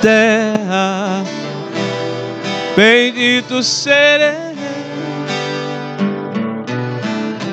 terra. 0.00 1.24
Bendito 2.76 3.62
serei 3.62 4.50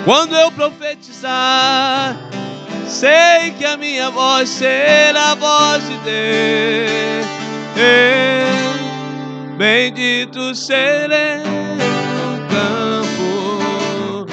quando 0.05 0.35
eu 0.35 0.51
profetizar. 0.51 2.15
Sei 2.87 3.51
que 3.57 3.65
a 3.65 3.75
minha 3.75 4.09
voz 4.09 4.47
será 4.47 5.31
a 5.31 5.35
voz 5.35 5.83
de 5.83 5.97
Deus. 5.97 7.27
Bendito 9.57 10.55
serei 10.55 11.39
no 11.43 12.47
campo. 12.47 14.25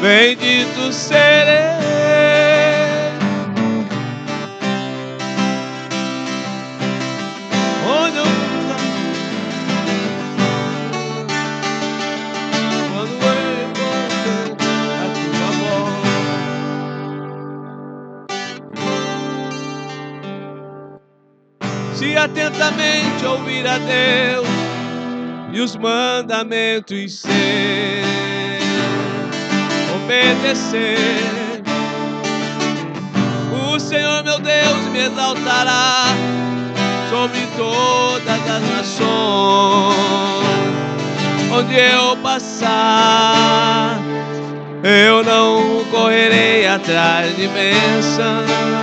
Bendito 0.00 0.90
serei. 0.92 2.01
Atentamente 22.22 23.26
ouvir 23.26 23.66
a 23.66 23.78
Deus 23.78 24.46
e 25.52 25.60
os 25.60 25.74
mandamentos 25.74 27.18
ser, 27.18 28.02
obedecer, 29.96 31.62
o 33.66 33.78
Senhor 33.80 34.22
meu 34.22 34.38
Deus 34.38 34.86
me 34.92 35.00
exaltará 35.00 36.06
sobre 37.10 37.40
todas 37.56 38.50
as 38.50 38.62
nações. 38.70 39.02
Onde 41.52 41.74
eu 41.74 42.16
passar, 42.18 44.00
eu 44.82 45.24
não 45.24 45.84
correrei 45.90 46.66
atrás 46.68 47.36
de 47.36 47.48
bênçãos. 47.48 48.81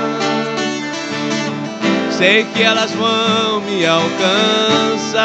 Sei 2.19 2.43
que 2.53 2.61
elas 2.61 2.91
vão 2.91 3.61
me 3.61 3.85
alcançar. 3.85 5.23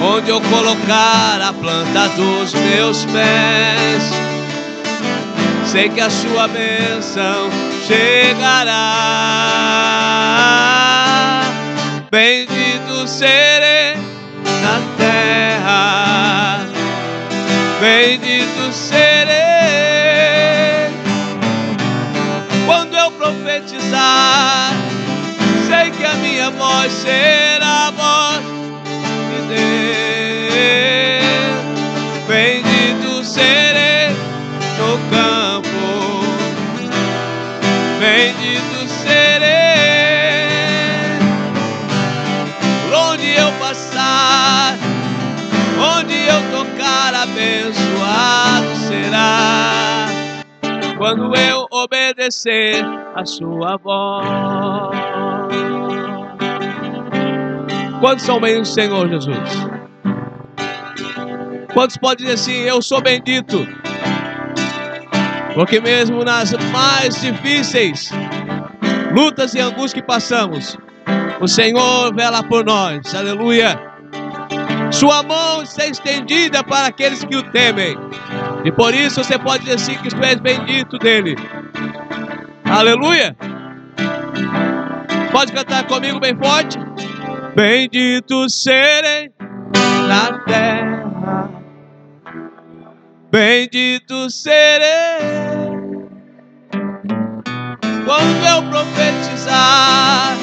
Onde 0.00 0.30
eu 0.30 0.40
colocar 0.42 1.40
a 1.42 1.52
planta 1.52 2.08
dos 2.10 2.54
meus 2.54 3.04
pés, 3.06 4.04
sei 5.66 5.88
que 5.88 6.00
a 6.00 6.08
sua 6.08 6.46
bênção 6.46 7.50
chegará. 7.88 8.70
Bendito 12.08 13.08
serei 13.08 13.96
na 14.62 14.80
terra. 14.96 16.60
Bendito 17.80 18.39
profetizar. 23.90 24.72
Sei 25.66 25.90
que 25.90 26.04
a 26.04 26.14
minha 26.14 26.50
voz 26.50 26.92
será 26.92 27.88
a 27.88 27.90
voz 27.90 28.44
de 29.30 29.40
Deus. 29.48 31.24
Bendito 32.26 33.24
serei 33.24 34.10
no 34.78 34.98
campo. 35.10 36.24
Bendito 37.98 38.88
serei 39.02 39.58
onde 42.94 43.28
eu 43.34 43.52
passar, 43.58 44.76
onde 45.78 46.14
eu 46.14 46.40
tocar, 46.50 47.14
abençoado 47.14 48.76
será. 48.88 50.08
Quando 50.96 51.34
eu 51.36 51.59
obedecer 51.84 52.84
a 53.14 53.24
sua 53.24 53.76
voz. 53.78 54.96
Quantos 58.00 58.24
são 58.24 58.40
bem 58.40 58.58
do 58.58 58.64
Senhor 58.66 59.08
Jesus? 59.08 59.38
Quantos 61.72 61.96
podem 61.96 62.26
dizer 62.26 62.34
assim, 62.34 62.60
eu 62.62 62.82
sou 62.82 63.00
bendito? 63.00 63.66
Porque 65.54 65.80
mesmo 65.80 66.24
nas 66.24 66.52
mais 66.72 67.20
difíceis 67.20 68.10
lutas 69.14 69.54
e 69.54 69.60
angústias 69.60 69.92
que 69.94 70.02
passamos, 70.02 70.76
o 71.40 71.48
Senhor 71.48 72.14
vela 72.14 72.42
por 72.42 72.64
nós. 72.64 73.14
Aleluia. 73.14 73.78
Sua 74.90 75.22
mão 75.22 75.62
está 75.62 75.86
estendida 75.86 76.64
para 76.64 76.86
aqueles 76.86 77.24
que 77.24 77.36
o 77.36 77.42
temem. 77.50 77.96
E 78.64 78.72
por 78.72 78.94
isso 78.94 79.22
você 79.22 79.38
pode 79.38 79.64
dizer 79.64 79.76
assim 79.76 79.94
que 79.98 80.08
tu 80.08 80.22
és 80.22 80.40
bendito 80.40 80.98
dele. 80.98 81.36
Aleluia. 82.70 83.36
Pode 85.32 85.52
cantar 85.52 85.86
comigo 85.88 86.20
bem 86.20 86.36
forte? 86.36 86.78
Bendito 87.54 88.48
serei 88.48 89.32
na 90.06 90.38
terra. 90.44 91.50
Bendito 93.30 94.30
serei 94.30 95.18
quando 98.04 98.46
eu 98.46 98.62
profetizar. 98.70 100.36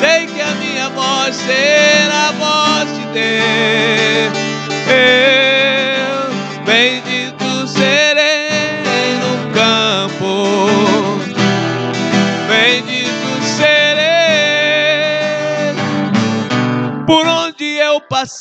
Sei 0.00 0.26
que 0.26 0.40
a 0.40 0.54
minha 0.56 0.88
voz 0.90 1.36
será 1.36 2.28
a 2.28 2.32
voz 2.32 2.98
de 2.98 3.06
Deus. 3.12 3.91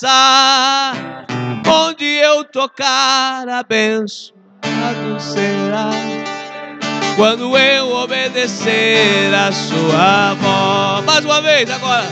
Passar, 0.01 1.25
onde 1.67 2.05
eu 2.05 2.43
tocar, 2.43 3.47
abençoado 3.47 5.19
será 5.19 5.91
quando 7.15 7.55
eu 7.55 7.95
obedecer 7.97 9.33
a 9.33 9.51
sua 9.51 10.33
voz. 10.33 11.05
Mais 11.05 11.25
uma 11.25 11.41
vez 11.41 11.69
agora. 11.69 12.07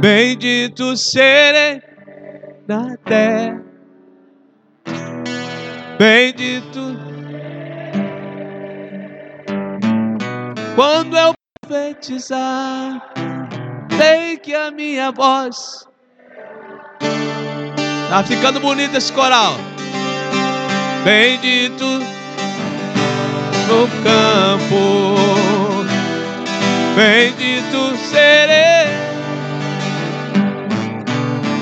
Bendito 0.00 0.96
serei 0.96 1.80
na 2.68 2.96
terra. 2.98 3.62
Bendito. 5.98 6.98
Quando 10.76 11.16
eu 11.16 11.32
profetizar, 11.62 13.00
sei 13.96 14.36
que 14.36 14.54
a 14.54 14.70
minha 14.70 15.10
voz 15.10 15.86
tá 18.08 18.22
ficando 18.22 18.60
bonito 18.60 18.96
esse 18.96 19.12
coral. 19.12 19.54
Bendito 21.04 21.84
no 23.68 23.88
campo. 24.02 25.24
Bendito 26.94 27.96
serei 27.96 28.86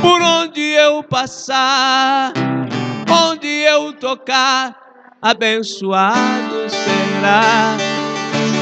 por 0.03 0.21
onde 0.21 0.61
eu 0.61 1.03
passar, 1.03 2.33
onde 3.09 3.49
eu 3.49 3.93
tocar, 3.95 4.77
abençoado 5.23 6.69
será. 6.69 7.77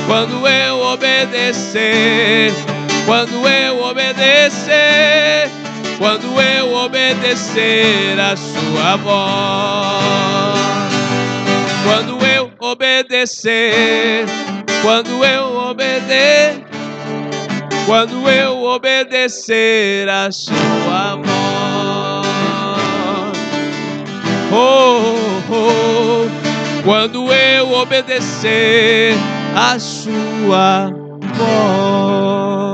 Quando 0.06 0.46
eu 0.46 0.81
obedecer, 0.93 2.52
quando 3.10 3.48
eu 3.48 3.82
obedecer, 3.82 5.50
quando 5.98 6.40
eu 6.40 6.72
obedecer 6.72 8.16
a 8.20 8.36
sua 8.36 8.96
voz 8.98 10.60
quando 11.82 12.24
eu 12.24 12.52
obedecer, 12.60 14.26
quando 14.80 15.24
eu 15.24 15.70
obedecer, 15.70 16.64
quando 17.84 18.30
eu 18.30 18.62
obedecer 18.62 20.08
a 20.08 20.30
sua 20.30 21.16
voz. 21.16 22.28
Oh, 24.52 25.16
oh, 25.50 26.28
quando 26.84 27.32
eu 27.32 27.72
obedecer 27.72 29.16
a 29.56 29.80
sua 29.80 30.92
voz. 31.34 32.69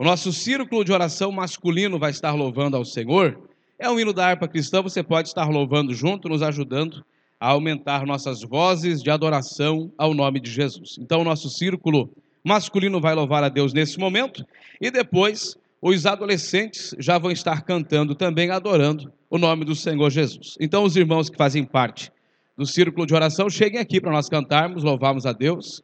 O 0.00 0.04
nosso 0.04 0.32
círculo 0.32 0.84
de 0.84 0.92
oração 0.92 1.32
masculino 1.32 1.98
vai 1.98 2.12
estar 2.12 2.32
louvando 2.32 2.76
ao 2.76 2.84
Senhor. 2.84 3.36
É 3.76 3.90
um 3.90 3.98
hino 3.98 4.12
da 4.12 4.28
harpa 4.28 4.46
cristã, 4.46 4.80
você 4.80 5.02
pode 5.02 5.26
estar 5.26 5.48
louvando 5.48 5.92
junto, 5.92 6.28
nos 6.28 6.40
ajudando 6.40 7.04
a 7.40 7.48
aumentar 7.48 8.06
nossas 8.06 8.42
vozes 8.42 9.02
de 9.02 9.10
adoração 9.10 9.92
ao 9.98 10.14
nome 10.14 10.38
de 10.38 10.52
Jesus. 10.52 10.94
Então, 11.00 11.22
o 11.22 11.24
nosso 11.24 11.50
círculo 11.50 12.12
masculino 12.44 13.00
vai 13.00 13.12
louvar 13.12 13.42
a 13.42 13.48
Deus 13.48 13.72
nesse 13.72 13.98
momento 13.98 14.46
e 14.80 14.88
depois 14.88 15.56
os 15.82 16.06
adolescentes 16.06 16.94
já 17.00 17.18
vão 17.18 17.32
estar 17.32 17.62
cantando 17.62 18.14
também, 18.14 18.50
adorando 18.50 19.12
o 19.28 19.36
nome 19.36 19.64
do 19.64 19.74
Senhor 19.74 20.10
Jesus. 20.10 20.56
Então, 20.60 20.84
os 20.84 20.94
irmãos 20.94 21.28
que 21.28 21.36
fazem 21.36 21.64
parte 21.64 22.12
do 22.56 22.64
círculo 22.64 23.04
de 23.04 23.14
oração, 23.14 23.50
cheguem 23.50 23.80
aqui 23.80 24.00
para 24.00 24.12
nós 24.12 24.28
cantarmos, 24.28 24.84
louvarmos 24.84 25.26
a 25.26 25.32
Deus, 25.32 25.82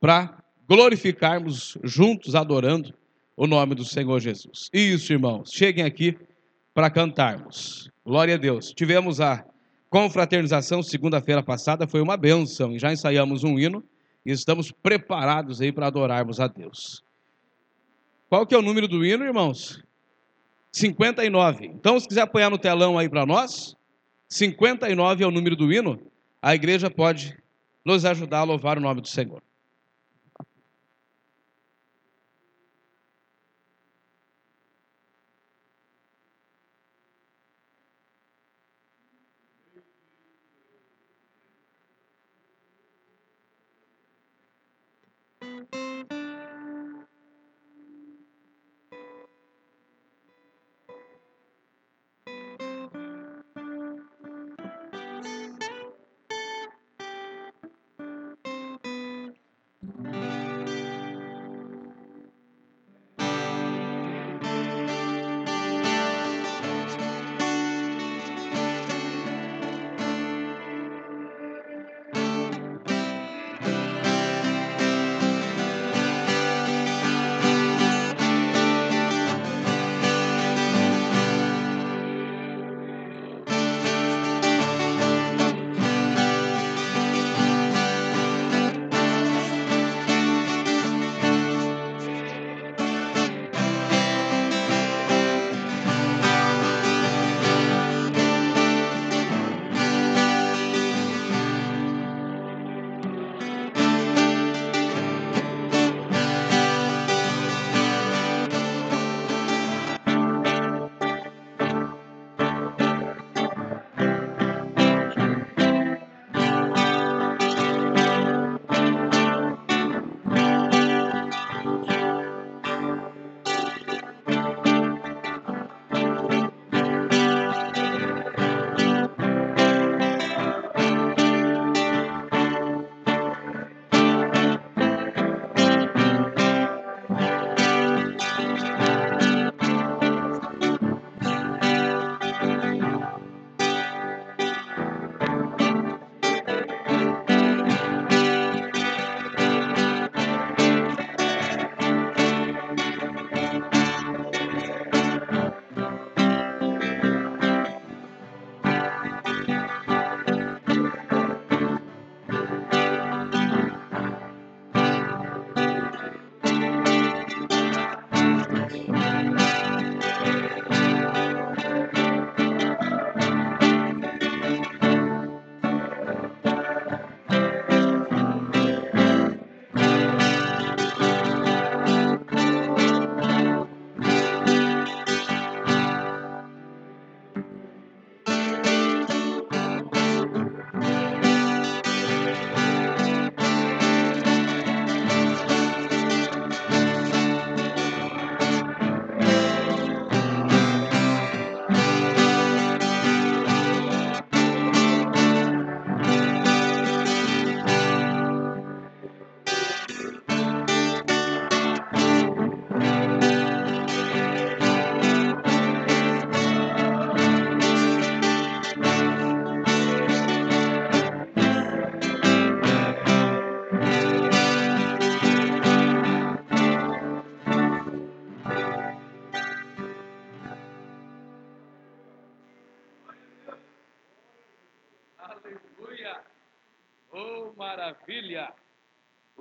para 0.00 0.34
glorificarmos 0.66 1.76
juntos, 1.84 2.34
adorando 2.34 2.94
o 3.40 3.46
nome 3.46 3.74
do 3.74 3.86
Senhor 3.86 4.20
Jesus. 4.20 4.68
Isso, 4.70 5.14
irmãos, 5.14 5.50
cheguem 5.50 5.82
aqui 5.82 6.14
para 6.74 6.90
cantarmos. 6.90 7.90
Glória 8.04 8.34
a 8.34 8.36
Deus. 8.36 8.70
Tivemos 8.76 9.18
a 9.18 9.42
confraternização 9.88 10.82
segunda-feira 10.82 11.42
passada, 11.42 11.88
foi 11.88 12.02
uma 12.02 12.18
benção, 12.18 12.78
já 12.78 12.92
ensaiamos 12.92 13.42
um 13.42 13.58
hino 13.58 13.82
e 14.26 14.30
estamos 14.30 14.70
preparados 14.70 15.62
aí 15.62 15.72
para 15.72 15.86
adorarmos 15.86 16.38
a 16.38 16.48
Deus. 16.48 17.02
Qual 18.28 18.46
que 18.46 18.54
é 18.54 18.58
o 18.58 18.62
número 18.62 18.86
do 18.86 19.02
hino, 19.02 19.24
irmãos? 19.24 19.82
59. 20.70 21.64
Então, 21.64 21.98
se 21.98 22.06
quiser 22.06 22.20
apanhar 22.20 22.50
no 22.50 22.58
telão 22.58 22.98
aí 22.98 23.08
para 23.08 23.24
nós, 23.24 23.74
59 24.28 25.24
é 25.24 25.26
o 25.26 25.30
número 25.30 25.56
do 25.56 25.72
hino. 25.72 25.98
A 26.42 26.54
igreja 26.54 26.90
pode 26.90 27.34
nos 27.86 28.04
ajudar 28.04 28.40
a 28.40 28.44
louvar 28.44 28.76
o 28.76 28.82
nome 28.82 29.00
do 29.00 29.08
Senhor. 29.08 29.42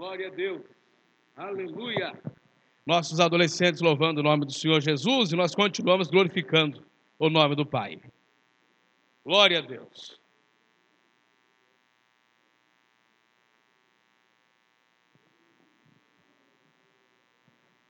Glória 0.09 0.27
a 0.27 0.31
Deus! 0.31 0.65
Aleluia! 1.35 2.19
Nossos 2.83 3.19
adolescentes 3.19 3.79
louvando 3.79 4.21
o 4.21 4.23
nome 4.23 4.43
do 4.43 4.51
Senhor 4.51 4.81
Jesus 4.81 5.31
e 5.31 5.35
nós 5.35 5.53
continuamos 5.53 6.07
glorificando 6.07 6.83
o 7.19 7.29
nome 7.29 7.55
do 7.55 7.63
Pai. 7.63 8.01
Glória 9.23 9.59
a 9.59 9.61
Deus! 9.61 10.19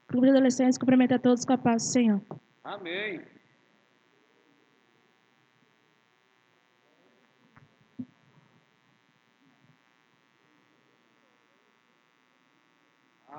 Clube 0.08 0.26
de 0.26 0.32
Adolescentes 0.32 0.76
cumprimenta 0.76 1.14
a 1.14 1.18
todos 1.18 1.46
com 1.46 1.54
a 1.54 1.58
paz 1.58 1.84
do 1.84 1.88
Senhor. 1.88 2.20
Amém. 2.62 3.22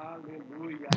Aleluia. 0.02 0.90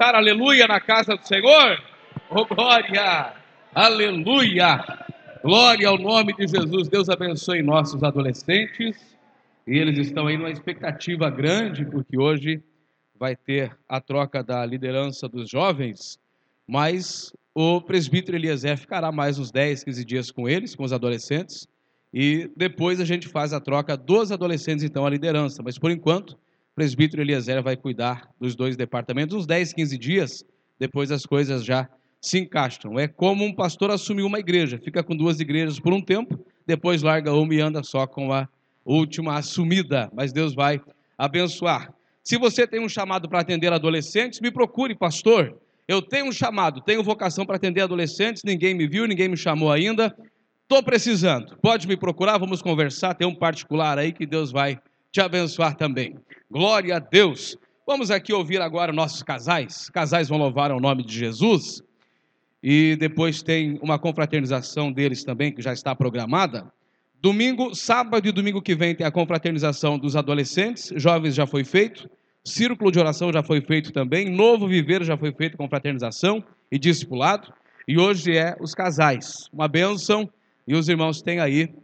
aleluia 0.00 0.66
na 0.66 0.80
casa 0.80 1.16
do 1.16 1.26
Senhor? 1.26 1.82
Oh, 2.30 2.44
glória! 2.44 3.34
Aleluia! 3.74 4.84
Glória 5.42 5.88
ao 5.88 5.98
nome 5.98 6.34
de 6.34 6.46
Jesus. 6.46 6.88
Deus 6.88 7.08
abençoe 7.08 7.62
nossos 7.62 8.02
adolescentes. 8.02 8.96
E 9.66 9.76
eles 9.76 9.98
estão 9.98 10.26
aí 10.26 10.36
numa 10.36 10.50
expectativa 10.50 11.28
grande, 11.30 11.84
porque 11.84 12.18
hoje 12.18 12.62
vai 13.18 13.34
ter 13.34 13.76
a 13.88 14.00
troca 14.00 14.42
da 14.42 14.64
liderança 14.64 15.28
dos 15.28 15.50
jovens, 15.50 16.18
mas 16.66 17.32
o 17.52 17.80
presbítero 17.80 18.36
Eliezer 18.36 18.78
ficará 18.78 19.10
mais 19.10 19.38
uns 19.38 19.50
10, 19.50 19.84
15 19.84 20.04
dias 20.04 20.30
com 20.30 20.48
eles, 20.48 20.76
com 20.76 20.84
os 20.84 20.92
adolescentes, 20.92 21.66
e 22.14 22.50
depois 22.56 23.00
a 23.00 23.04
gente 23.04 23.26
faz 23.26 23.52
a 23.52 23.60
troca 23.60 23.96
dos 23.96 24.30
adolescentes, 24.30 24.84
então, 24.84 25.04
a 25.04 25.10
liderança. 25.10 25.62
Mas 25.62 25.76
por 25.76 25.90
enquanto, 25.90 26.38
presbítero 26.78 27.22
Eliezer 27.22 27.60
vai 27.60 27.76
cuidar 27.76 28.28
dos 28.40 28.54
dois 28.54 28.76
departamentos, 28.76 29.34
uns 29.34 29.46
10, 29.48 29.72
15 29.72 29.98
dias, 29.98 30.44
depois 30.78 31.10
as 31.10 31.26
coisas 31.26 31.64
já 31.64 31.88
se 32.20 32.38
encaixam. 32.38 32.96
É 32.96 33.08
como 33.08 33.44
um 33.44 33.52
pastor 33.52 33.90
assumir 33.90 34.22
uma 34.22 34.38
igreja, 34.38 34.78
fica 34.78 35.02
com 35.02 35.16
duas 35.16 35.40
igrejas 35.40 35.80
por 35.80 35.92
um 35.92 36.00
tempo, 36.00 36.38
depois 36.64 37.02
larga 37.02 37.34
uma 37.34 37.52
e 37.52 37.60
anda 37.60 37.82
só 37.82 38.06
com 38.06 38.32
a 38.32 38.48
última 38.84 39.36
assumida, 39.36 40.08
mas 40.14 40.32
Deus 40.32 40.54
vai 40.54 40.80
abençoar. 41.18 41.92
Se 42.22 42.38
você 42.38 42.64
tem 42.64 42.78
um 42.78 42.88
chamado 42.88 43.28
para 43.28 43.40
atender 43.40 43.72
adolescentes, 43.72 44.40
me 44.40 44.52
procure, 44.52 44.94
pastor. 44.94 45.60
Eu 45.88 46.00
tenho 46.00 46.26
um 46.26 46.32
chamado, 46.32 46.80
tenho 46.80 47.02
vocação 47.02 47.44
para 47.44 47.56
atender 47.56 47.80
adolescentes, 47.80 48.44
ninguém 48.44 48.72
me 48.72 48.86
viu, 48.86 49.04
ninguém 49.04 49.26
me 49.26 49.36
chamou 49.36 49.72
ainda. 49.72 50.16
Estou 50.62 50.80
precisando. 50.80 51.58
Pode 51.60 51.88
me 51.88 51.96
procurar, 51.96 52.38
vamos 52.38 52.62
conversar. 52.62 53.14
Tem 53.14 53.26
um 53.26 53.34
particular 53.34 53.98
aí 53.98 54.12
que 54.12 54.24
Deus 54.24 54.52
vai 54.52 54.78
te 55.10 55.20
abençoar 55.20 55.74
também. 55.76 56.16
Glória 56.50 56.96
a 56.96 56.98
Deus. 56.98 57.56
Vamos 57.86 58.10
aqui 58.10 58.32
ouvir 58.32 58.60
agora 58.60 58.92
nossos 58.92 59.22
casais. 59.22 59.88
Casais 59.90 60.28
vão 60.28 60.38
louvar 60.38 60.70
ao 60.70 60.80
nome 60.80 61.04
de 61.04 61.18
Jesus. 61.18 61.82
E 62.62 62.96
depois 62.96 63.42
tem 63.42 63.78
uma 63.80 63.98
confraternização 63.98 64.92
deles 64.92 65.24
também, 65.24 65.52
que 65.52 65.62
já 65.62 65.72
está 65.72 65.94
programada. 65.94 66.70
Domingo, 67.20 67.74
sábado 67.74 68.28
e 68.28 68.32
domingo 68.32 68.60
que 68.60 68.74
vem 68.74 68.94
tem 68.94 69.06
a 69.06 69.10
confraternização 69.10 69.98
dos 69.98 70.14
adolescentes, 70.16 70.92
jovens 70.96 71.34
já 71.34 71.46
foi 71.46 71.64
feito. 71.64 72.08
Círculo 72.44 72.92
de 72.92 72.98
oração 72.98 73.32
já 73.32 73.42
foi 73.42 73.60
feito 73.60 73.92
também. 73.92 74.28
Novo 74.28 74.68
viver 74.68 75.04
já 75.04 75.16
foi 75.16 75.32
feito 75.32 75.56
com 75.56 75.68
fraternização 75.68 76.42
e 76.70 76.78
discipulado. 76.78 77.52
E 77.86 77.98
hoje 77.98 78.36
é 78.36 78.56
os 78.60 78.74
casais. 78.74 79.48
Uma 79.52 79.68
bênção. 79.68 80.30
E 80.66 80.74
os 80.74 80.88
irmãos 80.88 81.22
têm 81.22 81.40
aí 81.40 81.74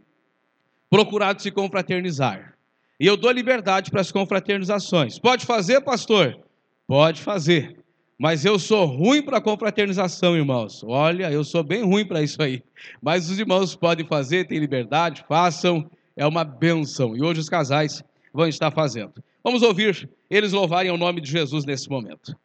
procurado 0.89 1.41
se 1.41 1.51
confraternizar. 1.51 2.54
E 2.99 3.05
eu 3.05 3.17
dou 3.17 3.31
liberdade 3.31 3.91
para 3.91 4.01
as 4.01 4.11
confraternizações. 4.11 5.19
Pode 5.19 5.45
fazer, 5.45 5.81
pastor? 5.81 6.39
Pode 6.87 7.21
fazer. 7.21 7.77
Mas 8.17 8.45
eu 8.45 8.57
sou 8.57 8.85
ruim 8.85 9.21
para 9.21 9.41
confraternização, 9.41 10.37
irmãos. 10.37 10.81
Olha, 10.85 11.29
eu 11.29 11.43
sou 11.43 11.63
bem 11.63 11.83
ruim 11.83 12.05
para 12.05 12.21
isso 12.21 12.41
aí. 12.41 12.63
Mas 13.01 13.29
os 13.29 13.37
irmãos 13.37 13.75
podem 13.75 14.05
fazer, 14.05 14.47
têm 14.47 14.59
liberdade, 14.59 15.25
façam. 15.27 15.89
É 16.15 16.25
uma 16.25 16.45
benção. 16.45 17.15
E 17.15 17.21
hoje 17.21 17.41
os 17.41 17.49
casais 17.49 18.01
vão 18.33 18.47
estar 18.47 18.71
fazendo. 18.71 19.13
Vamos 19.43 19.61
ouvir 19.61 20.09
eles 20.29 20.53
louvarem 20.53 20.91
o 20.91 20.97
nome 20.97 21.19
de 21.19 21.29
Jesus 21.29 21.65
nesse 21.65 21.89
momento. 21.89 22.35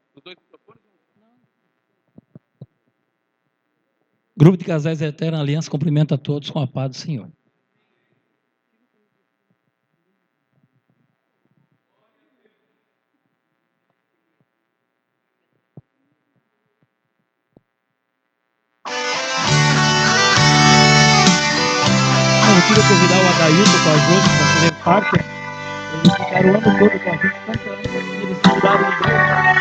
Grupo 4.37 4.57
de 4.57 4.65
Casais 4.65 5.01
Eterna 5.01 5.39
Aliança 5.39 5.71
cumprimenta 5.71 6.15
a 6.15 6.19
todos 6.19 6.51
com 6.51 6.59
a 6.59 6.67
paz 6.67 6.91
do 6.91 6.97
Senhor. 6.97 7.29
Queria 22.71 22.89
convidar 22.89 23.17
o 23.17 23.29
Adailton 23.31 23.79
Cardoso 23.85 24.29
para 24.31 24.47
fazer 24.47 24.73
parte. 24.85 25.17
Eles 25.93 26.15
ficaram 26.15 26.51
o 26.51 26.55
ano 26.55 26.79
todo 26.79 27.01
com 27.01 27.11
a 27.11 27.13
gente 27.13 27.35
cantando. 27.47 27.81
E 27.83 28.23
eles 28.23 28.39
se 28.39 28.49
mudaram 28.49 28.91
de 28.91 28.97
igreja. 28.97 29.60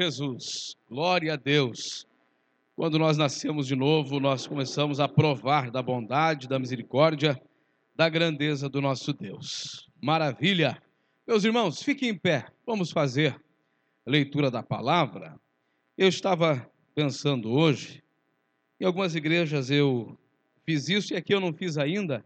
Jesus. 0.00 0.74
Glória 0.88 1.34
a 1.34 1.36
Deus. 1.36 2.06
Quando 2.74 2.98
nós 2.98 3.18
nascemos 3.18 3.66
de 3.66 3.76
novo, 3.76 4.18
nós 4.18 4.46
começamos 4.46 4.98
a 4.98 5.06
provar 5.06 5.70
da 5.70 5.82
bondade, 5.82 6.48
da 6.48 6.58
misericórdia, 6.58 7.38
da 7.94 8.08
grandeza 8.08 8.66
do 8.66 8.80
nosso 8.80 9.12
Deus. 9.12 9.90
Maravilha. 10.00 10.82
Meus 11.26 11.44
irmãos, 11.44 11.82
fiquem 11.82 12.08
em 12.08 12.16
pé. 12.16 12.46
Vamos 12.64 12.90
fazer 12.90 13.38
a 14.06 14.10
leitura 14.10 14.50
da 14.50 14.62
palavra. 14.62 15.38
Eu 15.98 16.08
estava 16.08 16.66
pensando 16.94 17.50
hoje, 17.50 18.02
em 18.80 18.86
algumas 18.86 19.14
igrejas 19.14 19.70
eu 19.70 20.18
fiz 20.64 20.88
isso 20.88 21.12
e 21.12 21.16
aqui 21.18 21.34
eu 21.34 21.40
não 21.40 21.52
fiz 21.52 21.76
ainda. 21.76 22.24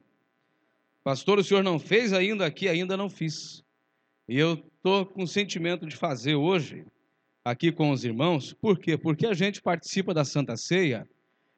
Pastor, 1.03 1.41
o 1.41 1.45
senhor 1.45 1.65
não 1.65 1.81
fez 1.81 2.13
ainda, 2.13 2.47
aqui 2.47 2.69
ainda 2.69 2.97
não 2.97 3.11
fiz. 3.11 3.65
E 4.29 4.39
eu 4.39 4.55
estou 4.77 5.05
com 5.05 5.25
o 5.25 5.29
sentimento 5.29 5.85
de 5.85 5.97
fazer 5.97 6.37
hoje, 6.37 6.87
aqui 7.45 7.71
com 7.71 7.91
os 7.91 8.05
irmãos, 8.05 8.55
por 8.55 8.79
quê? 8.79 8.97
Porque 8.97 9.27
a 9.27 9.35
gente 9.35 9.61
participa 9.61 10.15
da 10.15 10.25
Santa 10.25 10.57
Ceia 10.57 11.07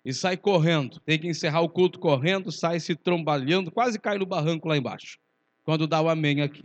e 0.05 0.13
sai 0.13 0.37
correndo, 0.37 1.01
tem 1.01 1.19
que 1.19 1.29
encerrar 1.29 1.61
o 1.61 1.69
culto 1.69 1.99
correndo, 1.99 2.51
sai 2.51 2.81
se 2.81 2.95
trombalhando, 2.95 3.71
quase 3.71 3.99
cai 3.99 4.19
no 4.19 4.27
barranco 4.27 4.69
lá 4.69 4.77
embaixo, 4.77 5.19
quando 5.65 5.87
dá 5.87 6.01
o 6.01 6.09
amém 6.09 6.43
aqui. 6.43 6.65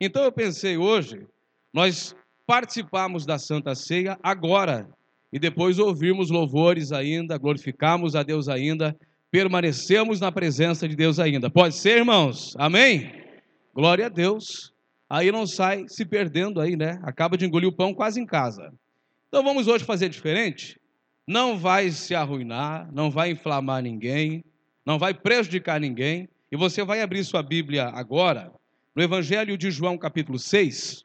Então 0.00 0.22
eu 0.22 0.32
pensei 0.32 0.76
hoje, 0.76 1.26
nós 1.72 2.14
participarmos 2.46 3.24
da 3.24 3.38
Santa 3.38 3.74
Ceia 3.74 4.18
agora, 4.22 4.88
e 5.32 5.38
depois 5.38 5.78
ouvirmos 5.78 6.30
louvores 6.30 6.92
ainda, 6.92 7.38
glorificarmos 7.38 8.14
a 8.14 8.22
Deus 8.22 8.48
ainda, 8.48 8.94
permanecemos 9.30 10.20
na 10.20 10.30
presença 10.30 10.86
de 10.86 10.94
Deus 10.94 11.18
ainda. 11.18 11.48
Pode 11.48 11.74
ser, 11.74 11.98
irmãos? 11.98 12.54
Amém? 12.58 13.10
Glória 13.74 14.06
a 14.06 14.08
Deus. 14.10 14.71
Aí 15.12 15.30
não 15.30 15.46
sai 15.46 15.84
se 15.88 16.06
perdendo 16.06 16.58
aí, 16.58 16.74
né? 16.74 16.98
Acaba 17.02 17.36
de 17.36 17.44
engolir 17.44 17.68
o 17.68 17.72
pão 17.72 17.92
quase 17.92 18.18
em 18.18 18.24
casa. 18.24 18.72
Então 19.28 19.44
vamos 19.44 19.68
hoje 19.68 19.84
fazer 19.84 20.08
diferente? 20.08 20.80
Não 21.26 21.58
vai 21.58 21.90
se 21.90 22.14
arruinar, 22.14 22.90
não 22.90 23.10
vai 23.10 23.30
inflamar 23.30 23.82
ninguém, 23.82 24.42
não 24.86 24.98
vai 24.98 25.12
prejudicar 25.12 25.78
ninguém. 25.78 26.30
E 26.50 26.56
você 26.56 26.82
vai 26.82 27.02
abrir 27.02 27.22
sua 27.24 27.42
Bíblia 27.42 27.88
agora, 27.88 28.50
no 28.96 29.02
Evangelho 29.02 29.58
de 29.58 29.70
João, 29.70 29.98
capítulo 29.98 30.38
6. 30.38 31.04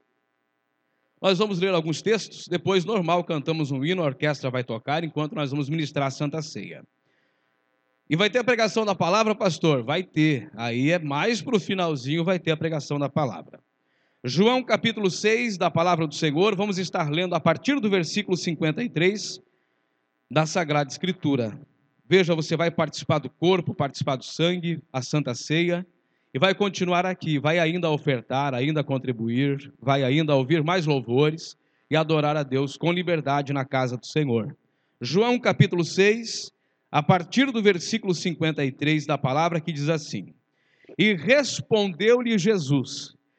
Nós 1.22 1.38
vamos 1.38 1.60
ler 1.60 1.74
alguns 1.74 2.02
textos, 2.02 2.48
depois, 2.48 2.86
normal, 2.86 3.26
cantamos 3.26 3.72
um 3.72 3.84
hino, 3.84 4.02
a 4.02 4.06
orquestra 4.06 4.50
vai 4.50 4.64
tocar, 4.64 5.04
enquanto 5.04 5.36
nós 5.36 5.52
vamos 5.52 5.68
ministrar 5.68 6.08
a 6.08 6.12
Santa 6.12 6.42
Ceia. 6.42 6.82
E 8.10 8.16
vai 8.16 8.30
ter 8.30 8.40
a 8.40 8.44
pregação 8.46 8.86
da 8.86 8.96
palavra, 8.96 9.36
pastor? 9.36 9.84
Vai 9.84 10.02
ter. 10.02 10.50
Aí 10.56 10.92
é 10.92 10.98
mais 10.98 11.42
para 11.42 11.58
o 11.58 11.60
finalzinho, 11.60 12.24
vai 12.24 12.40
ter 12.40 12.52
a 12.52 12.58
pregação 12.58 12.98
da 12.98 13.10
palavra. 13.10 13.67
João 14.30 14.62
capítulo 14.62 15.10
6 15.10 15.58
da 15.58 15.72
palavra 15.72 16.06
do 16.06 16.14
Senhor, 16.14 16.54
vamos 16.54 16.78
estar 16.78 17.10
lendo 17.10 17.34
a 17.34 17.40
partir 17.40 17.80
do 17.80 17.90
versículo 17.90 18.36
53 18.36 19.40
da 20.30 20.46
Sagrada 20.46 20.92
Escritura. 20.92 21.58
Veja, 22.06 22.36
você 22.36 22.58
vai 22.58 22.70
participar 22.70 23.20
do 23.20 23.30
corpo, 23.30 23.74
participar 23.74 24.18
do 24.18 24.26
sangue, 24.26 24.82
a 24.92 25.02
Santa 25.02 25.34
Ceia, 25.34 25.88
e 26.34 26.38
vai 26.38 26.54
continuar 26.54 27.06
aqui, 27.06 27.40
vai 27.40 27.58
ainda 27.58 27.90
ofertar, 27.90 28.54
ainda 28.54 28.84
contribuir, 28.84 29.72
vai 29.82 30.04
ainda 30.04 30.36
ouvir 30.36 30.62
mais 30.62 30.86
louvores 30.86 31.56
e 31.90 31.96
adorar 31.96 32.36
a 32.36 32.44
Deus 32.44 32.76
com 32.76 32.92
liberdade 32.92 33.54
na 33.54 33.64
casa 33.64 33.96
do 33.96 34.06
Senhor. 34.06 34.58
João 35.00 35.40
capítulo 35.40 35.86
6, 35.86 36.52
a 36.92 37.02
partir 37.02 37.50
do 37.50 37.64
versículo 37.64 38.14
53 38.14 39.06
da 39.06 39.18
palavra 39.18 39.62
que 39.62 39.72
diz 39.72 39.88
assim: 39.88 40.34
E 40.98 41.14
respondeu-lhe 41.14 42.38
Jesus: 42.38 43.17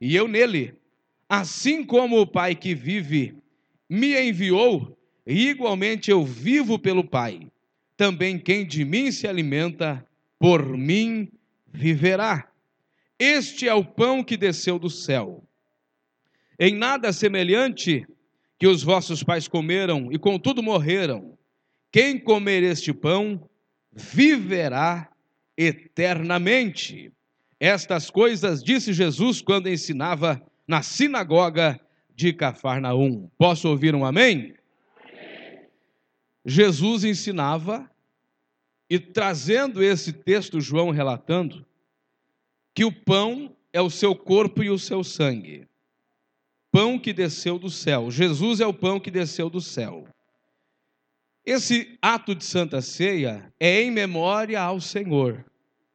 e 0.00 0.14
eu 0.14 0.28
nele. 0.28 0.74
Assim 1.28 1.84
como 1.84 2.20
o 2.20 2.26
Pai 2.26 2.54
que 2.54 2.74
vive 2.74 3.34
me 3.88 4.20
enviou, 4.20 4.98
igualmente 5.26 6.10
eu 6.10 6.24
vivo 6.24 6.78
pelo 6.78 7.04
Pai. 7.04 7.50
Também 7.96 8.38
quem 8.38 8.66
de 8.66 8.84
mim 8.84 9.10
se 9.10 9.26
alimenta, 9.26 10.04
por 10.38 10.76
mim 10.76 11.28
viverá. 11.72 12.48
Este 13.18 13.68
é 13.68 13.74
o 13.74 13.84
pão 13.84 14.22
que 14.22 14.36
desceu 14.36 14.78
do 14.78 14.90
céu. 14.90 15.42
Em 16.58 16.74
nada 16.74 17.12
semelhante 17.12 18.06
que 18.58 18.66
os 18.66 18.82
vossos 18.82 19.22
pais 19.22 19.48
comeram 19.48 20.12
e 20.12 20.18
contudo 20.18 20.62
morreram. 20.62 21.36
Quem 21.90 22.18
comer 22.18 22.62
este 22.62 22.92
pão 22.92 23.48
viverá 23.92 25.08
eternamente. 25.56 27.12
Estas 27.64 28.10
coisas 28.10 28.62
disse 28.62 28.92
Jesus 28.92 29.40
quando 29.40 29.70
ensinava 29.70 30.38
na 30.68 30.82
sinagoga 30.82 31.80
de 32.14 32.30
Cafarnaum. 32.30 33.30
Posso 33.38 33.70
ouvir 33.70 33.94
um 33.94 34.04
amém? 34.04 34.54
amém? 35.02 35.60
Jesus 36.44 37.04
ensinava 37.04 37.90
e 38.90 38.98
trazendo 38.98 39.82
esse 39.82 40.12
texto, 40.12 40.60
João 40.60 40.90
relatando, 40.90 41.64
que 42.74 42.84
o 42.84 42.92
pão 42.92 43.56
é 43.72 43.80
o 43.80 43.88
seu 43.88 44.14
corpo 44.14 44.62
e 44.62 44.68
o 44.68 44.78
seu 44.78 45.02
sangue. 45.02 45.66
Pão 46.70 46.98
que 46.98 47.14
desceu 47.14 47.58
do 47.58 47.70
céu. 47.70 48.10
Jesus 48.10 48.60
é 48.60 48.66
o 48.66 48.74
pão 48.74 49.00
que 49.00 49.10
desceu 49.10 49.48
do 49.48 49.62
céu. 49.62 50.06
Esse 51.46 51.98
ato 52.02 52.34
de 52.34 52.44
Santa 52.44 52.82
Ceia 52.82 53.50
é 53.58 53.80
em 53.80 53.90
memória 53.90 54.60
ao 54.60 54.82
Senhor. 54.82 55.46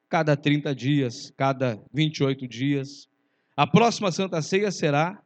Cada 0.10 0.36
30 0.36 0.74
dias, 0.74 1.32
cada 1.38 1.80
28 1.94 2.48
dias. 2.48 3.08
A 3.56 3.68
próxima 3.68 4.12
Santa 4.12 4.42
Ceia 4.42 4.72
será 4.72 5.22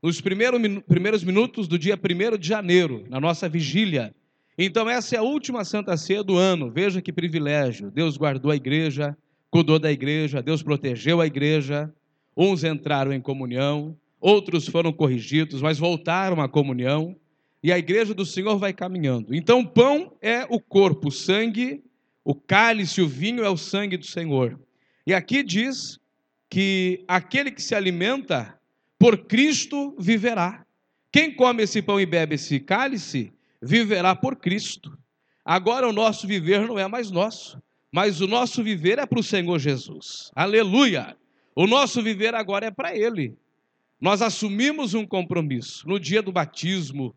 nos 0.00 0.20
primeiros 0.20 1.24
minutos 1.24 1.66
do 1.66 1.76
dia 1.76 1.98
1 1.98 2.38
de 2.38 2.46
janeiro, 2.46 3.04
na 3.10 3.20
nossa 3.20 3.48
vigília. 3.48 4.14
Então, 4.56 4.88
essa 4.88 5.16
é 5.16 5.18
a 5.18 5.22
última 5.22 5.64
Santa 5.64 5.96
Ceia 5.96 6.22
do 6.22 6.36
ano. 6.36 6.70
Veja 6.70 7.02
que 7.02 7.12
privilégio. 7.12 7.90
Deus 7.90 8.16
guardou 8.16 8.52
a 8.52 8.56
igreja, 8.56 9.16
cuidou 9.50 9.78
da 9.78 9.90
igreja, 9.90 10.40
Deus 10.40 10.62
protegeu 10.62 11.20
a 11.20 11.26
igreja. 11.26 11.92
Uns 12.36 12.62
entraram 12.62 13.12
em 13.12 13.20
comunhão, 13.20 13.96
outros 14.20 14.68
foram 14.68 14.92
corrigidos, 14.92 15.60
mas 15.60 15.80
voltaram 15.80 16.40
à 16.40 16.48
comunhão 16.48 17.16
e 17.60 17.72
a 17.72 17.78
igreja 17.78 18.14
do 18.14 18.24
Senhor 18.24 18.56
vai 18.56 18.72
caminhando. 18.72 19.34
Então, 19.34 19.64
pão 19.66 20.12
é 20.22 20.46
o 20.48 20.60
corpo, 20.60 21.10
sangue, 21.10 21.82
o 22.28 22.34
cálice, 22.34 23.00
o 23.00 23.08
vinho 23.08 23.42
é 23.42 23.48
o 23.48 23.56
sangue 23.56 23.96
do 23.96 24.04
Senhor. 24.04 24.60
E 25.06 25.14
aqui 25.14 25.42
diz 25.42 25.98
que 26.50 27.02
aquele 27.08 27.50
que 27.50 27.62
se 27.62 27.74
alimenta 27.74 28.60
por 28.98 29.24
Cristo 29.24 29.96
viverá. 29.98 30.62
Quem 31.10 31.34
come 31.34 31.62
esse 31.62 31.80
pão 31.80 31.98
e 31.98 32.04
bebe 32.04 32.34
esse 32.34 32.60
cálice 32.60 33.32
viverá 33.62 34.14
por 34.14 34.36
Cristo. 34.36 34.94
Agora 35.42 35.88
o 35.88 35.92
nosso 35.92 36.26
viver 36.26 36.68
não 36.68 36.78
é 36.78 36.86
mais 36.86 37.10
nosso, 37.10 37.62
mas 37.90 38.20
o 38.20 38.26
nosso 38.26 38.62
viver 38.62 38.98
é 38.98 39.06
para 39.06 39.20
o 39.20 39.22
Senhor 39.22 39.58
Jesus. 39.58 40.30
Aleluia! 40.34 41.16
O 41.56 41.66
nosso 41.66 42.02
viver 42.02 42.34
agora 42.34 42.66
é 42.66 42.70
para 42.70 42.94
Ele. 42.94 43.38
Nós 43.98 44.20
assumimos 44.20 44.92
um 44.92 45.06
compromisso 45.06 45.88
no 45.88 45.98
dia 45.98 46.20
do 46.20 46.30
batismo, 46.30 47.16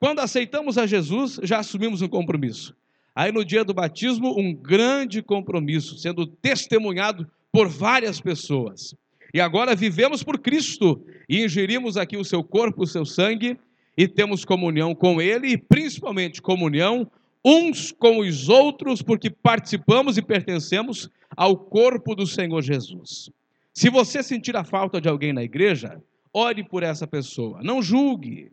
quando 0.00 0.18
aceitamos 0.18 0.76
a 0.76 0.84
Jesus, 0.84 1.38
já 1.44 1.60
assumimos 1.60 2.02
um 2.02 2.08
compromisso. 2.08 2.76
Aí 3.18 3.32
no 3.32 3.44
dia 3.44 3.64
do 3.64 3.74
batismo, 3.74 4.38
um 4.38 4.54
grande 4.54 5.20
compromisso, 5.20 5.98
sendo 5.98 6.24
testemunhado 6.24 7.28
por 7.50 7.66
várias 7.66 8.20
pessoas. 8.20 8.94
E 9.34 9.40
agora 9.40 9.74
vivemos 9.74 10.22
por 10.22 10.38
Cristo 10.38 11.04
e 11.28 11.44
ingerimos 11.44 11.96
aqui 11.96 12.16
o 12.16 12.24
seu 12.24 12.44
corpo, 12.44 12.84
o 12.84 12.86
seu 12.86 13.04
sangue 13.04 13.58
e 13.96 14.06
temos 14.06 14.44
comunhão 14.44 14.94
com 14.94 15.20
Ele 15.20 15.48
e 15.48 15.58
principalmente 15.58 16.40
comunhão 16.40 17.10
uns 17.44 17.90
com 17.90 18.20
os 18.20 18.48
outros, 18.48 19.02
porque 19.02 19.30
participamos 19.30 20.16
e 20.16 20.22
pertencemos 20.22 21.10
ao 21.36 21.56
corpo 21.56 22.14
do 22.14 22.24
Senhor 22.24 22.62
Jesus. 22.62 23.30
Se 23.74 23.90
você 23.90 24.22
sentir 24.22 24.56
a 24.56 24.62
falta 24.62 25.00
de 25.00 25.08
alguém 25.08 25.32
na 25.32 25.42
igreja, 25.42 26.00
ore 26.32 26.62
por 26.62 26.84
essa 26.84 27.04
pessoa, 27.04 27.64
não 27.64 27.82
julgue, 27.82 28.52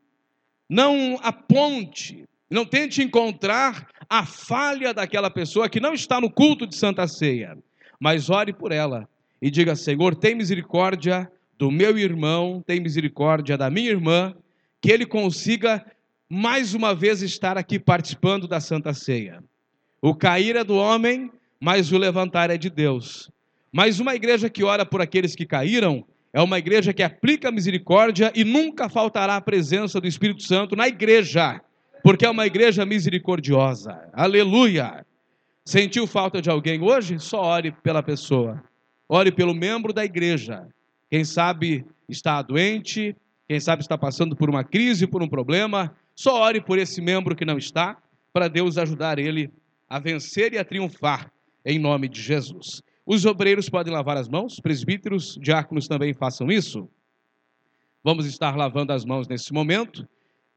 não 0.68 1.20
aponte, 1.22 2.24
não 2.50 2.66
tente 2.66 3.04
encontrar 3.04 3.88
a 4.10 4.26
falha 4.26 4.94
daquela 4.94 5.30
pessoa 5.30 5.70
que 5.70 5.80
não 5.80 5.94
está 5.94 6.20
no 6.20 6.30
culto 6.30 6.66
de 6.68 6.76
Santa 6.76 7.08
Ceia, 7.08 7.58
mas 8.00 8.30
ore 8.30 8.54
por 8.54 8.72
ela 8.72 9.08
e 9.42 9.50
diga: 9.50 9.76
Senhor, 9.76 10.16
tem 10.16 10.36
misericórdia 10.36 11.32
do 11.58 11.72
meu 11.72 11.98
irmão, 11.98 12.64
tem 12.66 12.80
misericórdia 12.80 13.58
da 13.58 13.70
minha 13.70 13.90
irmã, 13.90 14.36
que 14.82 14.92
ele 14.92 15.06
consiga 15.06 15.86
mais 16.30 16.74
uma 16.74 16.94
vez 16.94 17.22
estar 17.22 17.58
aqui 17.58 17.80
participando 17.80 18.48
da 18.48 18.60
Santa 18.60 18.94
Ceia. 18.94 19.44
O 20.02 20.14
cair 20.14 20.56
é 20.56 20.64
do 20.64 20.76
homem, 20.76 21.32
mas 21.60 21.92
o 21.92 21.98
levantar 21.98 22.50
é 22.50 22.58
de 22.58 22.70
Deus. 22.70 23.30
Mas 23.72 24.00
uma 24.00 24.16
igreja 24.16 24.50
que 24.50 24.64
ora 24.64 24.86
por 24.86 25.02
aqueles 25.02 25.36
que 25.36 25.46
caíram 25.46 26.06
é 26.32 26.42
uma 26.42 26.60
igreja 26.60 26.94
que 26.94 27.02
aplica 27.02 27.52
misericórdia 27.52 28.32
e 28.36 28.44
nunca 28.44 28.90
faltará 28.90 29.38
a 29.38 29.42
presença 29.42 30.02
do 30.02 30.08
Espírito 30.08 30.44
Santo 30.44 30.76
na 30.76 30.88
igreja, 30.88 31.62
porque 32.06 32.24
é 32.24 32.30
uma 32.30 32.46
igreja 32.46 32.86
misericordiosa. 32.86 34.08
Aleluia! 34.14 35.04
Sentiu 35.66 36.06
falta 36.06 36.40
de 36.40 36.52
alguém 36.52 36.80
hoje? 36.80 37.18
Só 37.18 37.42
ore 37.42 37.72
pela 37.72 38.04
pessoa. 38.04 38.64
Ore 39.10 39.32
pelo 39.32 39.56
membro 39.56 39.92
da 39.92 40.06
igreja. 40.06 40.68
Quem 41.10 41.26
sabe 41.26 41.84
está 42.08 42.44
doente, 42.44 43.16
quem 43.48 43.60
sabe 43.60 43.82
está 43.82 43.98
passando 43.98 44.36
por 44.36 44.52
uma 44.52 44.64
crise, 44.64 45.08
por 45.08 45.24
um 45.24 45.28
problema, 45.28 45.96
só 46.14 46.44
ore 46.44 46.62
por 46.62 46.78
esse 46.78 47.02
membro 47.02 47.36
que 47.36 47.44
não 47.44 47.58
está, 47.58 47.98
para 48.32 48.48
Deus 48.48 48.78
ajudar 48.78 49.18
ele 49.18 49.50
a 49.90 49.98
vencer 49.98 50.54
e 50.54 50.60
a 50.60 50.64
triunfar 50.64 51.32
em 51.66 51.80
nome 51.80 52.08
de 52.08 52.22
Jesus. 52.22 52.84
Os 53.04 53.26
obreiros 53.26 53.68
podem 53.68 53.92
lavar 53.92 54.16
as 54.16 54.30
mãos, 54.30 54.60
presbíteros, 54.60 55.40
diáconos 55.42 55.88
também 55.88 56.14
façam 56.14 56.52
isso. 56.52 56.88
Vamos 58.04 58.28
estar 58.28 58.56
lavando 58.56 58.94
as 58.94 59.04
mãos 59.04 59.28
nesse 59.28 59.52
momento, 59.52 60.08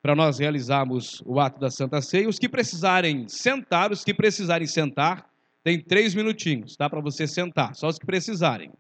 para 0.03 0.15
nós 0.15 0.39
realizarmos 0.39 1.23
o 1.27 1.41
ato 1.41 1.59
da 1.59 1.71
Santa 1.71 2.01
Ceia. 2.01 2.29
Os 2.29 2.39
que 2.39 2.49
precisarem 2.49 3.29
sentar, 3.29 3.93
os 3.93 4.05
que 4.05 4.15
precisarem 4.15 4.67
sentar, 4.67 5.29
tem 5.63 5.81
três 5.81 6.15
minutinhos, 6.15 6.77
tá? 6.77 6.89
Para 6.89 7.01
você 7.01 7.27
sentar, 7.27 7.75
só 7.75 7.89
os 7.89 7.99
que 7.99 8.07
precisarem. 8.07 8.71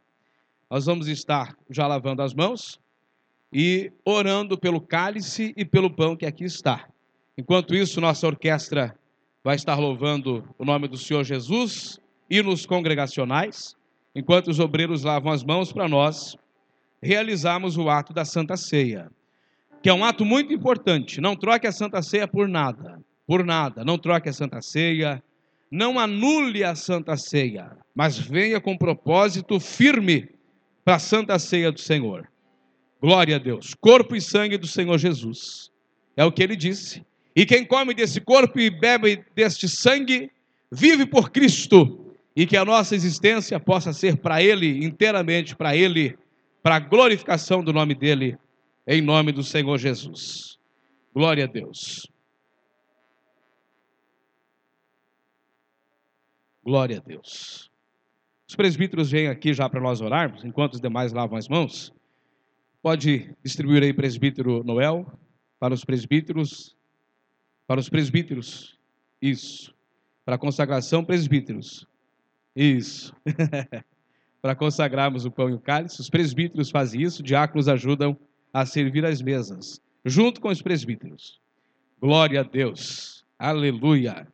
Nós 0.70 0.86
vamos 0.86 1.08
estar 1.08 1.56
já 1.70 1.86
lavando 1.86 2.22
as 2.22 2.34
mãos 2.34 2.80
e 3.52 3.92
orando 4.04 4.56
pelo 4.56 4.80
cálice 4.80 5.52
e 5.56 5.64
pelo 5.64 5.90
pão 5.90 6.16
que 6.16 6.26
aqui 6.26 6.44
está. 6.44 6.88
Enquanto 7.36 7.74
isso, 7.74 8.00
nossa 8.00 8.26
orquestra 8.26 8.94
vai 9.42 9.56
estar 9.56 9.76
louvando 9.76 10.44
o 10.58 10.64
nome 10.64 10.88
do 10.88 10.98
Senhor 10.98 11.24
Jesus 11.24 11.98
hinos 12.30 12.66
congregacionais, 12.66 13.74
enquanto 14.14 14.48
os 14.48 14.60
obreiros 14.60 15.02
lavam 15.02 15.32
as 15.32 15.42
mãos 15.42 15.72
para 15.72 15.88
nós 15.88 16.36
realizarmos 17.02 17.76
o 17.76 17.88
ato 17.88 18.12
da 18.12 18.24
Santa 18.24 18.56
Ceia, 18.56 19.10
que 19.82 19.88
é 19.88 19.94
um 19.94 20.04
ato 20.04 20.24
muito 20.24 20.52
importante. 20.52 21.20
Não 21.20 21.36
troque 21.36 21.66
a 21.66 21.72
Santa 21.72 22.02
Ceia 22.02 22.26
por 22.26 22.48
nada, 22.48 23.00
por 23.26 23.44
nada. 23.44 23.84
Não 23.84 23.98
troque 23.98 24.28
a 24.28 24.32
Santa 24.32 24.60
Ceia, 24.60 25.22
não 25.70 25.98
anule 25.98 26.64
a 26.64 26.74
Santa 26.74 27.16
Ceia, 27.16 27.70
mas 27.94 28.18
venha 28.18 28.60
com 28.60 28.76
propósito 28.76 29.60
firme 29.60 30.28
para 30.84 30.96
a 30.96 30.98
Santa 30.98 31.38
Ceia 31.38 31.70
do 31.70 31.80
Senhor. 31.80 32.28
Glória 33.00 33.36
a 33.36 33.38
Deus. 33.38 33.74
Corpo 33.74 34.16
e 34.16 34.20
sangue 34.20 34.56
do 34.56 34.66
Senhor 34.66 34.98
Jesus. 34.98 35.70
É 36.16 36.24
o 36.24 36.32
que 36.32 36.42
ele 36.42 36.56
disse. 36.56 37.04
E 37.36 37.46
quem 37.46 37.64
come 37.64 37.94
desse 37.94 38.20
corpo 38.20 38.58
e 38.58 38.68
bebe 38.68 39.24
deste 39.36 39.68
sangue, 39.68 40.30
vive 40.72 41.06
por 41.06 41.30
Cristo 41.30 42.08
e 42.34 42.46
que 42.46 42.56
a 42.56 42.64
nossa 42.64 42.94
existência 42.94 43.58
possa 43.60 43.92
ser 43.92 44.16
para 44.16 44.42
Ele, 44.42 44.84
inteiramente 44.84 45.54
para 45.54 45.76
Ele, 45.76 46.16
para 46.62 46.76
a 46.76 46.80
glorificação 46.80 47.62
do 47.62 47.72
nome 47.72 47.94
dEle, 47.94 48.36
em 48.88 49.02
nome 49.02 49.32
do 49.32 49.44
Senhor 49.44 49.76
Jesus. 49.76 50.58
Glória 51.14 51.44
a 51.44 51.46
Deus. 51.46 52.10
Glória 56.64 56.96
a 56.96 57.00
Deus. 57.00 57.70
Os 58.48 58.56
presbíteros 58.56 59.10
vêm 59.10 59.28
aqui 59.28 59.52
já 59.52 59.68
para 59.68 59.78
nós 59.78 60.00
orarmos, 60.00 60.42
enquanto 60.42 60.74
os 60.74 60.80
demais 60.80 61.12
lavam 61.12 61.36
as 61.36 61.48
mãos. 61.48 61.92
Pode 62.80 63.36
distribuir 63.44 63.82
aí, 63.82 63.92
presbítero 63.92 64.64
Noel, 64.64 65.06
para 65.60 65.74
os 65.74 65.84
presbíteros. 65.84 66.74
Para 67.66 67.80
os 67.80 67.90
presbíteros. 67.90 68.78
Isso. 69.20 69.74
Para 70.24 70.36
a 70.36 70.38
consagração, 70.38 71.04
presbíteros. 71.04 71.86
Isso. 72.56 73.14
Para 74.40 74.54
consagrarmos 74.54 75.26
o 75.26 75.30
pão 75.30 75.50
e 75.50 75.52
o 75.52 75.60
cálice, 75.60 76.00
os 76.00 76.08
presbíteros 76.08 76.70
fazem 76.70 77.02
isso, 77.02 77.24
diáconos 77.24 77.68
ajudam 77.68 78.16
a 78.52 78.64
servir 78.66 79.04
as 79.04 79.20
mesas, 79.20 79.80
junto 80.04 80.40
com 80.40 80.48
os 80.48 80.62
presbíteros. 80.62 81.40
Glória 82.00 82.40
a 82.40 82.42
Deus. 82.42 83.24
Aleluia. 83.38 84.26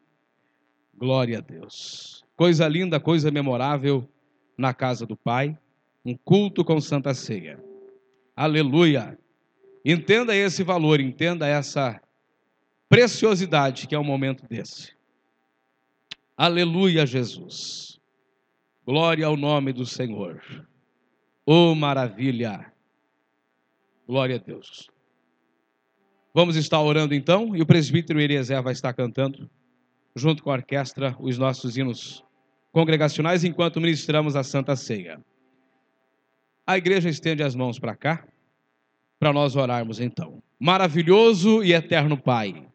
Glória 0.96 1.38
a 1.38 1.40
Deus. 1.40 2.24
Coisa 2.37 2.66
linda, 2.68 2.98
coisa 3.00 3.31
memorável 3.31 4.09
na 4.57 4.72
casa 4.72 5.07
do 5.07 5.16
Pai, 5.16 5.59
um 6.05 6.16
culto 6.16 6.64
com 6.64 6.81
Santa 6.81 7.14
Ceia. 7.14 7.62
Aleluia. 8.37 9.18
Entenda 9.85 10.35
esse 10.35 10.62
valor, 10.62 11.00
entenda 11.00 11.46
essa 11.46 12.00
preciosidade 12.88 13.87
que 13.87 13.94
é 13.94 13.98
o 13.98 14.05
momento 14.05 14.46
desse. 14.48 14.92
Aleluia, 16.37 17.07
Jesus. 17.07 18.00
Glória 18.85 19.27
ao 19.27 19.37
nome 19.37 19.72
do 19.72 19.87
Senhor. 19.87 20.42
Oh, 21.46 21.74
maravilha. 21.74 22.74
Glória 24.07 24.37
a 24.37 24.38
Deus. 24.38 24.88
Vamos 26.33 26.57
estar 26.57 26.81
orando 26.81 27.14
então, 27.14 27.55
e 27.57 27.62
o 27.62 27.67
presbítero 27.67 28.21
Eliezer 28.21 28.62
vai 28.62 28.73
estar 28.73 28.93
cantando, 28.93 29.49
junto 30.14 30.43
com 30.43 30.51
a 30.51 30.55
orquestra, 30.55 31.17
os 31.21 31.38
nossos 31.38 31.77
hinos 31.77 32.25
congregacionais, 32.73 33.45
enquanto 33.45 33.81
ministramos 33.81 34.35
a 34.37 34.43
Santa 34.43 34.75
Ceia. 34.75 35.25
A 36.67 36.77
igreja 36.77 37.09
estende 37.09 37.43
as 37.43 37.55
mãos 37.55 37.79
para 37.79 37.95
cá, 37.95 38.27
para 39.19 39.33
nós 39.33 39.55
orarmos 39.55 40.01
então. 40.01 40.43
Maravilhoso 40.59 41.62
e 41.62 41.73
eterno 41.73 42.17
Pai, 42.17 42.67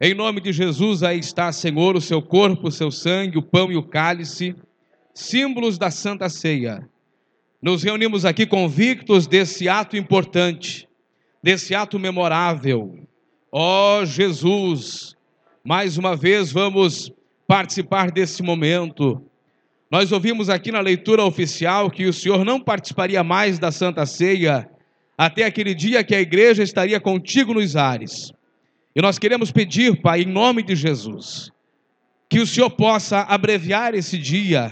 em 0.00 0.12
nome 0.12 0.40
de 0.40 0.52
Jesus, 0.52 1.02
aí 1.02 1.18
está, 1.18 1.52
Senhor, 1.52 1.96
o 1.96 2.00
seu 2.00 2.20
corpo, 2.20 2.68
o 2.68 2.72
seu 2.72 2.90
sangue, 2.90 3.38
o 3.38 3.42
pão 3.42 3.70
e 3.70 3.76
o 3.76 3.82
cálice 3.82 4.54
símbolos 5.14 5.78
da 5.78 5.90
Santa 5.90 6.28
Ceia. 6.28 6.88
Nos 7.64 7.82
reunimos 7.82 8.26
aqui 8.26 8.44
convictos 8.44 9.26
desse 9.26 9.70
ato 9.70 9.96
importante, 9.96 10.86
desse 11.42 11.74
ato 11.74 11.98
memorável. 11.98 12.98
Ó 13.50 14.00
oh, 14.00 14.04
Jesus, 14.04 15.16
mais 15.64 15.96
uma 15.96 16.14
vez 16.14 16.52
vamos 16.52 17.10
participar 17.46 18.10
desse 18.10 18.42
momento. 18.42 19.18
Nós 19.90 20.12
ouvimos 20.12 20.50
aqui 20.50 20.70
na 20.70 20.80
leitura 20.80 21.24
oficial 21.24 21.90
que 21.90 22.04
o 22.04 22.12
Senhor 22.12 22.44
não 22.44 22.60
participaria 22.60 23.24
mais 23.24 23.58
da 23.58 23.72
Santa 23.72 24.04
Ceia 24.04 24.68
até 25.16 25.44
aquele 25.44 25.74
dia 25.74 26.04
que 26.04 26.14
a 26.14 26.20
igreja 26.20 26.62
estaria 26.62 27.00
contigo 27.00 27.54
nos 27.54 27.76
ares. 27.76 28.30
E 28.94 29.00
nós 29.00 29.18
queremos 29.18 29.50
pedir, 29.50 30.02
Pai, 30.02 30.20
em 30.20 30.26
nome 30.26 30.62
de 30.62 30.76
Jesus, 30.76 31.50
que 32.28 32.40
o 32.40 32.46
Senhor 32.46 32.68
possa 32.68 33.20
abreviar 33.20 33.94
esse 33.94 34.18
dia, 34.18 34.70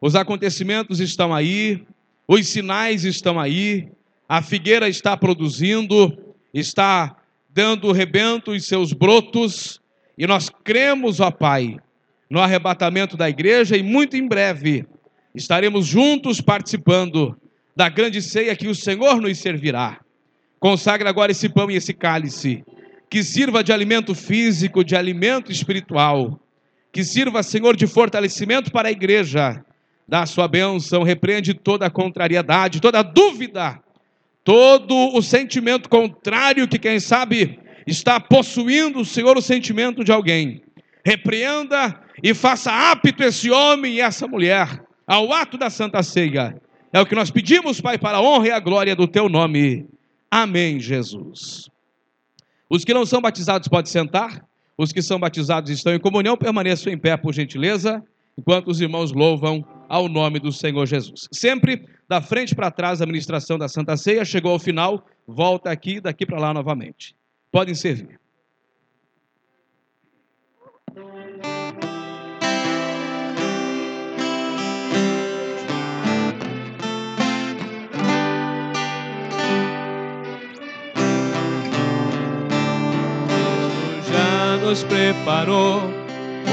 os 0.00 0.14
acontecimentos 0.14 0.98
estão 0.98 1.34
aí, 1.34 1.84
os 2.26 2.48
sinais 2.48 3.04
estão 3.04 3.38
aí, 3.38 3.88
a 4.28 4.42
figueira 4.42 4.88
está 4.88 5.16
produzindo, 5.16 6.16
está 6.52 7.16
dando 7.48 7.92
rebento 7.92 8.54
em 8.54 8.60
seus 8.60 8.92
brotos, 8.92 9.80
e 10.18 10.26
nós 10.26 10.50
cremos, 10.64 11.20
ó 11.20 11.30
Pai, 11.30 11.76
no 12.28 12.40
arrebatamento 12.40 13.16
da 13.16 13.28
igreja 13.28 13.76
e 13.76 13.82
muito 13.82 14.16
em 14.16 14.26
breve 14.26 14.84
estaremos 15.34 15.86
juntos 15.86 16.40
participando 16.40 17.36
da 17.76 17.88
grande 17.90 18.22
ceia 18.22 18.56
que 18.56 18.66
o 18.66 18.74
Senhor 18.74 19.20
nos 19.20 19.38
servirá. 19.38 20.00
Consagra 20.58 21.10
agora 21.10 21.30
esse 21.30 21.48
pão 21.48 21.70
e 21.70 21.76
esse 21.76 21.92
cálice, 21.92 22.64
que 23.10 23.22
sirva 23.22 23.62
de 23.62 23.70
alimento 23.72 24.14
físico, 24.14 24.82
de 24.82 24.96
alimento 24.96 25.52
espiritual, 25.52 26.40
que 26.90 27.04
sirva, 27.04 27.42
Senhor, 27.42 27.76
de 27.76 27.86
fortalecimento 27.86 28.72
para 28.72 28.88
a 28.88 28.90
igreja 28.90 29.62
Dá 30.08 30.22
a 30.22 30.26
sua 30.26 30.46
bênção, 30.46 31.02
repreende 31.02 31.52
toda 31.52 31.86
a 31.86 31.90
contrariedade, 31.90 32.80
toda 32.80 33.00
a 33.00 33.02
dúvida, 33.02 33.80
todo 34.44 34.94
o 35.14 35.20
sentimento 35.20 35.88
contrário 35.88 36.68
que, 36.68 36.78
quem 36.78 37.00
sabe, 37.00 37.58
está 37.86 38.20
possuindo 38.20 39.00
o 39.00 39.04
Senhor 39.04 39.36
o 39.36 39.42
sentimento 39.42 40.04
de 40.04 40.12
alguém. 40.12 40.62
Repreenda 41.04 42.00
e 42.22 42.32
faça 42.34 42.70
apto 42.72 43.22
esse 43.22 43.50
homem 43.50 43.94
e 43.94 44.00
essa 44.00 44.28
mulher 44.28 44.82
ao 45.06 45.32
ato 45.32 45.56
da 45.56 45.70
Santa 45.70 46.02
Ceia. 46.02 46.60
É 46.92 47.00
o 47.00 47.06
que 47.06 47.14
nós 47.14 47.30
pedimos, 47.30 47.80
Pai, 47.80 47.98
para 47.98 48.18
a 48.18 48.22
honra 48.22 48.48
e 48.48 48.50
a 48.50 48.60
glória 48.60 48.94
do 48.96 49.06
teu 49.06 49.28
nome. 49.28 49.86
Amém, 50.30 50.80
Jesus. 50.80 51.68
Os 52.68 52.84
que 52.84 52.94
não 52.94 53.06
são 53.06 53.20
batizados 53.20 53.68
podem 53.68 53.90
sentar. 53.90 54.44
Os 54.78 54.92
que 54.92 55.00
são 55.00 55.18
batizados 55.18 55.70
estão 55.70 55.94
em 55.94 55.98
comunhão, 55.98 56.36
permaneçam 56.36 56.92
em 56.92 56.98
pé, 56.98 57.16
por 57.16 57.32
gentileza, 57.32 58.04
enquanto 58.38 58.68
os 58.68 58.80
irmãos 58.80 59.12
louvam 59.12 59.64
ao 59.88 60.08
nome 60.08 60.38
do 60.38 60.52
Senhor 60.52 60.86
Jesus. 60.86 61.28
Sempre 61.32 61.86
da 62.08 62.20
frente 62.20 62.54
para 62.54 62.70
trás 62.70 63.00
a 63.00 63.06
ministração 63.06 63.58
da 63.58 63.68
Santa 63.68 63.96
Ceia, 63.96 64.24
chegou 64.24 64.52
ao 64.52 64.58
final, 64.58 65.04
volta 65.26 65.70
aqui, 65.70 66.00
daqui 66.00 66.24
para 66.24 66.38
lá 66.38 66.54
novamente. 66.54 67.16
Podem 67.50 67.74
servir. 67.74 68.20
nos 84.76 84.82
preparou, 84.82 85.80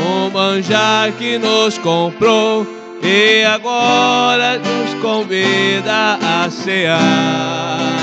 o 0.03 0.29
manjar 0.31 1.11
que 1.13 1.37
nos 1.37 1.77
comprou 1.77 2.67
e 3.01 3.43
agora 3.43 4.59
nos 4.59 4.93
convida 5.01 6.17
a 6.21 6.49
cear 6.49 7.93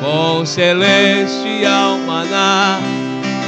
com 0.00 0.44
celestial 0.44 1.98
maná 1.98 2.78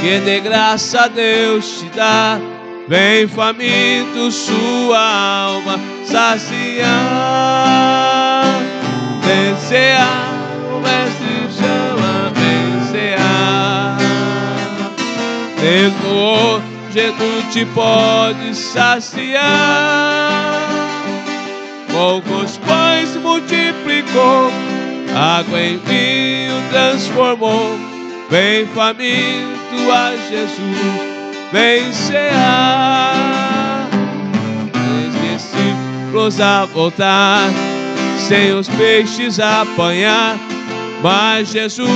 que 0.01 0.19
de 0.19 0.39
graça 0.39 1.09
Deus 1.09 1.79
te 1.79 1.89
dá. 1.95 2.39
Vem 2.87 3.27
faminto 3.27 4.31
sua 4.31 4.99
alma 5.47 5.79
saciar, 6.05 6.85
vem 9.23 9.57
cear, 9.57 10.29
o 10.71 10.79
mestre 10.79 11.47
chama, 11.57 12.31
vem 12.35 12.85
cear. 12.91 13.97
Mesmo 16.95 17.11
hoje 17.11 17.13
tu 17.17 17.51
te 17.51 17.65
pode 17.65 18.55
saciar, 18.55 19.43
poucos 21.91 22.57
pães 22.57 23.17
multiplicou, 23.17 24.49
água 25.13 25.59
em 25.59 25.77
vinho 25.77 26.55
transformou. 26.69 27.77
Vem 28.29 28.65
faminto 28.67 29.91
a 29.91 30.13
Jesus 30.29 31.15
vem 31.51 31.91
cear. 31.91 33.89
Três 34.71 35.41
discípulos 35.41 36.39
a 36.39 36.63
voltar, 36.65 37.49
sem 38.25 38.53
os 38.53 38.69
peixes 38.69 39.39
a 39.39 39.63
apanhar, 39.63 40.37
mas 41.03 41.49
Jesus 41.49 41.89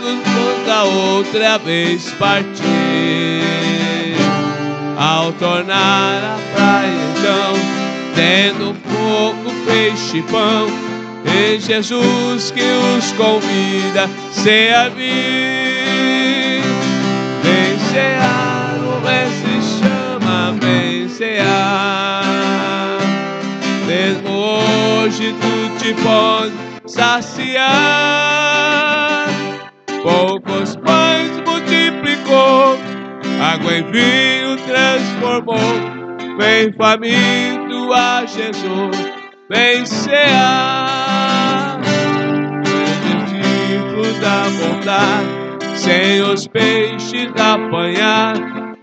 nos 0.00 0.26
manda 0.26 0.84
outra 0.84 1.58
vez 1.58 2.10
partir. 2.12 3.95
Ao 4.98 5.30
tornar 5.32 6.22
a 6.24 6.38
praia 6.54 6.88
então, 7.10 7.52
tendo 8.14 8.74
fogo, 8.86 9.52
peixe 9.66 10.18
e 10.18 10.22
pão, 10.22 10.68
e 11.26 11.60
Jesus 11.60 12.50
que 12.50 12.62
os 12.62 13.12
convida, 13.12 14.08
a 14.74 14.88
vir, 14.88 16.62
vem 17.42 17.78
cear 17.90 18.78
o 18.78 19.00
mestre 19.02 19.60
chama, 19.78 20.56
vem 20.58 21.08
cear. 21.10 22.96
Mesmo 23.86 24.30
hoje 24.30 25.34
tu 25.34 25.78
te 25.78 25.92
pode 26.02 26.54
saciar. 26.86 27.66
Poucos 30.02 30.76
pães 30.76 31.35
água 33.56 33.72
em 33.72 33.82
vinho 33.90 34.56
transformou. 34.66 35.56
Vem 36.38 36.72
faminto 36.72 37.92
a 37.92 38.26
Jesus, 38.26 39.12
vem 39.48 39.86
cear. 39.86 41.80
Discípulos 43.24 44.18
da 44.20 44.42
vontade, 44.42 45.78
sem 45.78 46.20
os 46.22 46.46
peixes 46.46 47.32
apanhar. 47.38 48.34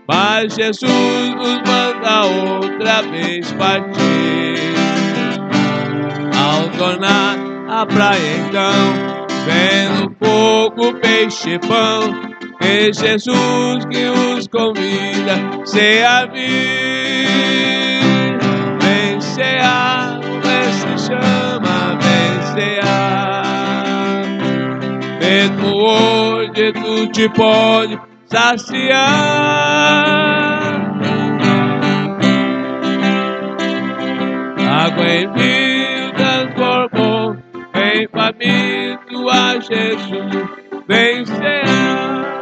Mas 0.06 0.54
Jesus 0.54 1.34
nos 1.36 1.62
manda 1.62 2.26
outra 2.26 3.02
vez 3.02 3.50
partir. 3.52 4.74
Ao 6.36 6.68
tornar 6.76 7.38
a 7.68 7.86
praia 7.86 8.36
então, 8.48 8.92
vendo 9.46 10.14
fogo, 10.22 10.94
peixe 11.00 11.52
e 11.52 11.58
pão, 11.60 12.33
é 12.64 12.92
Jesus 12.92 13.84
que 13.90 14.06
os 14.06 14.48
convida, 14.48 15.34
se 15.64 16.02
a 16.02 16.26
vir. 16.26 16.44
Vem 18.80 19.20
cear, 19.20 20.18
o 20.20 20.34
mestre 20.46 20.98
chama, 20.98 21.98
vem 22.00 22.42
cear. 22.54 23.44
Mesmo 25.20 25.68
hoje 25.76 26.72
tu 26.72 27.06
te 27.08 27.28
pode 27.30 27.98
saciar. 28.26 29.04
Água 34.66 35.06
em 35.06 35.32
vinho 35.32 36.12
transformou, 36.14 37.36
vem 37.74 38.08
faminto 38.08 39.28
a 39.30 39.60
Jesus, 39.60 40.48
vem 40.88 41.24
cear. 41.24 42.33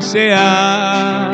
Cear. 0.00 1.30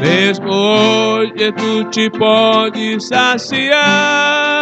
Mesmo 0.00 0.50
hoje 0.50 1.52
tu 1.52 1.84
te 1.90 2.10
pode 2.10 3.00
saciar. 3.00 4.56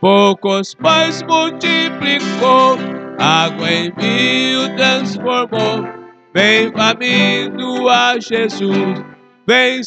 Poucos 0.00 0.74
pães 0.74 1.22
multiplicou, 1.22 2.78
água 3.18 3.70
em 3.70 3.92
vinho 3.96 4.76
transformou. 4.76 5.88
Vem 6.34 6.70
faminto 6.72 7.88
a 7.88 8.18
Jesus, 8.20 9.02
vem 9.46 9.82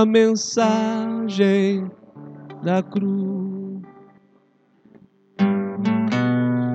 a 0.00 0.06
mensagem 0.06 1.90
da 2.62 2.82
cruz. 2.82 3.82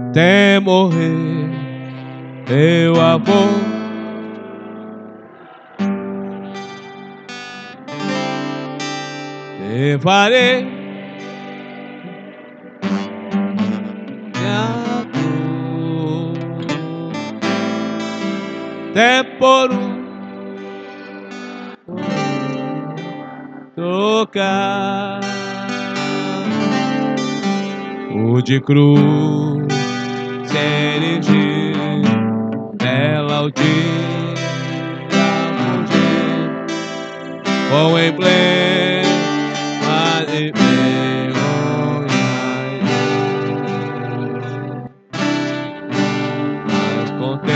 Até 0.10 0.60
morrer, 0.60 1.50
teu 2.46 3.02
amor. 3.02 3.76
Levarei 9.60 10.64
minha 14.34 15.06
cruz. 15.12 16.38
Até 18.92 19.24
por 19.24 19.72
um 19.72 19.85
tocar. 24.26 25.20
O 28.14 28.42
de 28.42 28.60
cruz 28.62 29.68
erigir 30.54 31.76
nela 32.82 33.44
o 33.44 33.52
dia 33.52 34.34
com 37.70 38.00
emblema 38.00 39.04
de 40.28 40.52
vergonha 40.56 42.06
mas 46.66 47.10
contempla 47.20 47.56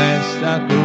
esta 0.00 0.60
cruz 0.68 0.81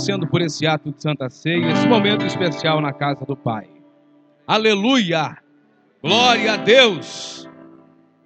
agradecendo 0.00 0.26
por 0.26 0.40
esse 0.40 0.66
ato 0.66 0.90
de 0.90 1.02
Santa 1.02 1.28
Ceia, 1.28 1.72
esse 1.72 1.86
momento 1.86 2.24
especial 2.24 2.80
na 2.80 2.92
casa 2.92 3.24
do 3.26 3.36
Pai. 3.36 3.68
Aleluia. 4.46 5.36
Glória 6.02 6.54
a 6.54 6.56
Deus. 6.56 7.46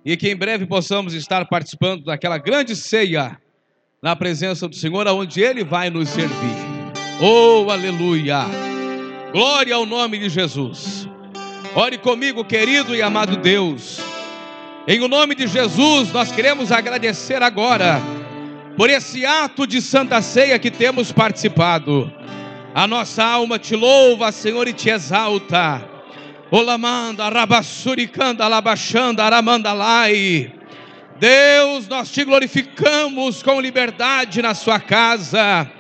E 0.05 0.17
que 0.17 0.31
em 0.31 0.37
breve 0.37 0.67
possamos 0.67 1.15
estar 1.15 1.45
participando 1.47 2.05
daquela 2.05 2.39
grande 2.39 2.77
ceia 2.77 3.39
na 4.01 4.15
presença 4.15 4.69
do 4.69 4.77
Senhor, 4.77 5.09
aonde 5.09 5.41
Ele 5.41 5.65
vai 5.65 5.91
nos 5.91 6.11
servir. 6.11 6.57
Oh, 7.21 7.69
aleluia. 7.71 8.45
Glória 9.33 9.75
ao 9.75 9.85
nome 9.85 10.19
de 10.19 10.29
Jesus. 10.29 11.09
Ore 11.75 11.99
comigo, 11.99 12.45
querido 12.45 12.95
e 12.95 13.03
amado 13.03 13.37
Deus. 13.37 14.01
Em 14.87 15.01
o 15.01 15.09
nome 15.09 15.35
de 15.35 15.49
Jesus, 15.49 16.13
nós 16.13 16.31
queremos 16.31 16.71
agradecer 16.71 17.43
agora 17.43 18.01
por 18.77 18.91
esse 18.91 19.25
ato 19.25 19.67
de 19.67 19.81
santa 19.81 20.21
ceia 20.21 20.59
que 20.59 20.71
temos 20.71 21.13
participado. 21.13 22.13
A 22.75 22.87
nossa 22.87 23.23
alma 23.25 23.59
te 23.59 23.77
louva, 23.77 24.33
Senhor, 24.33 24.67
e 24.67 24.73
te 24.73 24.91
exalta. 24.91 25.83
Olamanda, 26.51 27.29
rabassuricanda, 27.29 28.47
labachanda, 28.49 29.25
aramandalai. 29.25 30.53
Deus, 31.19 31.87
nós 31.87 32.11
te 32.11 32.25
glorificamos 32.25 33.43
com 33.43 33.61
liberdade 33.61 34.43
na 34.43 34.55
sua 34.55 34.81
casa. 34.81 35.71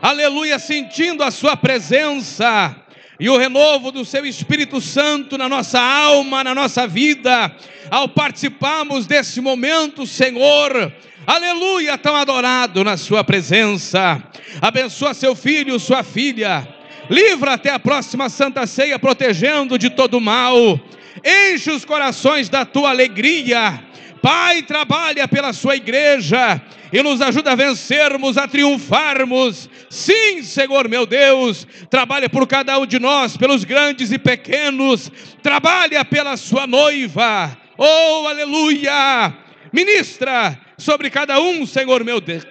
Aleluia, 0.00 0.58
sentindo 0.58 1.22
a 1.22 1.30
sua 1.30 1.56
presença 1.56 2.76
e 3.18 3.30
o 3.30 3.36
renovo 3.38 3.90
do 3.90 4.04
seu 4.04 4.26
Espírito 4.26 4.80
Santo 4.80 5.38
na 5.38 5.48
nossa 5.48 5.80
alma, 5.80 6.44
na 6.44 6.54
nossa 6.54 6.86
vida, 6.86 7.54
ao 7.90 8.08
participarmos 8.08 9.06
desse 9.06 9.40
momento, 9.40 10.06
Senhor. 10.06 10.92
Aleluia, 11.26 11.96
tão 11.96 12.16
adorado 12.16 12.82
na 12.82 12.96
sua 12.96 13.22
presença. 13.22 14.20
Abençoa 14.60 15.14
seu 15.14 15.36
filho, 15.36 15.78
sua 15.78 16.02
filha. 16.02 16.66
Livra 17.08 17.52
até 17.52 17.70
a 17.70 17.78
próxima 17.78 18.28
Santa 18.28 18.66
Ceia, 18.66 18.98
protegendo 18.98 19.78
de 19.78 19.88
todo 19.90 20.20
mal. 20.20 20.80
Enche 21.24 21.70
os 21.70 21.84
corações 21.84 22.48
da 22.48 22.64
tua 22.64 22.90
alegria. 22.90 23.80
Pai, 24.20 24.62
trabalha 24.62 25.28
pela 25.28 25.52
sua 25.52 25.76
igreja 25.76 26.60
e 26.92 27.00
nos 27.02 27.20
ajuda 27.20 27.52
a 27.52 27.56
vencermos, 27.56 28.36
a 28.36 28.48
triunfarmos. 28.48 29.70
Sim, 29.88 30.42
Senhor 30.42 30.88
meu 30.88 31.06
Deus, 31.06 31.66
trabalha 31.88 32.28
por 32.28 32.48
cada 32.48 32.78
um 32.80 32.86
de 32.86 32.98
nós, 32.98 33.36
pelos 33.36 33.62
grandes 33.62 34.10
e 34.10 34.18
pequenos. 34.18 35.10
Trabalha 35.40 36.04
pela 36.04 36.36
sua 36.36 36.66
noiva. 36.66 37.56
Oh, 37.78 38.26
aleluia! 38.26 39.32
Ministra 39.72 40.58
sobre 40.82 41.08
cada 41.10 41.40
um, 41.40 41.64
Senhor 41.64 42.04
meu 42.04 42.20
Deus. 42.20 42.46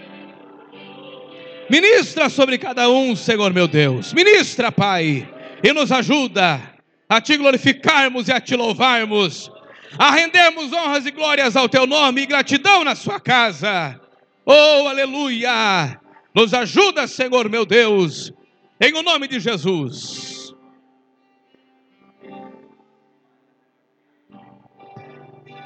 Ministra 1.70 2.30
sobre 2.30 2.58
cada 2.58 2.90
um, 2.90 3.16
Senhor 3.16 3.54
meu 3.54 3.68
Deus. 3.68 4.14
Ministra, 4.14 4.72
Pai, 4.72 5.28
e 5.64 5.72
nos 5.72 5.92
ajuda 5.92 6.62
a 7.08 7.22
te 7.22 7.38
glorificarmos 7.38 8.28
e 8.28 8.32
a 8.32 8.42
te 8.42 8.56
louvarmos, 8.56 9.52
a 9.98 10.12
rendermos 10.12 10.74
honras 10.74 11.06
e 11.06 11.12
glórias 11.12 11.56
ao 11.56 11.70
teu 11.70 11.86
nome 11.86 12.22
e 12.22 12.26
gratidão 12.26 12.84
na 12.84 12.96
sua 12.96 13.20
casa. 13.20 14.00
Oh, 14.46 14.88
aleluia! 14.88 16.00
Nos 16.34 16.54
ajuda, 16.54 17.08
Senhor 17.08 17.50
meu 17.50 17.66
Deus, 17.66 18.34
em 18.80 18.94
o 18.94 19.04
nome 19.04 19.28
de 19.28 19.40
Jesus. 19.40 20.32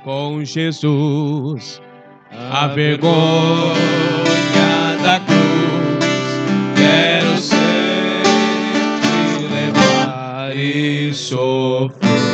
com 0.06 0.46
Jesus. 0.46 1.82
A 2.52 2.68
vergonha 2.68 3.76
da 5.04 5.20
cruz 5.20 6.06
quero 6.76 7.38
sempre 7.38 8.30
levar 9.50 10.56
e 10.56 11.14
sofrer. 11.14 12.25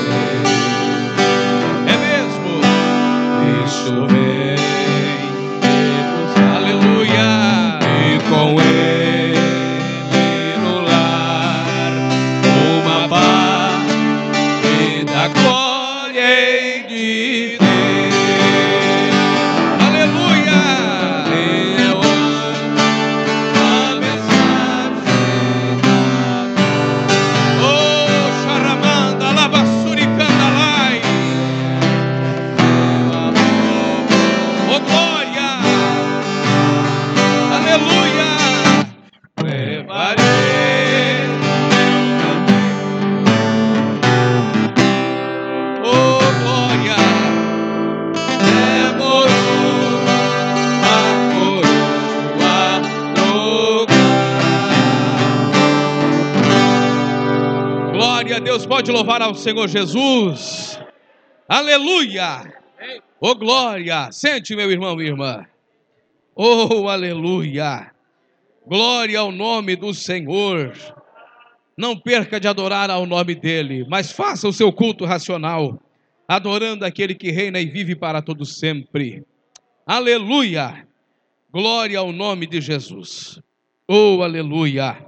Senhor 59.42 59.68
Jesus. 59.68 60.80
Aleluia! 61.50 62.54
Oh, 63.20 63.34
glória! 63.34 64.12
Sente, 64.12 64.56
meu 64.56 64.70
irmão 64.70 65.02
e 65.02 65.08
irmã. 65.08 65.44
Oh, 66.36 66.88
aleluia! 66.88 67.92
Glória 68.68 69.20
ao 69.20 69.32
nome 69.32 69.76
do 69.76 69.96
Senhor. 69.96 70.74
Não 71.76 71.98
perca 71.98 72.40
de 72.40 72.48
adorar 72.48 72.92
ao 72.92 73.08
nome 73.08 73.34
dele, 73.34 73.84
mas 73.90 74.12
faça 74.12 74.48
o 74.48 74.54
seu 74.54 74.72
culto 74.72 75.06
racional, 75.06 75.82
adorando 76.28 76.86
aquele 76.86 77.16
que 77.16 77.32
reina 77.32 77.60
e 77.60 77.66
vive 77.66 77.96
para 77.96 78.22
todo 78.22 78.46
sempre. 78.46 79.26
Aleluia! 79.88 80.88
Glória 81.52 81.98
ao 81.98 82.12
nome 82.12 82.46
de 82.46 82.62
Jesus. 82.62 83.42
Oh, 83.88 84.22
aleluia! 84.22 85.04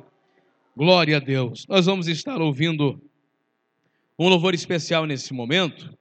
Glória 0.75 1.17
a 1.17 1.19
Deus. 1.19 1.67
Nós 1.69 1.85
vamos 1.85 2.07
estar 2.07 2.41
ouvindo 2.41 2.99
um 4.23 4.29
louvor 4.29 4.53
especial 4.53 5.05
nesse 5.05 5.33
momento. 5.33 5.97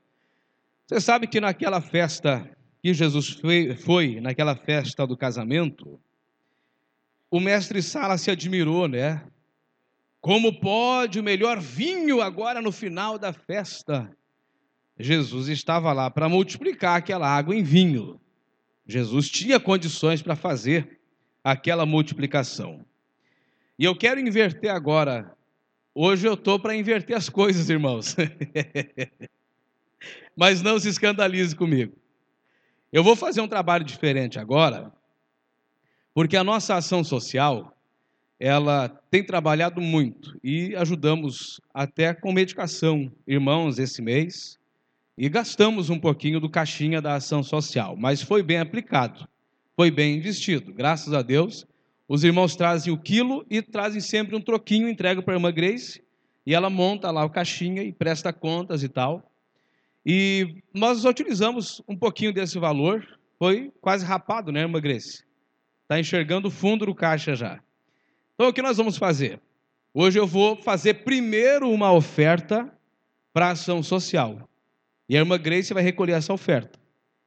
Você 0.87 1.01
sabe 1.01 1.27
que 1.27 1.41
naquela 1.41 1.81
festa 1.81 2.49
que 2.83 2.95
Jesus 2.95 3.31
foi, 3.31 3.75
foi, 3.75 4.21
naquela 4.21 4.55
festa 4.55 5.07
do 5.07 5.17
casamento, 5.17 6.01
o 7.31 7.41
mestre 7.41 7.83
Sala 7.83 8.19
se 8.19 8.31
admirou, 8.31 8.87
né? 8.87 9.25
Como 10.21 10.61
pode 10.61 11.19
o 11.19 11.23
melhor 11.23 11.59
vinho 11.59 12.21
agora 12.21 12.63
no 12.63 12.71
final 12.71 13.19
da 13.19 13.33
festa? 13.33 14.15
Jesus 14.99 15.49
estava 15.49 15.93
lá 15.93 16.11
para 16.11 16.29
multiplicar 16.29 16.99
aquela 16.99 17.29
água 17.29 17.57
em 17.57 17.63
vinho. 17.63 18.21
Jesus 18.87 19.29
tinha 19.29 19.59
condições 19.59 20.23
para 20.23 20.37
fazer 20.37 21.01
aquela 21.43 21.85
multiplicação. 21.85 22.85
E 23.79 23.85
eu 23.85 23.97
quero 23.97 24.21
inverter 24.21 24.71
agora. 24.71 25.37
Hoje 25.95 26.27
eu 26.27 26.35
estou 26.35 26.59
para 26.59 26.75
inverter 26.75 27.15
as 27.15 27.29
coisas, 27.29 27.69
irmãos. 27.69 28.17
Mas 30.35 30.63
não 30.63 30.79
se 30.79 30.89
escandalize 30.89 31.55
comigo. 31.55 31.93
Eu 32.91 33.05
vou 33.05 33.15
fazer 33.15 33.43
um 33.43 33.49
trabalho 33.49 33.85
diferente 33.85 34.39
agora, 34.39 34.91
porque 36.15 36.37
a 36.37 36.45
nossa 36.45 36.77
ação 36.77 37.05
social, 37.05 37.77
ela 38.41 38.89
tem 39.11 39.23
trabalhado 39.25 39.83
muito 39.83 40.39
e 40.43 40.75
ajudamos 40.77 41.61
até 41.75 42.15
com 42.15 42.33
medicação, 42.33 43.13
irmãos, 43.27 43.79
esse 43.79 44.01
mês, 44.01 44.59
e 45.17 45.29
gastamos 45.29 45.91
um 45.91 45.99
pouquinho 45.99 46.41
do 46.41 46.49
caixinha 46.49 47.03
da 47.03 47.15
ação 47.15 47.43
social, 47.43 47.97
mas 47.97 48.23
foi 48.23 48.43
bem 48.43 48.59
aplicado, 48.59 49.29
foi 49.77 49.91
bem 49.91 50.17
investido, 50.17 50.73
graças 50.73 51.13
a 51.13 51.21
Deus. 51.21 51.67
Os 52.09 52.25
irmãos 52.25 52.57
trazem 52.57 52.93
o 52.93 52.99
quilo 52.99 53.45
e 53.49 53.63
trazem 53.63 54.01
sempre 54.01 54.37
um 54.37 54.41
troquinho, 54.41 54.89
entregam 54.89 55.23
para 55.23 55.35
a 55.35 55.37
irmã 55.37 55.53
Grace, 55.53 56.03
e 56.45 56.55
ela 56.55 56.69
monta 56.69 57.11
lá 57.11 57.25
o 57.25 57.31
caixinha 57.31 57.83
e 57.83 57.93
presta 57.93 58.33
contas 58.33 58.83
e 58.83 58.89
tal. 58.89 59.31
E 60.05 60.63
nós 60.75 61.05
utilizamos 61.05 61.81
um 61.89 61.97
pouquinho 61.97 62.33
desse 62.33 62.59
valor, 62.59 63.07
foi 63.39 63.73
quase 63.81 64.05
rapado, 64.05 64.51
né, 64.51 64.61
irmã 64.61 64.81
Grace? 64.81 65.25
Está 65.83 65.99
enxergando 66.01 66.49
o 66.49 66.51
fundo 66.51 66.87
do 66.87 66.95
caixa 66.95 67.35
já. 67.35 67.61
Então, 68.35 68.49
o 68.49 68.53
que 68.53 68.63
nós 68.63 68.77
vamos 68.77 68.97
fazer? 68.97 69.41
Hoje 69.95 70.19
eu 70.19 70.27
vou 70.27 70.57
fazer 70.57 71.05
primeiro 71.05 71.71
uma 71.71 71.93
oferta 71.93 72.73
para 73.33 73.51
ação 73.51 73.83
social. 73.83 74.49
E 75.09 75.17
a 75.17 75.21
irmã 75.21 75.39
Grace 75.39 75.75
vai 75.75 75.83
recolher 75.83 76.13
essa 76.13 76.33
oferta. 76.33 76.79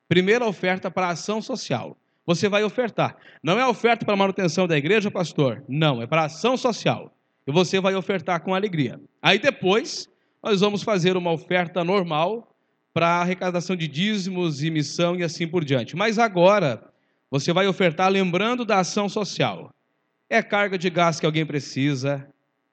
Primeira 0.07 0.45
oferta 0.45 0.89
para 0.89 1.09
ação 1.09 1.41
social. 1.41 1.97
Você 2.25 2.49
vai 2.49 2.63
ofertar. 2.63 3.15
Não 3.43 3.59
é 3.59 3.67
oferta 3.67 4.05
para 4.05 4.15
manutenção 4.15 4.67
da 4.67 4.77
igreja, 4.77 5.11
pastor? 5.11 5.63
Não, 5.67 6.01
é 6.01 6.07
para 6.07 6.25
ação 6.25 6.57
social. 6.57 7.15
E 7.45 7.51
você 7.51 7.79
vai 7.79 7.93
ofertar 7.95 8.41
com 8.41 8.55
alegria. 8.55 8.99
Aí 9.21 9.37
depois, 9.37 10.09
nós 10.41 10.61
vamos 10.61 10.81
fazer 10.81 11.15
uma 11.15 11.31
oferta 11.31 11.83
normal 11.83 12.55
para 12.93 13.21
arrecadação 13.21 13.75
de 13.75 13.87
dízimos 13.87 14.63
e 14.63 14.71
missão 14.71 15.15
e 15.15 15.23
assim 15.23 15.47
por 15.47 15.63
diante. 15.63 15.95
Mas 15.95 16.17
agora, 16.17 16.81
você 17.29 17.53
vai 17.53 17.67
ofertar 17.67 18.09
lembrando 18.09 18.65
da 18.65 18.79
ação 18.79 19.07
social. 19.07 19.69
É 20.29 20.41
carga 20.41 20.77
de 20.77 20.89
gás 20.89 21.19
que 21.19 21.25
alguém 21.25 21.45
precisa, 21.45 22.27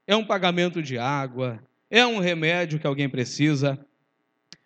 é 0.06 0.16
um 0.16 0.24
pagamento 0.24 0.82
de 0.82 0.96
água, 0.96 1.62
é 1.90 2.06
um 2.06 2.18
remédio 2.18 2.78
que 2.78 2.86
alguém 2.86 3.08
precisa. 3.08 3.78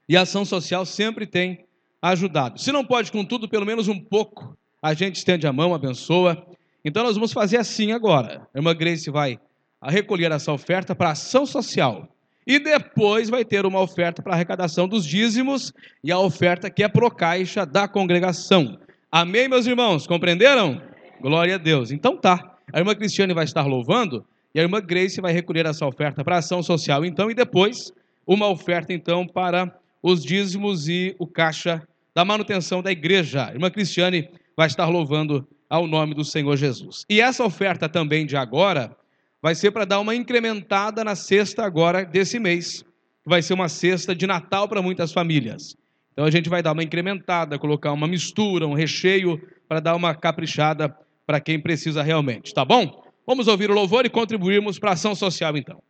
E 0.09 0.16
a 0.16 0.22
ação 0.22 0.45
social 0.45 0.87
sempre 0.87 1.26
tem 1.26 1.64
ajudado. 2.01 2.61
Se 2.61 2.70
não 2.70 2.84
pode 2.84 3.11
com 3.11 3.24
tudo, 3.24 3.49
pelo 3.49 3.66
menos 3.66 3.89
um 3.89 3.99
pouco, 3.99 4.57
a 4.87 4.95
gente 4.95 5.16
estende 5.16 5.47
a 5.49 5.53
mão, 5.53 5.74
abençoa. 5.74 6.47
Então 6.84 7.03
nós 7.03 7.16
vamos 7.16 7.32
fazer 7.32 7.57
assim 7.57 7.91
agora. 7.91 8.47
A 8.55 8.59
irmã 8.59 8.72
Grace 8.72 9.11
vai 9.11 9.39
recolher 9.82 10.30
essa 10.30 10.53
oferta 10.53 10.95
para 10.95 11.11
ação 11.11 11.45
social. 11.45 12.09
E 12.47 12.61
depois 12.61 13.28
vai 13.28 13.45
ter 13.45 13.66
uma 13.66 13.80
oferta 13.80 14.22
para 14.22 14.34
arrecadação 14.34 14.87
dos 14.87 15.05
dízimos 15.05 15.72
e 16.05 16.12
a 16.12 16.18
oferta 16.20 16.70
que 16.70 16.84
é 16.84 16.89
pro 16.89 17.11
caixa 17.11 17.66
da 17.66 17.89
congregação. 17.89 18.78
Amém, 19.11 19.49
meus 19.49 19.66
irmãos? 19.66 20.07
Compreenderam? 20.07 20.80
Glória 21.20 21.57
a 21.57 21.59
Deus. 21.59 21.91
Então 21.91 22.16
tá. 22.16 22.57
A 22.72 22.78
irmã 22.78 22.95
Cristiane 22.95 23.34
vai 23.34 23.45
estar 23.45 23.66
louvando 23.66 24.24
e 24.55 24.61
a 24.61 24.62
irmã 24.62 24.80
Grace 24.80 25.20
vai 25.20 25.32
recolher 25.32 25.66
essa 25.66 25.84
oferta 25.84 26.22
para 26.22 26.39
ação 26.39 26.62
social, 26.62 27.05
então, 27.05 27.28
e 27.28 27.34
depois 27.34 27.93
uma 28.24 28.49
oferta, 28.49 28.93
então, 28.93 29.26
para 29.26 29.76
os 30.01 30.24
dízimos 30.24 30.89
e 30.89 31.14
o 31.18 31.26
caixa 31.26 31.82
da 32.14 32.24
manutenção 32.24 32.82
da 32.82 32.93
igreja. 32.93 33.51
Irmã 33.53 33.68
Cristiane 33.70 34.28
vai 34.57 34.67
estar 34.67 34.87
louvando 34.87 35.47
ao 35.69 35.87
nome 35.87 36.15
do 36.15 36.25
Senhor 36.25 36.57
Jesus. 36.57 37.05
E 37.09 37.21
essa 37.21 37.45
oferta 37.45 37.89
também 37.89 38.25
de 38.25 38.37
agora 38.37 38.97
vai 39.43 39.55
ser 39.55 39.71
para 39.71 39.85
dar 39.85 40.01
uma 40.01 40.15
incrementada 40.15 41.05
na 41.05 41.15
cesta 41.15 41.65
agora 41.65 42.05
desse 42.05 42.39
mês, 42.39 42.83
que 43.23 43.29
vai 43.29 43.43
ser 43.43 43.55
uma 43.55 43.69
cesta 43.69 44.15
de 44.15 44.27
Natal 44.27 44.69
para 44.69 44.81
muitas 44.81 45.13
famílias. 45.13 45.77
Então 46.13 46.25
a 46.25 46.31
gente 46.31 46.49
vai 46.49 46.63
dar 46.63 46.73
uma 46.73 46.83
incrementada, 46.83 47.59
colocar 47.59 47.93
uma 47.93 48.09
mistura, 48.09 48.67
um 48.67 48.73
recheio 48.73 49.39
para 49.69 49.81
dar 49.81 49.95
uma 49.95 50.15
caprichada 50.15 50.89
para 51.27 51.41
quem 51.41 51.61
precisa 51.61 52.03
realmente, 52.03 52.55
tá 52.55 52.65
bom? 52.65 53.05
Vamos 53.27 53.49
ouvir 53.49 53.71
o 53.71 53.75
louvor 53.75 54.07
e 54.07 54.11
contribuirmos 54.11 54.79
para 54.79 54.91
a 54.91 54.93
ação 54.95 55.15
social, 55.15 55.57
então. 55.57 55.83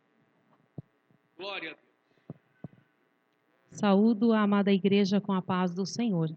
Glória 1.37 1.71
a 1.71 1.73
Deus. 1.73 1.87
Saúdo 3.71 4.33
a 4.33 4.41
amada 4.41 4.73
igreja 4.73 5.21
com 5.21 5.31
a 5.31 5.41
paz 5.41 5.73
do 5.73 5.85
Senhor. 5.85 6.35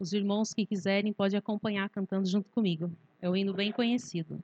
Os 0.00 0.14
irmãos 0.14 0.54
que 0.54 0.64
quiserem 0.64 1.12
podem 1.12 1.38
acompanhar 1.38 1.90
cantando 1.90 2.26
junto 2.26 2.48
comigo. 2.48 2.90
É 3.20 3.28
um 3.28 3.36
hino 3.36 3.52
bem 3.52 3.70
conhecido. 3.70 4.42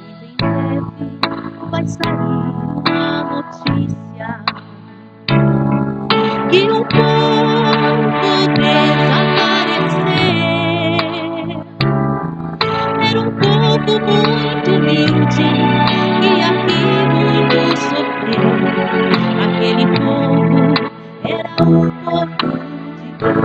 Muito 0.00 0.24
em 0.24 0.36
breve 0.36 1.70
vai 1.70 1.86
sair 1.86 2.18
uma 2.74 3.42
notícia 3.42 4.09
muito 14.10 14.70
humilde 14.72 15.42
e 16.22 16.42
aqui 16.42 16.82
muito 17.14 17.60
sofreu. 17.78 18.50
Aquele 19.44 19.86
povo 19.98 20.74
era 21.24 21.62
o 21.62 21.92
povo 22.04 22.50
de 22.96 23.08
Deus. 23.18 23.44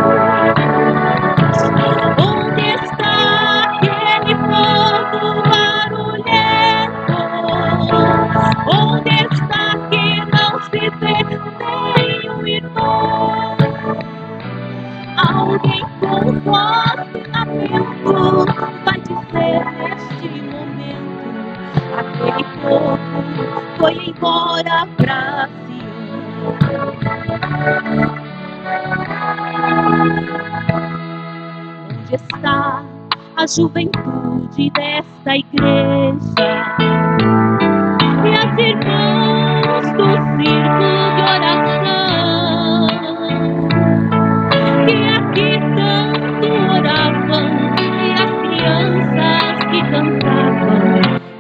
Onde 2.18 2.66
está 2.84 3.16
aquele 3.64 4.34
povo 4.36 5.22
barulhento? 5.50 7.20
Onde 8.74 9.14
está 9.32 9.66
que 9.90 10.06
não 10.32 10.52
se 10.64 10.84
vê 11.00 11.16
nenhum 11.98 12.42
irmão? 12.48 13.56
Alguém 15.18 15.84
com 16.00 16.40
voz 16.42 17.16
lamento 17.36 18.46
vai 18.86 19.00
dizer 19.02 19.95
foi 23.78 23.94
embora 24.08 24.88
pra 24.98 25.50
Onde 31.90 32.16
está 32.16 32.84
a 33.36 33.48
juventude 33.48 34.72
desta 34.72 35.36
igreja? 35.36 36.76
E 38.24 38.30
as 38.34 38.58
irmãs 38.58 39.86
do 39.94 40.06
círculo 40.38 41.06
de 41.16 41.22
oração 41.22 41.65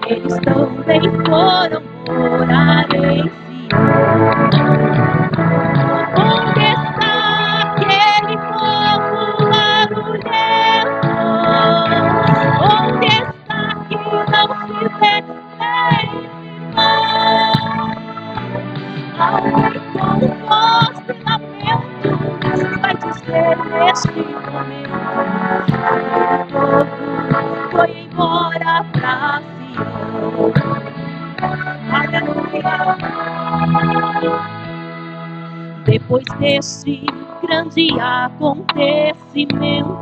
eles 0.07 0.39
também 0.39 1.01
foram 1.25 1.81
morar 2.07 2.87
em 2.93 3.29
Sião. 3.69 4.45
Onde 6.17 6.63
está 6.63 7.13
aquele 7.63 8.37
povo 8.37 9.49
barulhento? 9.49 11.07
Onde 12.61 13.07
está 13.07 13.59
que 13.89 13.95
não 14.31 14.47
se 14.67 14.77
vê 14.99 15.15
irmão? 16.13 17.53
Alguém 19.17 19.81
com 19.93 20.19
voz 20.45 20.95
de 21.07 21.13
lamento 21.23 22.09
vai 22.81 22.95
dizer 22.97 23.57
neste 23.79 24.34
Depois 35.95 36.25
deste 36.39 37.05
grande 37.41 37.87
acontecimento, 38.01 39.94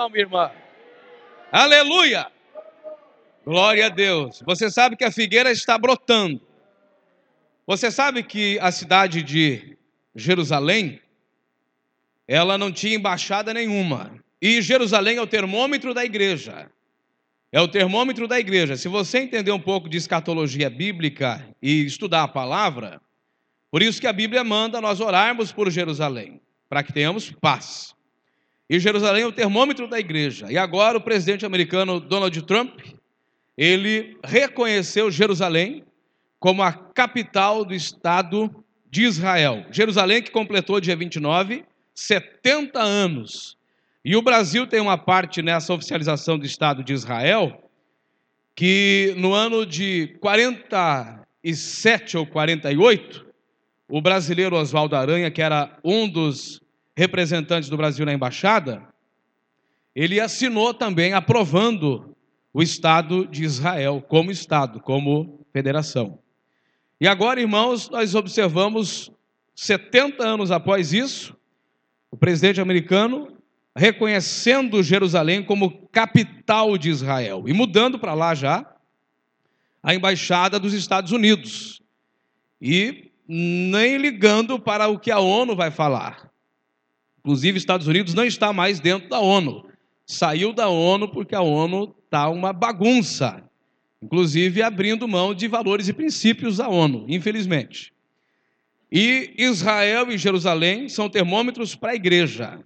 irmão, 0.00 0.08
minha 0.08 0.22
irmã. 0.22 0.50
Aleluia! 1.52 2.26
Glória 3.44 3.86
a 3.86 3.88
Deus. 3.88 4.42
Você 4.46 4.70
sabe 4.70 4.96
que 4.96 5.04
a 5.04 5.10
figueira 5.10 5.50
está 5.50 5.76
brotando. 5.76 6.40
Você 7.66 7.90
sabe 7.90 8.22
que 8.22 8.58
a 8.60 8.70
cidade 8.70 9.22
de 9.22 9.76
Jerusalém, 10.14 11.00
ela 12.26 12.56
não 12.56 12.72
tinha 12.72 12.96
embaixada 12.96 13.52
nenhuma. 13.52 14.14
E 14.40 14.62
Jerusalém 14.62 15.18
é 15.18 15.22
o 15.22 15.26
termômetro 15.26 15.92
da 15.92 16.04
igreja. 16.04 16.70
É 17.52 17.60
o 17.60 17.68
termômetro 17.68 18.28
da 18.28 18.38
igreja. 18.38 18.76
Se 18.76 18.88
você 18.88 19.18
entender 19.18 19.50
um 19.50 19.60
pouco 19.60 19.88
de 19.88 19.98
escatologia 19.98 20.70
bíblica 20.70 21.44
e 21.60 21.84
estudar 21.84 22.22
a 22.22 22.28
palavra, 22.28 23.00
por 23.70 23.82
isso 23.82 24.00
que 24.00 24.06
a 24.06 24.12
Bíblia 24.12 24.44
manda 24.44 24.80
nós 24.80 25.00
orarmos 25.00 25.52
por 25.52 25.70
Jerusalém, 25.70 26.40
para 26.68 26.82
que 26.82 26.92
tenhamos 26.92 27.30
paz. 27.30 27.94
E 28.70 28.78
Jerusalém 28.78 29.24
é 29.24 29.26
o 29.26 29.32
termômetro 29.32 29.88
da 29.88 29.98
igreja. 29.98 30.46
E 30.48 30.56
agora 30.56 30.96
o 30.96 31.00
presidente 31.00 31.44
americano 31.44 31.98
Donald 31.98 32.40
Trump, 32.42 32.78
ele 33.58 34.16
reconheceu 34.22 35.10
Jerusalém 35.10 35.82
como 36.38 36.62
a 36.62 36.72
capital 36.72 37.64
do 37.64 37.74
Estado 37.74 38.48
de 38.88 39.02
Israel. 39.02 39.66
Jerusalém 39.72 40.22
que 40.22 40.30
completou 40.30 40.80
dia 40.80 40.94
29, 40.94 41.64
70 41.92 42.80
anos. 42.80 43.56
E 44.04 44.14
o 44.14 44.22
Brasil 44.22 44.64
tem 44.68 44.80
uma 44.80 44.96
parte 44.96 45.42
nessa 45.42 45.74
oficialização 45.74 46.38
do 46.38 46.46
Estado 46.46 46.84
de 46.84 46.92
Israel, 46.92 47.68
que 48.54 49.12
no 49.16 49.34
ano 49.34 49.66
de 49.66 50.16
47 50.20 52.16
ou 52.16 52.24
48, 52.24 53.26
o 53.88 54.00
brasileiro 54.00 54.54
Oswaldo 54.54 54.94
Aranha, 54.94 55.28
que 55.28 55.42
era 55.42 55.76
um 55.82 56.08
dos 56.08 56.60
representantes 56.96 57.68
do 57.68 57.76
Brasil 57.76 58.04
na 58.04 58.12
embaixada, 58.12 58.82
ele 59.94 60.20
assinou 60.20 60.72
também 60.72 61.12
aprovando 61.12 62.14
o 62.52 62.62
Estado 62.62 63.26
de 63.26 63.44
Israel 63.44 64.04
como 64.06 64.30
Estado, 64.30 64.80
como 64.80 65.44
federação. 65.52 66.18
E 67.00 67.08
agora, 67.08 67.40
irmãos, 67.40 67.88
nós 67.88 68.14
observamos, 68.14 69.10
70 69.54 70.22
anos 70.22 70.50
após 70.50 70.92
isso, 70.92 71.36
o 72.10 72.16
presidente 72.16 72.60
americano 72.60 73.36
reconhecendo 73.74 74.82
Jerusalém 74.82 75.42
como 75.42 75.88
capital 75.88 76.76
de 76.76 76.90
Israel 76.90 77.44
e 77.46 77.52
mudando 77.52 77.98
para 77.98 78.14
lá 78.14 78.34
já 78.34 78.66
a 79.82 79.94
embaixada 79.94 80.58
dos 80.58 80.74
Estados 80.74 81.12
Unidos. 81.12 81.80
E 82.60 83.10
nem 83.26 83.96
ligando 83.96 84.58
para 84.58 84.88
o 84.88 84.98
que 84.98 85.10
a 85.10 85.20
ONU 85.20 85.54
vai 85.54 85.70
falar. 85.70 86.29
Inclusive, 87.20 87.58
Estados 87.58 87.86
Unidos 87.86 88.14
não 88.14 88.24
está 88.24 88.52
mais 88.52 88.80
dentro 88.80 89.08
da 89.08 89.20
ONU. 89.20 89.68
Saiu 90.06 90.52
da 90.52 90.68
ONU 90.68 91.08
porque 91.08 91.34
a 91.34 91.42
ONU 91.42 91.94
está 92.04 92.28
uma 92.28 92.52
bagunça. 92.52 93.42
Inclusive, 94.02 94.62
abrindo 94.62 95.06
mão 95.06 95.34
de 95.34 95.46
valores 95.46 95.86
e 95.88 95.92
princípios 95.92 96.56
da 96.56 96.68
ONU, 96.68 97.04
infelizmente. 97.08 97.92
E 98.90 99.34
Israel 99.36 100.10
e 100.10 100.18
Jerusalém 100.18 100.88
são 100.88 101.08
termômetros 101.08 101.74
para 101.74 101.92
a 101.92 101.94
igreja. 101.94 102.58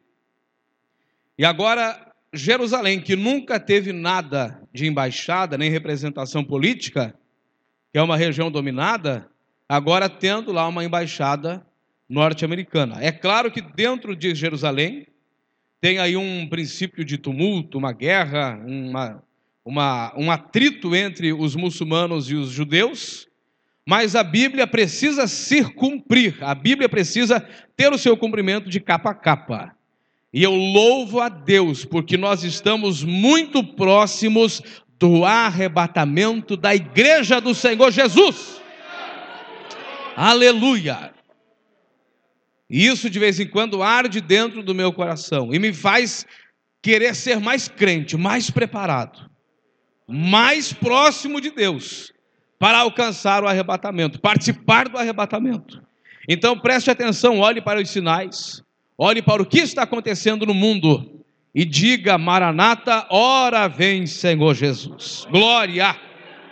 E 1.37 1.45
agora, 1.45 2.13
Jerusalém, 2.33 3.01
que 3.01 3.17
nunca 3.17 3.59
teve 3.59 3.93
nada 3.93 4.63
de 4.73 4.87
embaixada, 4.87 5.59
nem 5.59 5.71
representação 5.71 6.45
política, 6.45 7.15
que 7.93 7.99
é 7.99 8.03
uma 8.03 8.17
região 8.17 8.51
dominada, 8.51 9.29
agora 9.69 10.09
tendo 10.09 10.53
lá 10.53 10.67
uma 10.69 10.85
embaixada 10.85 11.67
norte-americana. 12.09 12.97
É 13.01 13.11
claro 13.11 13.51
que 13.51 13.61
dentro 13.61 14.15
de 14.15 14.35
Jerusalém 14.35 15.07
tem 15.81 15.99
aí 15.99 16.17
um 16.17 16.47
princípio 16.49 17.05
de 17.05 17.19
tumulto, 17.19 17.79
uma 17.79 17.93
guerra, 17.93 18.59
uma, 18.67 19.23
uma, 19.65 20.15
um 20.17 20.31
atrito 20.31 20.95
entre 20.95 21.33
os 21.33 21.55
muçulmanos 21.55 22.31
e 22.31 22.35
os 22.35 22.51
judeus, 22.51 23.29
mas 23.87 24.17
a 24.17 24.25
Bíblia 24.25 24.67
precisa 24.67 25.27
se 25.27 25.63
cumprir, 25.63 26.37
a 26.41 26.55
Bíblia 26.55 26.89
precisa 26.89 27.41
ter 27.77 27.93
o 27.93 27.99
seu 27.99 28.17
cumprimento 28.17 28.71
de 28.71 28.81
capa 28.81 29.11
a 29.11 29.15
capa. 29.15 29.77
E 30.33 30.43
eu 30.43 30.53
louvo 30.53 31.21
a 31.21 31.29
Deus, 31.29 31.85
porque 31.85 32.17
nós 32.17 32.43
estamos 32.43 33.05
muito 33.05 33.63
próximos 33.63 34.63
do 34.99 35.25
arrebatamento 35.25 36.57
da 36.57 36.75
igreja 36.75 37.41
do 37.41 37.55
Senhor 37.55 37.93
Jesus. 37.93 38.61
Aleluia! 40.17 41.14
E 42.69 42.87
isso 42.87 43.11
de 43.11 43.19
vez 43.19 43.39
em 43.39 43.47
quando 43.47 43.83
arde 43.83 44.21
dentro 44.21 44.63
do 44.63 44.75
meu 44.75 44.93
coração 44.93 45.55
e 45.55 45.59
me 45.59 45.73
faz 45.73 46.27
querer 46.83 47.15
ser 47.15 47.39
mais 47.41 47.69
crente, 47.69 48.17
mais 48.17 48.51
preparado, 48.51 49.31
mais 50.09 50.73
próximo 50.73 51.41
de 51.41 51.51
Deus 51.51 52.13
para 52.59 52.79
alcançar 52.79 53.43
o 53.43 53.49
arrebatamento, 53.49 54.21
participar 54.21 54.89
do 54.89 54.97
arrebatamento. 54.97 55.83
Então 56.29 56.59
preste 56.59 56.91
atenção, 56.91 57.39
olhe 57.39 57.61
para 57.61 57.81
os 57.81 57.91
sinais, 57.91 58.65
Olhe 58.97 59.21
para 59.21 59.43
o 59.43 59.47
que 59.47 59.59
está 59.59 59.83
acontecendo 59.83 60.47
no 60.47 60.55
mundo 60.55 61.25
e 61.53 61.65
diga: 61.65 62.17
Maranata, 62.17 63.07
ora 63.11 63.67
vem, 63.67 64.07
Senhor 64.07 64.55
Jesus. 64.55 65.27
Glória, 65.31 65.97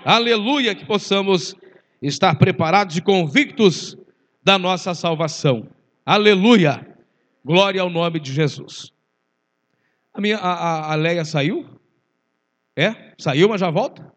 aleluia, 0.04 0.74
que 0.74 0.84
possamos 0.84 1.54
estar 2.00 2.34
preparados 2.34 2.96
e 2.96 3.00
convictos 3.00 3.96
da 4.42 4.58
nossa 4.58 4.92
salvação. 4.92 5.68
Aleluia, 6.04 6.84
glória 7.44 7.80
ao 7.80 7.88
nome 7.88 8.18
de 8.18 8.32
Jesus. 8.32 8.92
A, 10.12 10.20
minha, 10.20 10.36
a, 10.36 10.52
a, 10.52 10.92
a 10.92 10.94
Leia 10.96 11.24
saiu? 11.24 11.64
É? 12.76 13.14
Saiu, 13.16 13.48
mas 13.48 13.60
já 13.60 13.70
volta? 13.70 14.12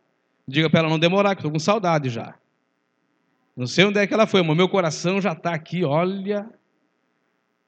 Diga 0.48 0.70
para 0.70 0.80
ela 0.80 0.90
não 0.90 0.98
demorar, 0.98 1.36
que 1.36 1.42
estou 1.42 1.52
com 1.52 1.60
saudade 1.60 2.10
já. 2.10 2.36
Não 3.56 3.68
sei 3.68 3.86
onde 3.86 4.00
é 4.00 4.08
que 4.08 4.14
ela 4.14 4.26
foi, 4.26 4.42
mas 4.42 4.58
meu 4.58 4.68
coração 4.68 5.22
já 5.22 5.34
está 5.34 5.54
aqui, 5.54 5.84
olha. 5.84 6.50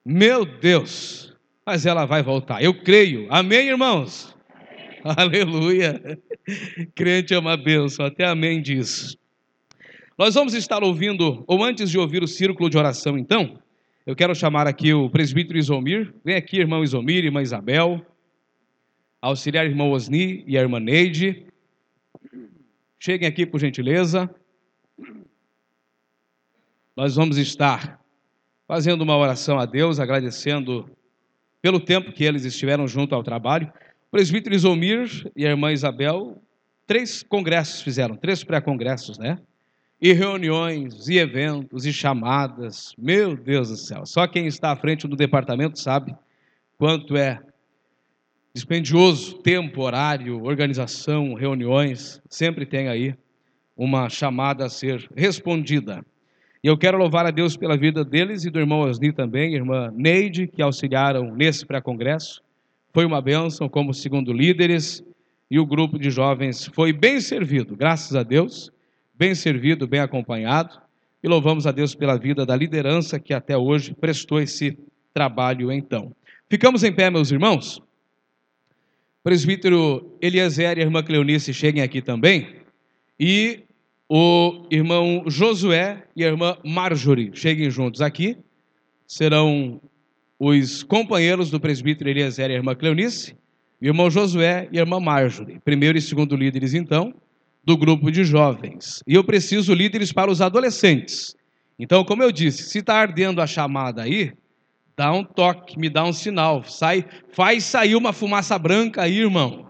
Meu 0.03 0.45
Deus, 0.45 1.35
mas 1.65 1.85
ela 1.85 2.05
vai 2.05 2.23
voltar. 2.23 2.61
Eu 2.63 2.73
creio. 2.73 3.27
Amém, 3.29 3.67
irmãos? 3.67 4.35
Aleluia. 5.03 6.01
Crente 6.95 7.33
é 7.33 7.39
uma 7.39 7.55
bênção. 7.55 8.05
Até 8.05 8.25
amém 8.25 8.61
diz. 8.61 9.15
Nós 10.17 10.33
vamos 10.33 10.55
estar 10.55 10.83
ouvindo, 10.83 11.43
ou 11.47 11.63
antes 11.63 11.91
de 11.91 11.99
ouvir 11.99 12.23
o 12.23 12.27
círculo 12.27 12.69
de 12.69 12.77
oração, 12.77 13.17
então, 13.17 13.59
eu 14.07 14.15
quero 14.15 14.33
chamar 14.33 14.67
aqui 14.67 14.93
o 14.93 15.09
presbítero 15.09 15.59
Isomir. 15.59 16.13
Vem 16.23 16.37
aqui, 16.37 16.55
irmão 16.55 16.81
Isomir, 16.81 17.25
irmã 17.25 17.41
Isabel, 17.41 18.01
auxiliar 19.21 19.65
irmão 19.65 19.91
Osni 19.91 20.45
e 20.47 20.57
a 20.57 20.61
irmã 20.61 20.79
Neide. 20.79 21.45
Cheguem 22.97 23.27
aqui, 23.27 23.45
por 23.45 23.59
gentileza. 23.59 24.33
Nós 26.95 27.17
vamos 27.17 27.37
estar 27.37 27.99
fazendo 28.65 29.01
uma 29.01 29.17
oração 29.17 29.59
a 29.59 29.65
Deus, 29.65 29.99
agradecendo 29.99 30.89
pelo 31.61 31.77
tempo 31.77 32.13
que 32.13 32.23
eles 32.23 32.45
estiveram 32.45 32.87
junto 32.87 33.13
ao 33.13 33.21
trabalho. 33.21 33.69
O 34.07 34.11
presbítero 34.11 34.55
Isomir 34.55 35.29
e 35.35 35.45
a 35.45 35.49
irmã 35.49 35.73
Isabel, 35.73 36.41
três 36.85 37.23
congressos 37.23 37.81
fizeram, 37.81 38.15
três 38.15 38.41
pré-congressos, 38.41 39.17
né? 39.17 39.37
E 39.99 40.13
reuniões, 40.13 41.07
e 41.07 41.17
eventos, 41.17 41.85
e 41.85 41.91
chamadas. 41.91 42.93
Meu 42.97 43.35
Deus 43.35 43.69
do 43.69 43.75
céu, 43.75 44.05
só 44.05 44.27
quem 44.27 44.45
está 44.45 44.71
à 44.71 44.75
frente 44.75 45.07
do 45.07 45.15
departamento 45.15 45.79
sabe 45.79 46.15
quanto 46.77 47.17
é 47.17 47.41
dispendioso 48.53 49.39
tempo, 49.39 49.81
horário, 49.81 50.43
organização, 50.43 51.33
reuniões. 51.33 52.21
Sempre 52.29 52.65
tem 52.65 52.87
aí 52.87 53.15
uma 53.75 54.07
chamada 54.07 54.65
a 54.65 54.69
ser 54.69 55.09
respondida. 55.15 56.05
E 56.63 56.67
eu 56.67 56.77
quero 56.77 56.97
louvar 56.97 57.25
a 57.25 57.31
Deus 57.31 57.57
pela 57.57 57.77
vida 57.77 58.05
deles 58.05 58.45
e 58.45 58.51
do 58.51 58.59
irmão 58.59 58.81
Osni 58.81 59.11
também, 59.11 59.55
irmã 59.55 59.91
Neide, 59.95 60.47
que 60.47 60.61
auxiliaram 60.61 61.35
nesse 61.35 61.65
pré-congresso. 61.65 62.41
Foi 62.93 63.05
uma 63.05 63.21
bênção 63.21 63.67
como 63.67 63.93
segundo 63.93 64.31
líderes 64.31 65.03
e 65.49 65.59
o 65.59 65.65
grupo 65.65 65.97
de 65.97 66.11
jovens 66.11 66.69
foi 66.73 66.93
bem 66.93 67.19
servido, 67.19 67.75
graças 67.75 68.15
a 68.15 68.21
Deus, 68.21 68.71
bem 69.17 69.33
servido, 69.33 69.87
bem 69.87 69.99
acompanhado. 69.99 70.79
E 71.23 71.27
louvamos 71.27 71.65
a 71.65 71.71
Deus 71.71 71.95
pela 71.95 72.17
vida 72.17 72.45
da 72.45 72.55
liderança 72.55 73.19
que 73.19 73.33
até 73.33 73.57
hoje 73.57 73.93
prestou 73.93 74.39
esse 74.39 74.77
trabalho 75.13 75.71
então. 75.71 76.15
Ficamos 76.49 76.83
em 76.83 76.93
pé, 76.93 77.09
meus 77.09 77.31
irmãos. 77.31 77.81
Presbítero 79.23 80.15
Eliezer 80.21 80.77
e 80.77 80.81
a 80.81 80.83
irmã 80.85 81.03
Cleonice 81.03 81.53
cheguem 81.53 81.81
aqui 81.81 82.01
também. 82.01 82.55
E 83.19 83.63
o 84.07 84.65
irmão 84.71 85.23
Josué 85.27 86.03
e 86.15 86.23
a 86.23 86.27
irmã 86.27 86.55
Marjorie 86.63 87.31
cheguem 87.33 87.69
juntos 87.69 88.01
aqui. 88.01 88.37
Serão 89.05 89.81
os 90.39 90.83
companheiros 90.83 91.49
do 91.49 91.59
presbítero 91.59 92.09
Eliezer 92.09 92.51
e 92.51 92.53
a 92.53 92.57
irmã 92.57 92.75
Cleonice, 92.75 93.35
o 93.81 93.85
irmão 93.85 94.09
Josué 94.09 94.69
e 94.71 94.77
a 94.77 94.81
irmã 94.81 94.99
Marjorie, 94.99 95.59
primeiro 95.59 95.97
e 95.97 96.01
segundo 96.01 96.35
líderes, 96.35 96.73
então, 96.73 97.13
do 97.67 97.77
grupo 97.77 98.09
de 98.09 98.23
jovens. 98.23 99.03
E 99.05 99.13
eu 99.13 99.23
preciso 99.23 99.73
líderes 99.73 100.11
para 100.11 100.31
os 100.31 100.41
adolescentes. 100.41 101.35
Então, 101.77 102.03
como 102.03 102.23
eu 102.23 102.31
disse, 102.31 102.63
se 102.63 102.79
está 102.79 102.95
ardendo 102.95 103.41
a 103.41 103.45
chamada 103.45 104.01
aí, 104.01 104.33
Dá 104.97 105.13
um 105.13 105.23
toque, 105.23 105.77
me 105.77 105.91
dá 105.91 106.03
um 106.03 106.11
sinal. 106.11 106.63
Sai, 106.63 107.05
faz 107.31 107.63
sair 107.65 107.95
uma 107.95 108.11
fumaça 108.11 108.57
branca 108.57 109.03
aí, 109.03 109.19
irmão, 109.19 109.67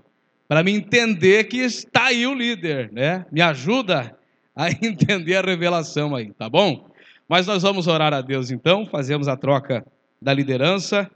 para 0.47 0.63
me 0.63 0.71
entender 0.71 1.43
que 1.49 1.57
está 1.57 2.05
aí 2.05 2.25
o 2.25 2.33
líder, 2.33 2.89
né? 2.93 3.25
Me 3.29 3.41
ajuda 3.41 4.17
a 4.55 4.71
entender 4.81 5.35
a 5.35 5.41
revelação 5.41 6.15
aí, 6.15 6.31
tá 6.31 6.49
bom? 6.49 6.89
Mas 7.27 7.45
nós 7.45 7.61
vamos 7.61 7.87
orar 7.87 8.13
a 8.13 8.21
Deus 8.21 8.51
então, 8.51 8.87
fazemos 8.87 9.27
a 9.27 9.35
troca 9.35 9.85
da 10.21 10.33
liderança 10.33 11.11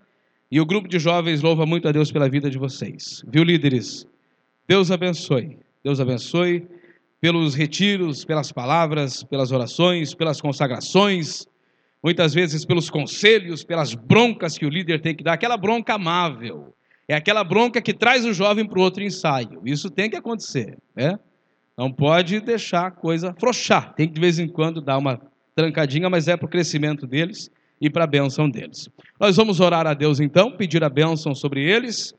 e 0.52 0.60
o 0.60 0.66
grupo 0.66 0.90
de 0.90 1.00
jovens 1.00 1.42
louva 1.42 1.66
muito 1.66 1.88
a 1.88 1.94
Deus 1.94 2.12
pela 2.12 2.28
vida 2.28 2.50
de 2.50 2.58
vocês. 2.58 3.24
Viu, 3.26 3.46
líderes? 3.46 4.06
Deus 4.68 4.92
abençoe. 4.92 5.58
Deus 5.84 6.00
abençoe 6.00 6.68
pelos 7.20 7.56
retiros, 7.56 8.24
pelas 8.26 8.52
palavras, 8.52 9.24
pelas 9.24 9.52
orações, 9.52 10.14
pelas 10.14 10.40
consagrações, 10.40 11.48
muitas 12.04 12.34
vezes 12.34 12.66
pelos 12.66 12.90
conselhos, 12.90 13.64
pelas 13.64 13.94
broncas 13.94 14.58
que 14.58 14.66
o 14.66 14.70
líder 14.70 15.02
tem 15.02 15.16
que 15.16 15.24
dar, 15.24 15.34
aquela 15.34 15.58
bronca 15.58 15.94
amável. 15.94 16.74
É 17.08 17.16
aquela 17.16 17.44
bronca 17.44 17.82
que 17.82 17.94
traz 17.94 18.26
o 18.26 18.34
jovem 18.34 18.66
para 18.66 18.80
o 18.80 18.82
outro 18.82 19.04
ensaio. 19.04 19.62
Isso 19.66 19.90
tem 19.90 20.10
que 20.10 20.16
acontecer, 20.16 20.78
né? 20.96 21.20
Não 21.78 21.92
pode 21.92 22.40
deixar 22.40 22.88
a 22.88 22.92
coisa 22.92 23.36
frouxar. 23.40 23.94
Tem 23.96 24.08
que 24.08 24.14
de 24.14 24.22
vez 24.22 24.40
em 24.40 24.48
quando 24.48 24.82
dar 24.82 24.98
uma 24.98 25.20
trancadinha, 25.56 26.10
mas 26.10 26.28
é 26.28 26.38
para 26.38 26.46
o 26.46 26.50
crescimento 26.50 27.08
deles 27.08 27.52
e 27.80 27.90
para 27.90 28.04
a 28.04 28.08
bênção 28.08 28.50
deles. 28.50 28.90
Nós 29.20 29.36
vamos 29.36 29.60
orar 29.60 29.88
a 29.88 29.94
Deus 29.94 30.20
então, 30.20 30.52
pedir 30.52 30.84
a 30.84 30.90
bênção 30.90 31.34
sobre 31.34 31.64
eles, 31.64 32.14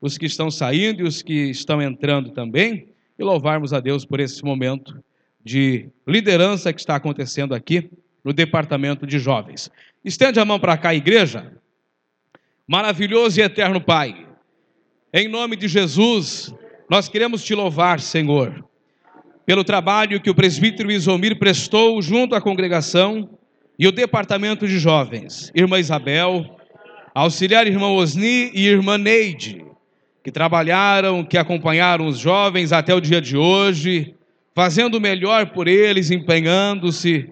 os 0.00 0.16
que 0.16 0.26
estão 0.26 0.50
saindo 0.50 1.00
e 1.00 1.04
os 1.04 1.20
que 1.20 1.50
estão 1.50 1.82
entrando 1.82 2.30
também, 2.30 2.88
e 3.18 3.24
louvarmos 3.24 3.72
a 3.72 3.80
Deus 3.80 4.04
por 4.04 4.20
esse 4.20 4.44
momento 4.44 5.02
de 5.44 5.88
liderança 6.06 6.72
que 6.72 6.80
está 6.80 6.96
acontecendo 6.96 7.54
aqui 7.54 7.90
no 8.22 8.32
departamento 8.32 9.06
de 9.06 9.18
jovens. 9.18 9.70
Estende 10.04 10.38
a 10.38 10.44
mão 10.44 10.60
para 10.60 10.76
cá, 10.76 10.94
igreja. 10.94 11.52
Maravilhoso 12.66 13.40
e 13.40 13.42
eterno 13.42 13.80
Pai, 13.80 14.26
em 15.12 15.26
nome 15.26 15.56
de 15.56 15.66
Jesus, 15.66 16.54
nós 16.88 17.08
queremos 17.08 17.42
te 17.42 17.54
louvar, 17.54 17.98
Senhor, 17.98 18.62
pelo 19.46 19.64
trabalho 19.64 20.20
que 20.20 20.28
o 20.28 20.34
presbítero 20.34 20.92
Isomir 20.92 21.38
prestou 21.38 22.00
junto 22.02 22.34
à 22.34 22.40
congregação 22.40 23.38
e 23.78 23.88
o 23.88 23.92
departamento 23.92 24.68
de 24.68 24.78
jovens, 24.78 25.50
irmã 25.54 25.78
Isabel, 25.78 26.58
auxiliar 27.14 27.66
irmã 27.66 27.88
Osni 27.88 28.50
e 28.52 28.66
irmã 28.66 28.98
Neide, 28.98 29.64
que 30.22 30.30
trabalharam, 30.30 31.24
que 31.24 31.38
acompanharam 31.38 32.06
os 32.06 32.18
jovens 32.18 32.72
até 32.72 32.94
o 32.94 33.00
dia 33.00 33.20
de 33.20 33.36
hoje, 33.36 34.14
fazendo 34.54 34.96
o 34.96 35.00
melhor 35.00 35.46
por 35.46 35.68
eles, 35.68 36.10
empenhando-se 36.10 37.30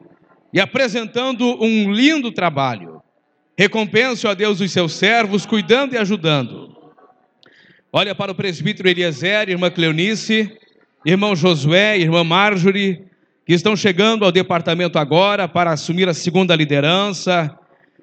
e 0.53 0.61
apresentando 0.61 1.62
um 1.62 1.93
lindo 1.93 2.30
trabalho. 2.32 3.03
Recompense, 3.59 4.26
ó 4.26 4.34
Deus, 4.34 4.61
os 4.61 4.70
seus 4.70 4.95
servos, 4.95 5.47
cuidando 5.47 5.95
e 5.95 5.99
ajudando. 5.99 6.76
Olha 7.93 8.14
para 8.14 8.32
o 8.32 8.34
presbítero 8.34 8.89
Eliezer, 8.89 9.49
irmã 9.49 9.70
Cleonice, 9.70 10.53
irmão 11.05 11.34
Josué, 11.34 11.99
irmã 11.99 12.22
Marjorie, 12.22 13.03
que 13.47 13.55
estão 13.55 13.74
chegando 13.74 14.24
ao 14.24 14.32
departamento 14.32 14.99
agora 14.99 15.49
para 15.49 15.72
assumir 15.72 16.09
a 16.09 16.14
segunda 16.14 16.55
liderança. 16.55 17.57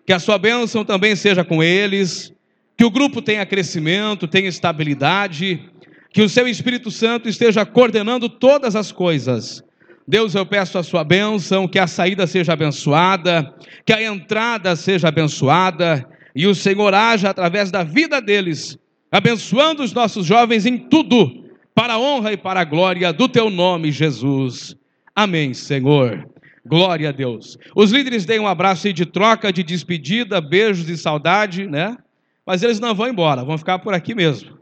Que 0.06 0.14
a 0.14 0.20
sua 0.20 0.38
bênção 0.38 0.84
também 0.84 1.16
seja 1.16 1.44
com 1.44 1.62
eles. 1.62 2.34
Que 2.78 2.86
o 2.86 2.92
grupo 2.92 3.22
tenha 3.22 3.46
crescimento, 3.46 4.28
tenha 4.28 4.48
estabilidade. 4.48 5.70
Que 6.12 6.22
o 6.22 6.30
seu 6.30 6.48
Espírito 6.48 6.92
Santo 6.92 7.30
esteja 7.30 7.66
coordenando 7.66 8.30
todas 8.30 8.76
as 8.76 8.92
coisas 8.92 9.64
Deus, 10.08 10.36
eu 10.36 10.46
peço 10.46 10.78
a 10.78 10.84
sua 10.84 11.04
bênção, 11.04 11.68
que 11.68 11.80
a 11.80 11.88
saída 11.88 12.28
seja 12.28 12.54
abençoada, 12.54 13.54
que 13.86 13.94
a 13.94 14.04
entrada 14.04 14.76
seja 14.76 15.08
abençoada, 15.08 16.06
e 16.36 16.46
o 16.46 16.54
Senhor 16.54 16.94
haja 16.94 17.30
através 17.30 17.72
da 17.72 17.84
vida 17.84 18.20
deles, 18.20 18.78
abençoando 19.10 19.82
os 19.82 19.94
nossos 19.94 20.26
jovens 20.26 20.66
em 20.66 20.78
tudo, 20.78 21.46
para 21.74 21.94
a 21.94 22.00
honra 22.00 22.34
e 22.34 22.38
para 22.38 22.60
a 22.60 22.66
glória 22.66 23.14
do 23.14 23.30
teu 23.30 23.50
nome, 23.50 23.92
Jesus. 23.92 24.76
Amém, 25.16 25.54
Senhor. 25.54 26.28
Glória 26.66 27.10
a 27.10 27.12
Deus. 27.12 27.58
Os 27.76 27.92
líderes 27.92 28.26
deem 28.26 28.40
um 28.40 28.48
abraço 28.48 28.88
aí 28.88 28.94
de 28.94 29.06
troca, 29.06 29.52
de 29.54 29.64
despedida, 29.64 30.42
beijos 30.42 30.90
e 30.90 30.98
saudade, 30.98 31.66
né? 31.66 31.98
Mas 32.46 32.62
eles 32.62 32.80
não 32.80 32.94
vão 32.94 33.08
embora, 33.08 33.44
vão 33.44 33.58
ficar 33.58 33.80
por 33.80 33.94
aqui 33.94 34.14
mesmo. 34.14 34.60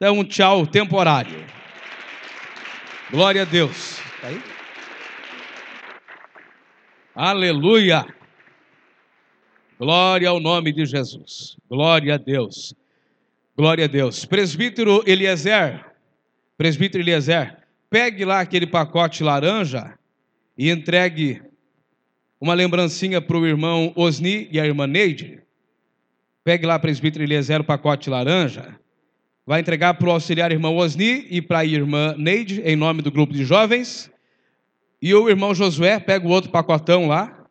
É 0.00 0.10
um 0.10 0.24
tchau 0.24 0.66
temporário. 0.66 1.44
Glória 3.10 3.42
a 3.42 3.44
Deus. 3.44 3.98
Tá 4.20 4.28
aí? 4.28 4.42
Aleluia! 7.14 8.06
Glória 9.78 10.28
ao 10.28 10.40
nome 10.40 10.72
de 10.72 10.84
Jesus. 10.84 11.56
Glória 11.68 12.14
a 12.14 12.16
Deus. 12.16 12.74
Glória 13.56 13.84
a 13.84 13.88
Deus. 13.88 14.24
Presbítero 14.24 15.02
Eliezer, 15.06 15.84
presbítero 16.56 17.02
Eliezer, 17.02 17.58
pegue 17.90 18.24
lá 18.24 18.40
aquele 18.40 18.66
pacote 18.66 19.22
laranja 19.22 19.98
e 20.56 20.70
entregue 20.70 21.42
uma 22.40 22.54
lembrancinha 22.54 23.20
para 23.20 23.36
o 23.36 23.46
irmão 23.46 23.92
Osni 23.96 24.48
e 24.50 24.60
a 24.60 24.66
irmã 24.66 24.86
Neide. 24.86 25.42
Pegue 26.48 26.64
lá, 26.64 26.78
presbítero 26.78 27.22
Eliezer, 27.22 27.60
o 27.60 27.64
pacote 27.64 28.08
laranja. 28.08 28.74
Vai 29.46 29.60
entregar 29.60 29.92
para 29.92 30.08
o 30.08 30.12
auxiliar 30.12 30.50
irmão 30.50 30.78
Osni 30.78 31.26
e 31.28 31.42
para 31.42 31.58
a 31.58 31.64
irmã 31.66 32.14
Neide, 32.16 32.62
em 32.62 32.74
nome 32.74 33.02
do 33.02 33.10
grupo 33.10 33.34
de 33.34 33.44
jovens. 33.44 34.10
E 35.02 35.14
o 35.14 35.28
irmão 35.28 35.54
Josué 35.54 36.00
pega 36.00 36.26
o 36.26 36.30
outro 36.30 36.50
pacotão 36.50 37.06
lá 37.06 37.44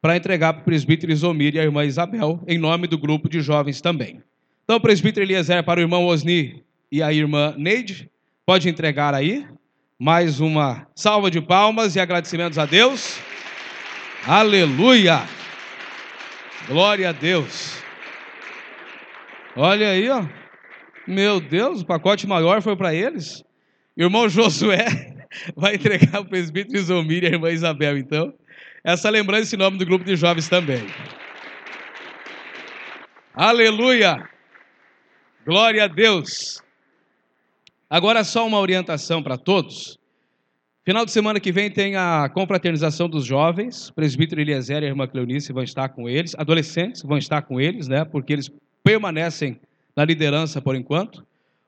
para 0.00 0.16
entregar 0.16 0.54
para 0.54 0.62
o 0.62 0.64
presbítero 0.64 1.12
Isomir 1.12 1.54
e 1.54 1.60
a 1.60 1.64
irmã 1.64 1.84
Isabel, 1.84 2.42
em 2.48 2.56
nome 2.56 2.86
do 2.86 2.96
grupo 2.96 3.28
de 3.28 3.42
jovens 3.42 3.82
também. 3.82 4.22
Então, 4.64 4.76
o 4.76 4.80
presbítero 4.80 5.26
Eliezer 5.26 5.62
para 5.62 5.80
o 5.80 5.82
irmão 5.82 6.06
Osni 6.06 6.64
e 6.90 7.02
a 7.02 7.12
irmã 7.12 7.54
Neide, 7.58 8.10
pode 8.46 8.70
entregar 8.70 9.12
aí. 9.12 9.46
Mais 9.98 10.40
uma 10.40 10.86
salva 10.94 11.30
de 11.30 11.42
palmas 11.42 11.94
e 11.94 12.00
agradecimentos 12.00 12.58
a 12.58 12.64
Deus. 12.64 13.18
Aleluia! 14.26 15.24
Glória 16.66 17.10
a 17.10 17.12
Deus. 17.12 17.83
Olha 19.56 19.90
aí, 19.90 20.08
ó. 20.08 20.26
Meu 21.06 21.40
Deus, 21.40 21.82
o 21.82 21.86
pacote 21.86 22.26
maior 22.26 22.60
foi 22.60 22.76
para 22.76 22.94
eles. 22.94 23.44
Irmão 23.96 24.28
Josué 24.28 24.86
vai 25.54 25.76
entregar 25.76 26.20
o 26.20 26.24
presbítero 26.24 26.76
Isomir 26.76 27.22
e 27.22 27.26
a 27.26 27.30
irmã 27.30 27.50
Isabel, 27.50 27.96
então. 27.96 28.34
Essa 28.82 29.08
lembrança 29.10 29.54
em 29.54 29.58
nome 29.58 29.78
do 29.78 29.86
grupo 29.86 30.04
de 30.04 30.16
jovens 30.16 30.48
também. 30.48 30.84
Aleluia! 33.32 34.28
Glória 35.46 35.84
a 35.84 35.88
Deus! 35.88 36.60
Agora 37.88 38.24
só 38.24 38.46
uma 38.46 38.58
orientação 38.58 39.22
para 39.22 39.38
todos. 39.38 39.98
Final 40.84 41.04
de 41.04 41.12
semana 41.12 41.38
que 41.38 41.52
vem 41.52 41.70
tem 41.70 41.96
a 41.96 42.28
confraternização 42.28 43.08
dos 43.08 43.24
jovens. 43.24 43.88
O 43.88 43.94
presbítero 43.94 44.40
Eliezer 44.40 44.82
e 44.82 44.86
a 44.86 44.88
irmã 44.88 45.06
Cleonice 45.06 45.52
vão 45.52 45.62
estar 45.62 45.90
com 45.90 46.08
eles. 46.08 46.34
Adolescentes 46.36 47.02
vão 47.02 47.16
estar 47.16 47.42
com 47.42 47.60
eles, 47.60 47.88
né? 47.88 48.04
Porque 48.04 48.32
eles 48.32 48.50
permanecem 48.84 49.58
na 49.96 50.04
liderança 50.04 50.60
por 50.60 50.76
enquanto. 50.76 51.26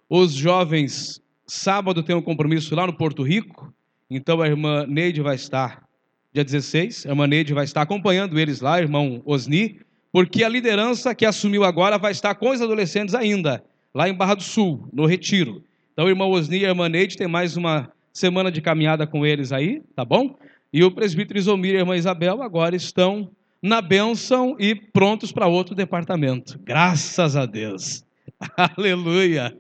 Os 0.09 0.33
jovens 0.33 1.21
Sábado 1.47 2.03
tem 2.03 2.14
um 2.14 2.23
compromisso 2.23 2.75
lá 2.75 2.87
no 2.87 2.93
Porto 2.93 3.23
Rico, 3.23 3.73
então 4.11 4.43
a 4.43 4.49
irmã 4.49 4.85
Neide 4.85 5.21
vai 5.21 5.37
estar, 5.37 5.85
dia 6.33 6.43
16, 6.43 7.07
a 7.07 7.11
irmã 7.11 7.25
Neide 7.25 7.55
vai 7.55 7.64
estar 7.64 7.83
acompanhando 7.83 8.37
eles 8.37 8.61
lá, 8.61 8.81
irmão 8.81 9.23
Osni, 9.25 9.79
porque 10.11 10.43
a 10.43 10.49
liderança 10.49 11.14
que 11.14 11.25
assumiu 11.25 11.62
agora 11.62 11.99
vai 11.99 12.11
estar 12.11 12.35
com 12.35 12.51
os 12.51 12.61
adolescentes 12.61 13.14
ainda, 13.14 13.62
lá 13.95 14.09
em 14.09 14.14
Barra 14.14 14.35
do 14.35 14.43
Sul, 14.43 14.89
no 14.93 15.07
Retiro. 15.07 15.62
Então, 15.93 16.09
irmão 16.09 16.33
Osni 16.33 16.59
e 16.59 16.67
a 16.67 16.71
irmã 16.71 16.89
Neide 16.89 17.17
tem 17.17 17.29
mais 17.29 17.57
uma 17.57 17.93
semana 18.12 18.51
de 18.51 18.61
caminhada 18.61 19.07
com 19.07 19.25
eles 19.25 19.53
aí, 19.53 19.83
tá 19.95 20.05
bom? 20.05 20.37
E 20.73 20.83
o 20.83 20.91
presbítero 20.91 21.39
Isomir 21.39 21.75
e 21.75 21.77
a 21.77 21.81
irmã 21.81 21.97
Isabel 21.97 22.43
agora 22.43 22.75
estão 22.75 23.31
na 23.63 23.81
bênção 23.81 24.57
e 24.59 24.75
prontos 24.75 25.33
para 25.33 25.47
outro 25.47 25.75
departamento. 25.75 26.59
Graças 26.65 27.37
a 27.37 27.47
Deus. 27.47 28.05
Aleluia. 28.77 29.57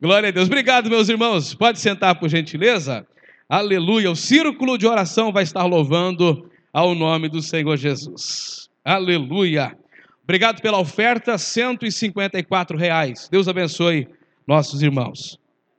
Glória 0.00 0.28
a 0.28 0.32
Deus. 0.32 0.46
Obrigado, 0.46 0.90
meus 0.90 1.08
irmãos. 1.08 1.54
Pode 1.54 1.80
sentar, 1.80 2.18
por 2.18 2.28
gentileza. 2.28 3.06
Aleluia. 3.48 4.10
O 4.10 4.16
círculo 4.16 4.78
de 4.78 4.86
oração 4.86 5.32
vai 5.32 5.42
estar 5.42 5.64
louvando 5.64 6.50
ao 6.72 6.94
nome 6.94 7.28
do 7.28 7.42
Senhor 7.42 7.76
Jesus. 7.76 8.70
Aleluia. 8.84 9.76
Obrigado 10.22 10.62
pela 10.62 10.78
oferta, 10.78 11.36
154 11.36 12.78
reais. 12.78 13.28
Deus 13.28 13.48
abençoe 13.48 14.06
nossos 14.46 14.82
irmãos. 14.82 15.38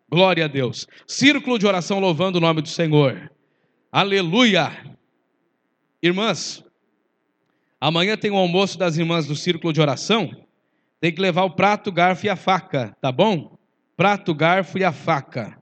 Glória 0.09 0.45
a 0.45 0.47
Deus. 0.47 0.87
Círculo 1.07 1.57
de 1.57 1.65
oração 1.65 1.99
louvando 1.99 2.37
o 2.37 2.41
nome 2.41 2.61
do 2.61 2.67
Senhor. 2.67 3.31
Aleluia. 3.89 4.93
Irmãs, 6.03 6.63
amanhã 7.81 8.15
tem 8.15 8.31
o 8.31 8.37
almoço 8.37 8.77
das 8.77 8.95
irmãs 8.95 9.25
do 9.25 9.35
círculo 9.35 9.73
de 9.73 9.81
oração. 9.81 10.31
Tem 11.01 11.11
que 11.11 11.19
levar 11.19 11.43
o 11.43 11.51
prato, 11.51 11.91
garfo 11.91 12.25
e 12.25 12.29
a 12.29 12.37
faca, 12.37 12.95
tá 13.01 13.11
bom? 13.11 13.59
prato, 14.01 14.33
garfo 14.33 14.79
e 14.79 14.83
a 14.83 14.91
faca. 14.91 15.55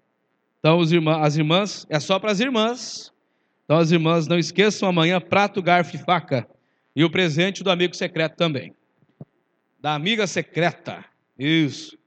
Então, 0.59 0.81
irmãs, 0.83 1.17
as 1.21 1.35
irmãs, 1.35 1.85
é 1.89 1.99
só 1.99 2.17
para 2.17 2.31
as 2.31 2.39
irmãs. 2.39 3.13
Então, 3.65 3.77
as 3.77 3.91
irmãs, 3.91 4.27
não 4.27 4.39
esqueçam 4.39 4.87
amanhã 4.87 5.19
prato, 5.19 5.61
garfo 5.61 5.97
e 5.97 5.99
faca. 5.99 6.47
E 6.95 7.03
o 7.03 7.09
presente 7.09 7.61
do 7.65 7.69
amigo 7.69 7.93
secreto 7.93 8.37
também. 8.37 8.73
da 9.81 9.93
amiga 9.93 10.25
secreta. 10.25 11.03
Isso. 11.37 11.97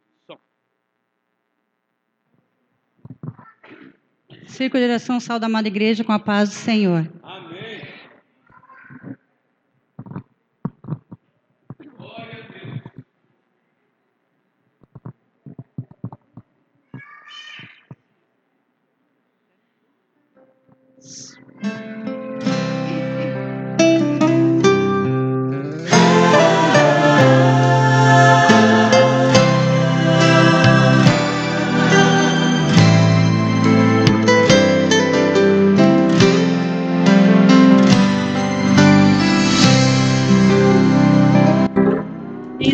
Círculo 4.46 4.82
de 4.82 4.88
oração 4.88 5.20
Sal 5.20 5.38
da 5.38 5.46
Amada 5.46 5.68
Igreja 5.68 6.02
com 6.02 6.12
a 6.12 6.18
paz 6.18 6.48
do 6.48 6.54
Senhor. 6.54 7.12
Amém. 7.22 7.51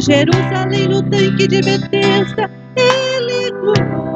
Jerusalém, 0.08 0.88
no 0.88 1.02
tanque 1.02 1.46
de 1.48 1.60
Betesda, 1.60 2.50
ele 2.76 3.52
curou. 3.60 4.07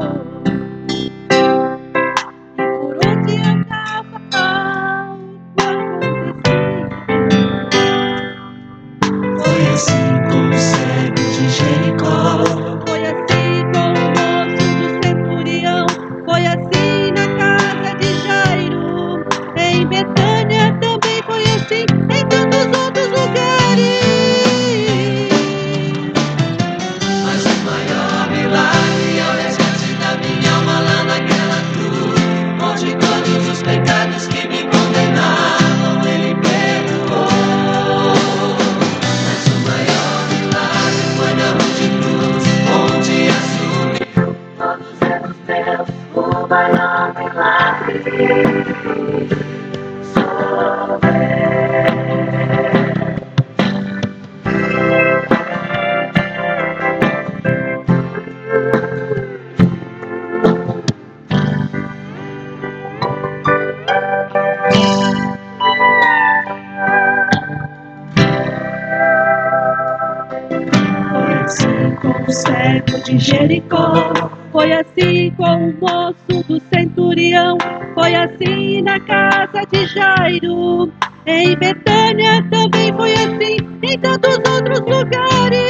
O 72.89 72.91
cego 72.91 73.05
de 73.05 73.19
Jericó, 73.19 74.13
foi 74.51 74.73
assim 74.73 75.31
com 75.37 75.69
o 75.69 75.75
moço 75.81 76.49
do 76.49 76.61
centurião, 76.73 77.57
foi 77.95 78.15
assim 78.15 78.83
na 78.83 78.99
casa 79.01 79.65
de 79.71 79.87
Jairo. 79.87 80.93
Em 81.27 81.57
Betânia 81.57 82.45
também 82.51 82.93
foi 82.95 83.13
assim, 83.15 83.57
em 83.83 83.99
tantos 83.99 84.39
outros 84.39 84.81
lugares. 84.81 85.63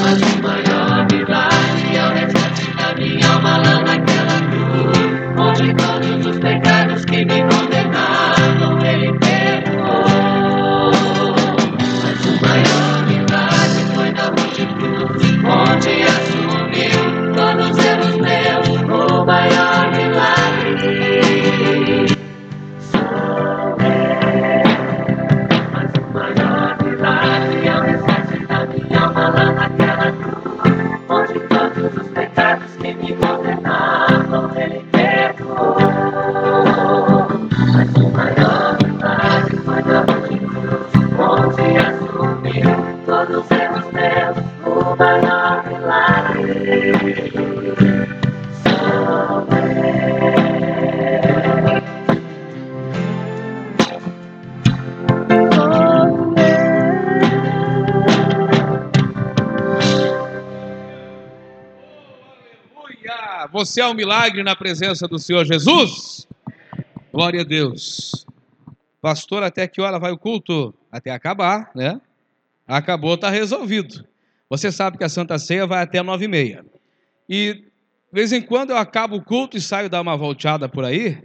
Mas 0.00 0.20
o 0.20 0.42
maior 0.42 1.06
milagre 1.10 1.96
é 1.96 2.06
o 2.06 2.12
resgate 2.12 2.70
da 2.76 2.94
minha 2.94 3.32
alma 3.32 3.56
lá 3.58 3.80
naquela 3.82 4.38
cruz, 4.50 4.98
onde 5.38 5.74
todos 5.74 6.26
os 6.26 6.38
pecados 6.38 7.04
que 7.06 7.24
me 7.24 7.57
Você 63.68 63.82
é 63.82 63.86
um 63.86 63.92
milagre 63.92 64.42
na 64.42 64.56
presença 64.56 65.06
do 65.06 65.18
Senhor 65.18 65.44
Jesus? 65.44 66.26
Glória 67.12 67.42
a 67.42 67.44
Deus. 67.44 68.24
Pastor, 68.98 69.42
até 69.42 69.68
que 69.68 69.78
hora 69.78 69.98
vai 69.98 70.10
o 70.10 70.16
culto? 70.16 70.72
Até 70.90 71.10
acabar, 71.10 71.70
né? 71.74 72.00
Acabou, 72.66 73.14
está 73.14 73.28
resolvido. 73.28 74.06
Você 74.48 74.72
sabe 74.72 74.96
que 74.96 75.04
a 75.04 75.08
Santa 75.08 75.38
Ceia 75.38 75.66
vai 75.66 75.82
até 75.82 76.02
nove 76.02 76.24
e 76.24 76.28
meia. 76.28 76.64
E 77.28 77.52
de 77.56 77.64
vez 78.10 78.32
em 78.32 78.40
quando 78.40 78.70
eu 78.70 78.78
acabo 78.78 79.16
o 79.16 79.22
culto 79.22 79.58
e 79.58 79.60
saio 79.60 79.90
dar 79.90 80.00
uma 80.00 80.16
volteada 80.16 80.66
por 80.66 80.82
aí. 80.82 81.22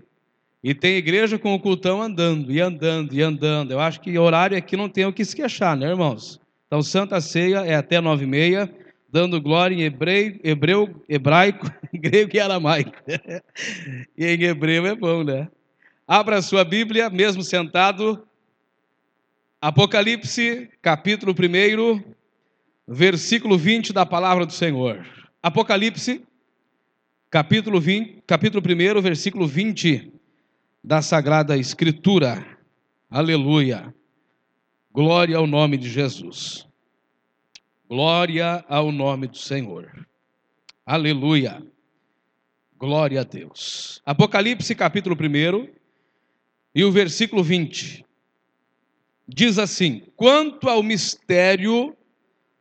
E 0.62 0.76
tem 0.76 0.98
igreja 0.98 1.39
com 1.39 1.56
o 1.56 1.60
cultão 1.62 2.02
andando, 2.02 2.52
e 2.52 2.60
andando, 2.60 3.14
e 3.14 3.22
andando. 3.22 3.72
Eu 3.72 3.80
acho 3.80 4.02
que 4.02 4.20
horário 4.20 4.58
aqui 4.58 4.76
não 4.76 4.89
tem 4.89 5.06
o 5.06 5.14
que 5.14 5.24
se 5.24 5.34
queixar, 5.34 5.78
né, 5.78 5.88
irmãos? 5.88 6.41
Então, 6.68 6.82
Santa 6.82 7.22
Ceia 7.22 7.60
é 7.60 7.76
até 7.76 8.02
nove 8.02 8.26
e 8.26 8.28
meia, 8.28 8.70
dando 9.14 9.39
glória 9.39 9.76
em 9.76 9.84
hebreu, 9.84 10.39
hebreu 10.43 11.03
hebraico, 11.07 11.72
grego 11.93 12.32
e 12.36 12.39
aramaico. 12.39 12.99
e 14.18 14.26
em 14.26 14.41
hebreu 14.41 14.88
é 14.88 14.95
bom, 14.95 15.24
né? 15.24 15.47
Abra 16.07 16.41
sua 16.41 16.64
Bíblia, 16.64 17.11
mesmo 17.11 17.43
sentado. 17.43 18.28
Apocalipse, 19.61 20.68
capítulo 20.82 21.32
1, 21.32 22.03
versículo 22.88 23.55
20 23.55 23.93
da 23.93 24.03
palavra 24.03 24.47
do 24.47 24.51
Senhor. 24.51 25.05
Apocalipse, 25.43 26.24
capítulo 27.30 27.80
20, 27.80 28.24
capítulo 28.26 28.64
1, 28.66 28.99
versículo 28.99 29.45
20 29.45 30.11
da 30.84 31.03
Sagrada 31.03 31.55
Escritura. 31.55 32.43
Aleluia. 33.11 33.93
Glória 34.91 35.38
ao 35.38 35.45
nome 35.45 35.78
de 35.78 35.88
Jesus. 35.88 36.68
Glória 37.96 38.66
ao 38.68 38.91
nome 38.91 39.28
do 39.28 39.38
Senhor. 39.38 40.08
Aleluia. 40.84 41.62
Glória 42.76 43.22
a 43.22 43.24
Deus. 43.24 44.02
Apocalipse 44.04 44.74
capítulo 44.74 45.16
1 45.16 45.70
e 46.74 46.84
o 46.84 46.91
versículo 46.91 47.44
20. 47.44 48.04
Diz 49.28 49.60
assim: 49.60 50.02
Quanto 50.16 50.68
ao 50.68 50.82
mistério 50.82 51.96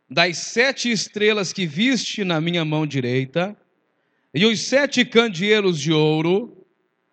das 0.07 0.37
sete 0.37 0.91
estrelas 0.91 1.51
que 1.51 1.67
viste 1.67 2.25
na 2.25 2.39
minha 2.39 2.63
mão 2.63 2.87
direita, 2.87 3.57
e 4.35 4.45
os 4.45 4.61
sete 4.61 5.03
candeeiros 5.03 5.81
de 5.81 5.95
ouro, 5.95 6.63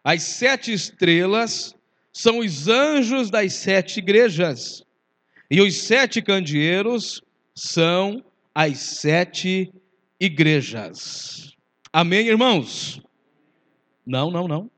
as 0.04 0.24
sete 0.24 0.74
estrelas 0.74 1.74
são 2.12 2.40
os 2.40 2.68
anjos 2.68 3.30
das 3.30 3.54
sete 3.54 4.00
igrejas, 4.00 4.84
e 5.50 5.62
os 5.62 5.74
sete 5.78 6.22
candeeiros 6.22 7.24
são 7.60 8.24
as 8.56 8.80
sete 8.80 9.72
igrejas. 10.20 11.56
Amém, 11.92 12.28
irmãos? 12.28 13.02
Não, 14.06 14.32
não, 14.32 14.48
não. 14.48 14.72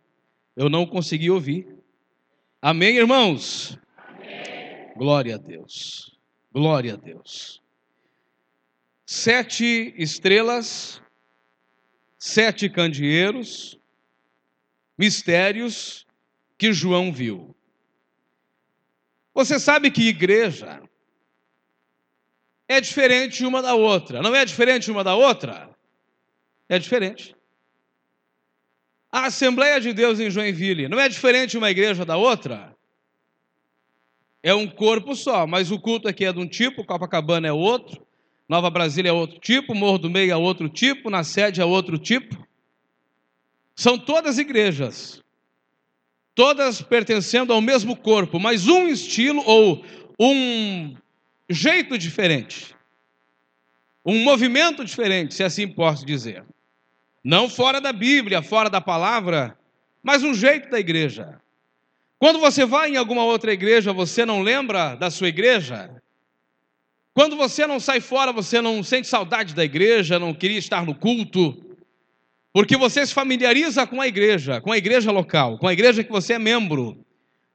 Eu 0.56 0.68
não 0.68 0.86
consegui 0.86 1.30
ouvir. 1.30 1.68
Amém, 2.62 2.98
irmãos? 2.98 3.78
Glória 4.98 5.36
a 5.36 5.38
Deus. 5.38 6.18
Glória 6.52 6.94
a 6.94 6.98
Deus. 6.98 7.62
Sete 9.06 9.94
estrelas, 9.98 11.02
sete 12.18 12.70
candeeiros, 12.70 13.80
mistérios 14.98 16.06
que 16.58 16.74
João 16.74 17.12
viu. 17.14 17.56
Você 19.34 19.60
sabe 19.60 19.92
que 19.92 20.08
igreja 20.08 20.82
é 22.72 22.80
diferente 22.80 23.46
uma 23.46 23.62
da 23.62 23.76
outra. 23.76 24.22
Não 24.22 24.34
é 24.34 24.46
diferente 24.46 24.90
uma 24.90 25.04
da 25.04 25.14
outra? 25.14 25.70
É 26.70 26.80
diferente. 26.80 27.36
A 29.12 29.26
Assembleia 29.26 29.80
de 29.82 29.92
Deus 29.92 30.20
em 30.20 30.30
Joinville 30.30 30.88
não 30.88 31.00
é 31.00 31.10
diferente 31.10 31.58
uma 31.58 31.70
igreja 31.70 32.06
da 32.06 32.16
outra? 32.16 32.74
É 34.42 34.54
um 34.54 34.68
corpo 34.68 35.16
só, 35.16 35.46
mas 35.46 35.70
o 35.70 35.78
culto 35.78 36.08
aqui 36.08 36.24
é 36.24 36.32
de 36.32 36.40
um 36.40 36.48
tipo, 36.48 36.86
Copacabana 36.86 37.48
é 37.48 37.52
outro, 37.52 38.02
Nova 38.48 38.70
Brasília 38.70 39.10
é 39.10 39.14
outro 39.14 39.38
tipo, 39.40 39.76
Morro 39.76 39.98
do 39.98 40.10
Meio 40.10 40.32
é 40.32 40.38
outro 40.38 40.70
tipo, 40.70 41.10
na 41.10 41.24
sede 41.26 41.60
é 41.60 41.66
outro 41.66 41.98
tipo. 41.98 42.48
São 43.76 44.00
todas 44.00 44.38
igrejas, 44.38 45.22
todas 46.34 46.82
pertencendo 46.82 47.52
ao 47.52 47.62
mesmo 47.62 47.98
corpo, 47.98 48.40
mas 48.40 48.68
um 48.68 48.88
estilo 48.88 49.44
ou 49.46 49.84
um 50.18 50.96
jeito 51.52 51.98
diferente, 51.98 52.76
um 54.06 54.24
movimento 54.24 54.84
diferente, 54.84 55.34
se 55.34 55.44
assim 55.44 55.68
posso 55.68 56.06
dizer. 56.06 56.44
Não 57.24 57.50
fora 57.50 57.80
da 57.80 57.94
Bíblia, 57.94 58.42
fora 58.42 58.70
da 58.70 58.82
palavra, 58.82 59.58
mas 60.02 60.24
um 60.24 60.34
jeito 60.34 60.70
da 60.70 60.80
igreja. 60.80 61.40
Quando 62.18 62.40
você 62.40 62.66
vai 62.66 62.92
em 62.92 62.98
alguma 62.98 63.24
outra 63.24 63.54
igreja, 63.54 63.94
você 63.94 64.26
não 64.26 64.42
lembra 64.42 64.96
da 64.96 65.10
sua 65.10 65.28
igreja? 65.28 65.90
Quando 67.14 67.36
você 67.36 67.68
não 67.68 67.80
sai 67.80 68.00
fora, 68.00 68.32
você 68.32 68.62
não 68.62 68.82
sente 68.84 69.08
saudade 69.08 69.54
da 69.54 69.64
igreja, 69.64 70.18
não 70.18 70.34
queria 70.34 70.58
estar 70.58 70.86
no 70.86 70.96
culto, 70.96 71.78
porque 72.54 72.78
você 72.78 73.06
se 73.06 73.14
familiariza 73.14 73.86
com 73.86 74.02
a 74.02 74.08
igreja, 74.08 74.62
com 74.62 74.72
a 74.72 74.78
igreja 74.78 75.12
local, 75.12 75.58
com 75.58 75.68
a 75.68 75.74
igreja 75.74 76.04
que 76.04 76.12
você 76.12 76.34
é 76.34 76.40
membro, 76.40 77.06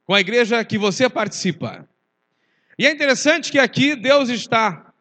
com 0.05 0.15
a 0.15 0.21
igreja 0.21 0.65
que 0.65 0.79
você 0.79 1.09
participa. 1.09 1.89
E 2.79 2.87
é 2.87 2.91
interessante 2.91 3.51
que 3.51 3.59
aqui 3.59 3.97
Deus 3.97 4.29
está 4.29 4.93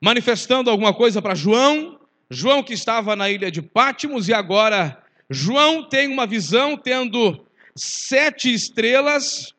manifestando 0.00 0.68
alguma 0.68 0.92
coisa 0.92 1.22
para 1.22 1.34
João, 1.34 1.98
João 2.30 2.62
que 2.62 2.74
estava 2.74 3.16
na 3.16 3.30
ilha 3.30 3.50
de 3.50 3.62
Pátimos, 3.62 4.28
e 4.28 4.34
agora 4.34 5.02
João 5.30 5.88
tem 5.88 6.08
uma 6.08 6.26
visão 6.26 6.76
tendo 6.76 7.46
sete 7.74 8.52
estrelas 8.52 9.54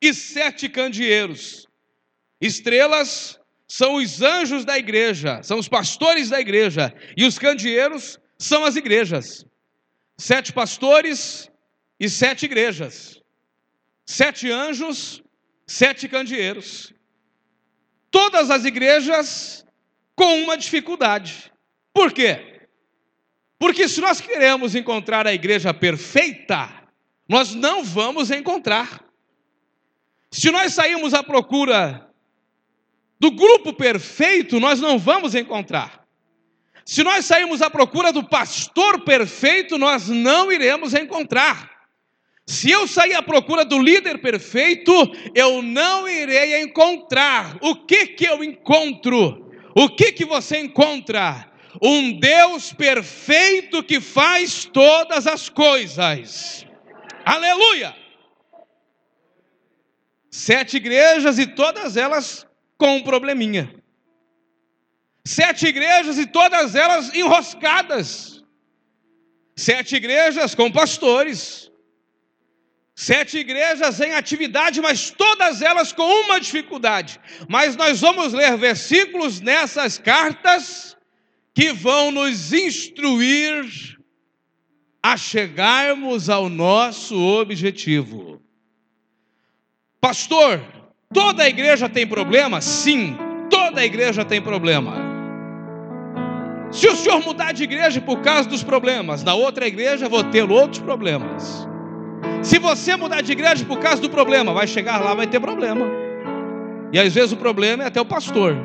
e 0.00 0.14
sete 0.14 0.68
candeeiros. 0.68 1.68
Estrelas 2.40 3.38
são 3.68 3.96
os 3.96 4.22
anjos 4.22 4.64
da 4.64 4.78
igreja, 4.78 5.42
são 5.42 5.58
os 5.58 5.68
pastores 5.68 6.30
da 6.30 6.40
igreja, 6.40 6.94
e 7.16 7.24
os 7.24 7.38
candeeiros 7.38 8.18
são 8.38 8.64
as 8.64 8.76
igrejas. 8.76 9.44
Sete 10.16 10.52
pastores 10.52 11.50
e 12.00 12.08
sete 12.08 12.46
igrejas. 12.46 13.20
Sete 14.06 14.50
anjos, 14.50 15.22
sete 15.66 16.08
candeeiros. 16.08 16.92
Todas 18.12 18.50
as 18.50 18.64
igrejas 18.66 19.66
com 20.14 20.42
uma 20.42 20.56
dificuldade. 20.56 21.50
Por 21.92 22.12
quê? 22.12 22.68
Porque 23.58 23.88
se 23.88 24.00
nós 24.00 24.20
queremos 24.20 24.74
encontrar 24.74 25.26
a 25.26 25.32
igreja 25.32 25.72
perfeita, 25.72 26.68
nós 27.26 27.54
não 27.54 27.82
vamos 27.82 28.30
encontrar. 28.30 29.02
Se 30.30 30.50
nós 30.50 30.74
sairmos 30.74 31.14
à 31.14 31.22
procura 31.22 32.08
do 33.18 33.30
grupo 33.30 33.72
perfeito, 33.72 34.60
nós 34.60 34.78
não 34.78 34.98
vamos 34.98 35.34
encontrar. 35.34 36.06
Se 36.84 37.02
nós 37.02 37.24
sairmos 37.24 37.62
à 37.62 37.70
procura 37.70 38.12
do 38.12 38.22
pastor 38.22 39.04
perfeito, 39.04 39.78
nós 39.78 40.08
não 40.08 40.52
iremos 40.52 40.92
encontrar. 40.92 41.71
Se 42.46 42.70
eu 42.70 42.86
sair 42.86 43.14
à 43.14 43.22
procura 43.22 43.64
do 43.64 43.78
líder 43.78 44.20
perfeito, 44.20 44.92
eu 45.34 45.62
não 45.62 46.08
irei 46.08 46.62
encontrar. 46.62 47.56
O 47.60 47.76
que 47.76 48.08
que 48.08 48.24
eu 48.24 48.42
encontro? 48.42 49.50
O 49.74 49.88
que 49.88 50.12
que 50.12 50.24
você 50.24 50.58
encontra? 50.58 51.50
Um 51.80 52.18
Deus 52.18 52.72
perfeito 52.72 53.82
que 53.82 54.00
faz 54.00 54.64
todas 54.64 55.26
as 55.26 55.48
coisas. 55.48 56.66
Aleluia! 57.24 57.96
Sete 60.30 60.76
igrejas 60.76 61.38
e 61.38 61.46
todas 61.46 61.96
elas 61.96 62.46
com 62.76 62.96
um 62.96 63.02
probleminha. 63.02 63.74
Sete 65.24 65.66
igrejas 65.66 66.18
e 66.18 66.26
todas 66.26 66.74
elas 66.74 67.14
enroscadas. 67.14 68.42
Sete 69.56 69.96
igrejas 69.96 70.54
com 70.54 70.70
pastores. 70.70 71.71
Sete 72.94 73.38
igrejas 73.38 74.00
em 74.00 74.12
atividade, 74.12 74.80
mas 74.80 75.10
todas 75.10 75.62
elas 75.62 75.92
com 75.92 76.02
uma 76.24 76.38
dificuldade. 76.38 77.18
Mas 77.48 77.74
nós 77.74 78.00
vamos 78.00 78.32
ler 78.32 78.56
versículos 78.56 79.40
nessas 79.40 79.98
cartas 79.98 80.96
que 81.54 81.72
vão 81.72 82.10
nos 82.10 82.52
instruir 82.52 83.64
a 85.02 85.16
chegarmos 85.16 86.28
ao 86.28 86.48
nosso 86.48 87.18
objetivo. 87.18 88.40
Pastor, 90.00 90.60
toda 91.12 91.48
igreja 91.48 91.88
tem 91.88 92.06
problema? 92.06 92.60
Sim, 92.60 93.16
toda 93.50 93.84
igreja 93.84 94.24
tem 94.24 94.40
problema. 94.40 95.12
Se 96.70 96.88
o 96.88 96.96
senhor 96.96 97.22
mudar 97.22 97.52
de 97.52 97.64
igreja 97.64 98.00
por 98.00 98.20
causa 98.20 98.48
dos 98.48 98.62
problemas, 98.62 99.22
na 99.24 99.34
outra 99.34 99.66
igreja 99.66 100.08
vou 100.08 100.24
ter 100.24 100.50
outros 100.50 100.80
problemas. 100.82 101.71
Se 102.42 102.58
você 102.58 102.96
mudar 102.96 103.20
de 103.22 103.32
igreja 103.32 103.64
por 103.64 103.78
causa 103.78 104.02
do 104.02 104.10
problema, 104.10 104.52
vai 104.52 104.66
chegar 104.66 105.00
lá, 105.00 105.14
vai 105.14 105.26
ter 105.26 105.40
problema. 105.40 105.86
E 106.92 106.98
às 106.98 107.14
vezes 107.14 107.32
o 107.32 107.36
problema 107.36 107.84
é 107.84 107.86
até 107.86 108.00
o 108.00 108.04
pastor. 108.04 108.56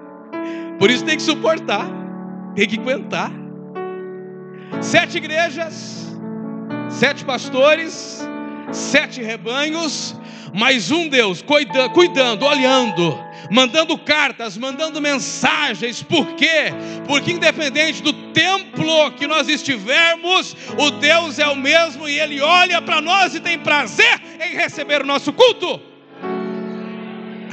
por 0.78 0.90
isso 0.90 1.04
tem 1.04 1.16
que 1.16 1.22
suportar, 1.22 1.86
tem 2.54 2.68
que 2.68 2.78
aguentar. 2.78 3.30
Sete 4.80 5.18
igrejas, 5.18 6.16
sete 6.88 7.24
pastores, 7.24 8.26
sete 8.70 9.22
rebanhos, 9.22 10.16
mas 10.54 10.90
um 10.90 11.08
Deus 11.08 11.42
cuida, 11.42 11.88
cuidando, 11.90 12.44
olhando, 12.44 13.18
mandando 13.50 13.96
cartas, 13.98 14.56
mandando 14.56 15.00
mensagens. 15.00 16.02
Por 16.02 16.34
quê? 16.34 16.72
Porque 17.06 17.32
independente 17.32 18.02
do 18.02 18.12
templo 18.32 19.10
que 19.12 19.26
nós 19.26 19.48
estivermos, 19.48 20.56
o 20.78 20.90
Deus 20.92 21.38
é 21.38 21.46
o 21.48 21.56
mesmo 21.56 22.08
e 22.08 22.18
ele 22.18 22.40
olha 22.40 22.80
para 22.80 23.00
nós 23.00 23.34
e 23.34 23.40
tem 23.40 23.58
prazer 23.58 24.20
em 24.40 24.54
receber 24.54 25.02
o 25.02 25.06
nosso 25.06 25.32
culto. 25.32 25.80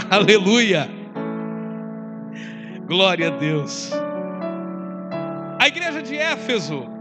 Aleluia. 0.10 0.90
Glória 2.88 3.28
a 3.28 3.32
Deus. 3.32 3.92
A 5.60 5.68
igreja 5.68 6.02
de 6.02 6.18
Éfeso 6.18 7.00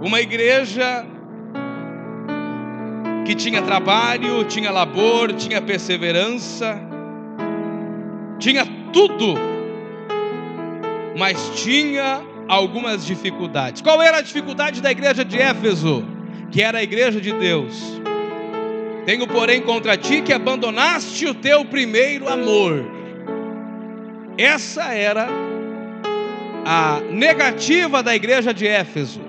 uma 0.00 0.20
igreja 0.20 1.04
que 3.26 3.34
tinha 3.34 3.60
trabalho, 3.60 4.44
tinha 4.44 4.70
labor, 4.70 5.32
tinha 5.32 5.60
perseverança, 5.60 6.80
tinha 8.38 8.64
tudo, 8.92 9.34
mas 11.18 11.50
tinha 11.56 12.22
algumas 12.46 13.04
dificuldades. 13.04 13.82
Qual 13.82 14.00
era 14.00 14.18
a 14.18 14.22
dificuldade 14.22 14.80
da 14.80 14.92
igreja 14.92 15.24
de 15.24 15.38
Éfeso? 15.38 16.04
Que 16.52 16.62
era 16.62 16.78
a 16.78 16.82
igreja 16.82 17.20
de 17.20 17.32
Deus. 17.32 18.00
Tenho, 19.04 19.26
porém, 19.26 19.60
contra 19.60 19.96
ti 19.96 20.22
que 20.22 20.32
abandonaste 20.32 21.26
o 21.26 21.34
teu 21.34 21.64
primeiro 21.64 22.28
amor. 22.28 22.84
Essa 24.38 24.94
era 24.94 25.28
a 26.64 27.00
negativa 27.10 28.02
da 28.02 28.14
igreja 28.14 28.54
de 28.54 28.66
Éfeso. 28.66 29.20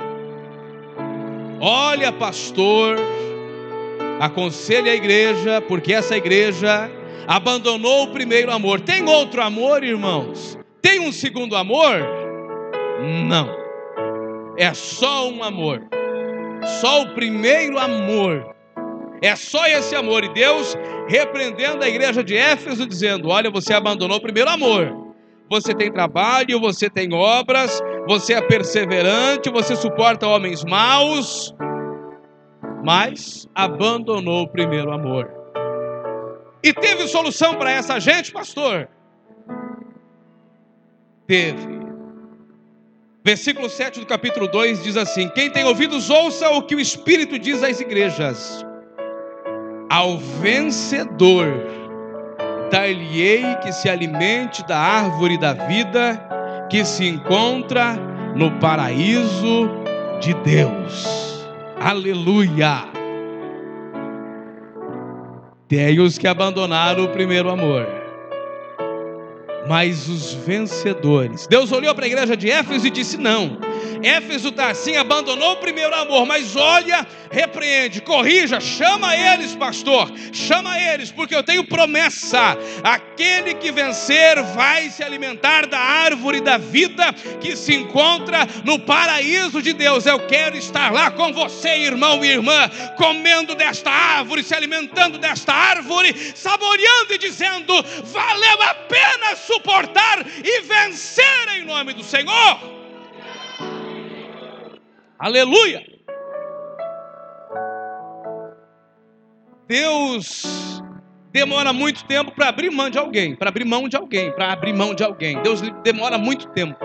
Olha, 1.60 2.12
pastor, 2.12 2.98
aconselhe 4.20 4.90
a 4.90 4.96
igreja, 4.96 5.62
porque 5.62 5.94
essa 5.94 6.18
igreja 6.18 6.90
abandonou 7.28 8.04
o 8.04 8.12
primeiro 8.12 8.52
amor. 8.52 8.82
Tem 8.82 9.08
outro 9.08 9.42
amor, 9.42 9.84
irmãos? 9.84 10.58
Tem 10.82 11.00
um 11.00 11.12
segundo 11.12 11.56
amor? 11.56 12.02
Não. 13.28 13.50
É 14.58 14.74
só 14.74 15.30
um 15.30 15.44
amor. 15.44 15.84
Só 16.82 17.04
o 17.04 17.14
primeiro 17.14 17.78
amor. 17.78 18.56
É 19.22 19.36
só 19.36 19.66
esse 19.68 19.96
amor. 19.96 20.24
E 20.24 20.34
Deus 20.34 20.76
repreendendo 21.08 21.84
a 21.84 21.88
igreja 21.88 22.24
de 22.24 22.36
Éfeso, 22.36 22.88
dizendo: 22.88 23.30
Olha, 23.30 23.50
você 23.50 23.74
abandonou 23.74 24.18
o 24.18 24.22
primeiro 24.22 24.50
amor 24.50 25.08
você 25.50 25.74
tem 25.74 25.92
trabalho, 25.92 26.60
você 26.60 26.90
tem 26.90 27.14
obras, 27.14 27.82
você 28.08 28.34
é 28.34 28.42
perseverante, 28.42 29.50
você 29.50 29.76
suporta 29.76 30.28
homens 30.28 30.64
maus, 30.66 31.54
mas 32.88 33.50
abandonou 33.54 34.44
o 34.44 34.48
primeiro 34.48 34.94
amor. 34.94 35.30
E 36.64 36.72
teve 36.72 37.06
solução 37.10 37.56
para 37.56 37.70
essa 37.70 38.00
gente, 38.00 38.32
pastor? 38.32 38.88
Teve. 41.28 41.82
Versículo 43.26 43.70
7 43.70 44.00
do 44.00 44.06
capítulo 44.06 44.48
2 44.48 44.84
diz 44.84 44.96
assim: 44.96 45.28
Quem 45.28 45.52
tem 45.52 45.66
ouvidos, 45.66 46.10
ouça 46.10 46.50
o 46.52 46.64
que 46.64 46.76
o 46.76 46.80
Espírito 46.80 47.38
diz 47.38 47.62
às 47.62 47.82
igrejas. 47.82 48.66
Ao 49.90 50.18
vencedor, 50.18 51.46
dar-lhe-ei 52.72 53.54
que 53.64 53.74
se 53.74 53.90
alimente 53.90 54.66
da 54.66 54.80
árvore 54.80 55.38
da 55.38 55.52
vida 55.52 56.26
que 56.70 56.86
se 56.86 57.06
encontra 57.06 57.98
no 58.34 58.50
paraíso 58.60 59.70
de 60.22 60.34
Deus. 60.36 61.27
Aleluia! 61.80 62.86
Tem 65.68 66.00
os 66.00 66.18
que 66.18 66.28
abandonaram 66.28 67.04
o 67.04 67.10
primeiro 67.10 67.50
amor 67.50 67.98
mas 69.68 70.08
os 70.08 70.34
vencedores. 70.34 71.46
Deus 71.48 71.72
olhou 71.72 71.94
para 71.94 72.06
a 72.06 72.08
igreja 72.08 72.36
de 72.38 72.50
Éfeso 72.50 72.88
e 72.88 72.90
disse: 72.90 73.18
Não, 73.18 73.58
Éfeso 74.04 74.50
está 74.50 74.70
assim, 74.70 74.96
abandonou 74.96 75.54
o 75.54 75.58
primeiro 75.58 75.94
amor, 75.96 76.26
mas 76.26 76.56
olha, 76.56 77.06
repreende, 77.32 78.02
corrija, 78.02 78.60
chama 78.60 79.16
eles, 79.16 79.56
pastor, 79.56 80.12
chama 80.32 80.80
eles, 80.80 81.12
porque 81.12 81.36
eu 81.36 81.44
tenho 81.44 81.64
promessa: 81.64 82.58
aquele 82.84 83.56
que 83.56 83.72
vencer 83.72 84.42
vai 84.56 84.90
se 84.90 85.04
alimentar 85.04 85.68
da 85.68 85.80
árvore 85.80 86.42
da 86.42 86.58
vida 86.58 87.14
que 87.40 87.56
se 87.56 87.74
encontra 87.74 88.48
no 88.64 88.80
paraíso 88.80 89.62
de 89.62 89.74
Deus. 89.74 90.06
Eu 90.06 90.20
quero 90.28 90.58
estar 90.58 90.92
lá 90.92 91.12
com 91.12 91.34
você, 91.34 91.70
irmão 91.80 92.24
e 92.24 92.30
irmã, 92.30 92.70
comendo 92.96 93.56
desta 93.56 93.92
árvore, 93.92 94.44
se 94.44 94.54
alimentando 94.54 95.18
desta 95.18 95.54
árvore, 95.54 96.16
saboreando 96.36 97.14
e 97.14 97.18
dizendo: 97.18 97.74
valeu 98.06 98.62
a 98.64 98.74
pena 98.74 99.36
suportar 99.36 100.26
e 100.44 100.62
vencer 100.62 101.48
em 101.58 101.66
nome 101.66 101.94
do 101.94 102.04
Senhor. 102.04 102.77
Aleluia! 105.20 105.84
Deus 109.68 110.82
demora 111.32 111.74
muito 111.74 112.06
tempo 112.06 112.32
para 112.32 112.50
abrir 112.50 112.70
mão 112.70 112.90
de 112.90 112.98
alguém, 112.98 113.36
para 113.36 113.50
abrir 113.50 113.66
mão 113.66 113.90
de 113.90 113.98
alguém, 113.98 114.32
para 114.32 114.52
abrir 114.54 114.74
mão 114.74 114.94
de 114.94 115.04
alguém. 115.04 115.42
Deus 115.42 115.62
demora 115.84 116.18
muito 116.18 116.48
tempo. 116.50 116.78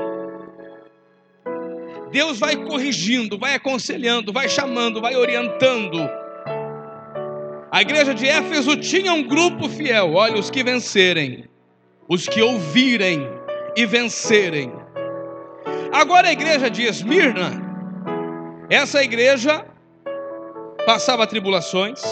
Deus 2.10 2.38
vai 2.38 2.56
corrigindo, 2.56 3.38
vai 3.38 3.54
aconselhando, 3.54 4.32
vai 4.32 4.48
chamando, 4.48 5.00
vai 5.00 5.14
orientando. 5.16 6.08
A 7.70 7.80
igreja 7.80 8.14
de 8.14 8.26
Éfeso 8.26 8.76
tinha 8.76 9.12
um 9.12 9.22
grupo 9.22 9.68
fiel, 9.68 10.12
olha, 10.14 10.38
os 10.38 10.50
que 10.50 10.62
vencerem, 10.62 11.44
os 12.08 12.28
que 12.28 12.42
ouvirem 12.42 13.26
e 13.76 13.86
vencerem. 13.86 14.70
Agora 15.90 16.28
a 16.28 16.32
igreja 16.32 16.68
de 16.68 16.82
Esmirna, 16.82 17.71
essa 18.70 19.02
igreja 19.02 19.64
passava 20.86 21.26
tribulações, 21.26 22.02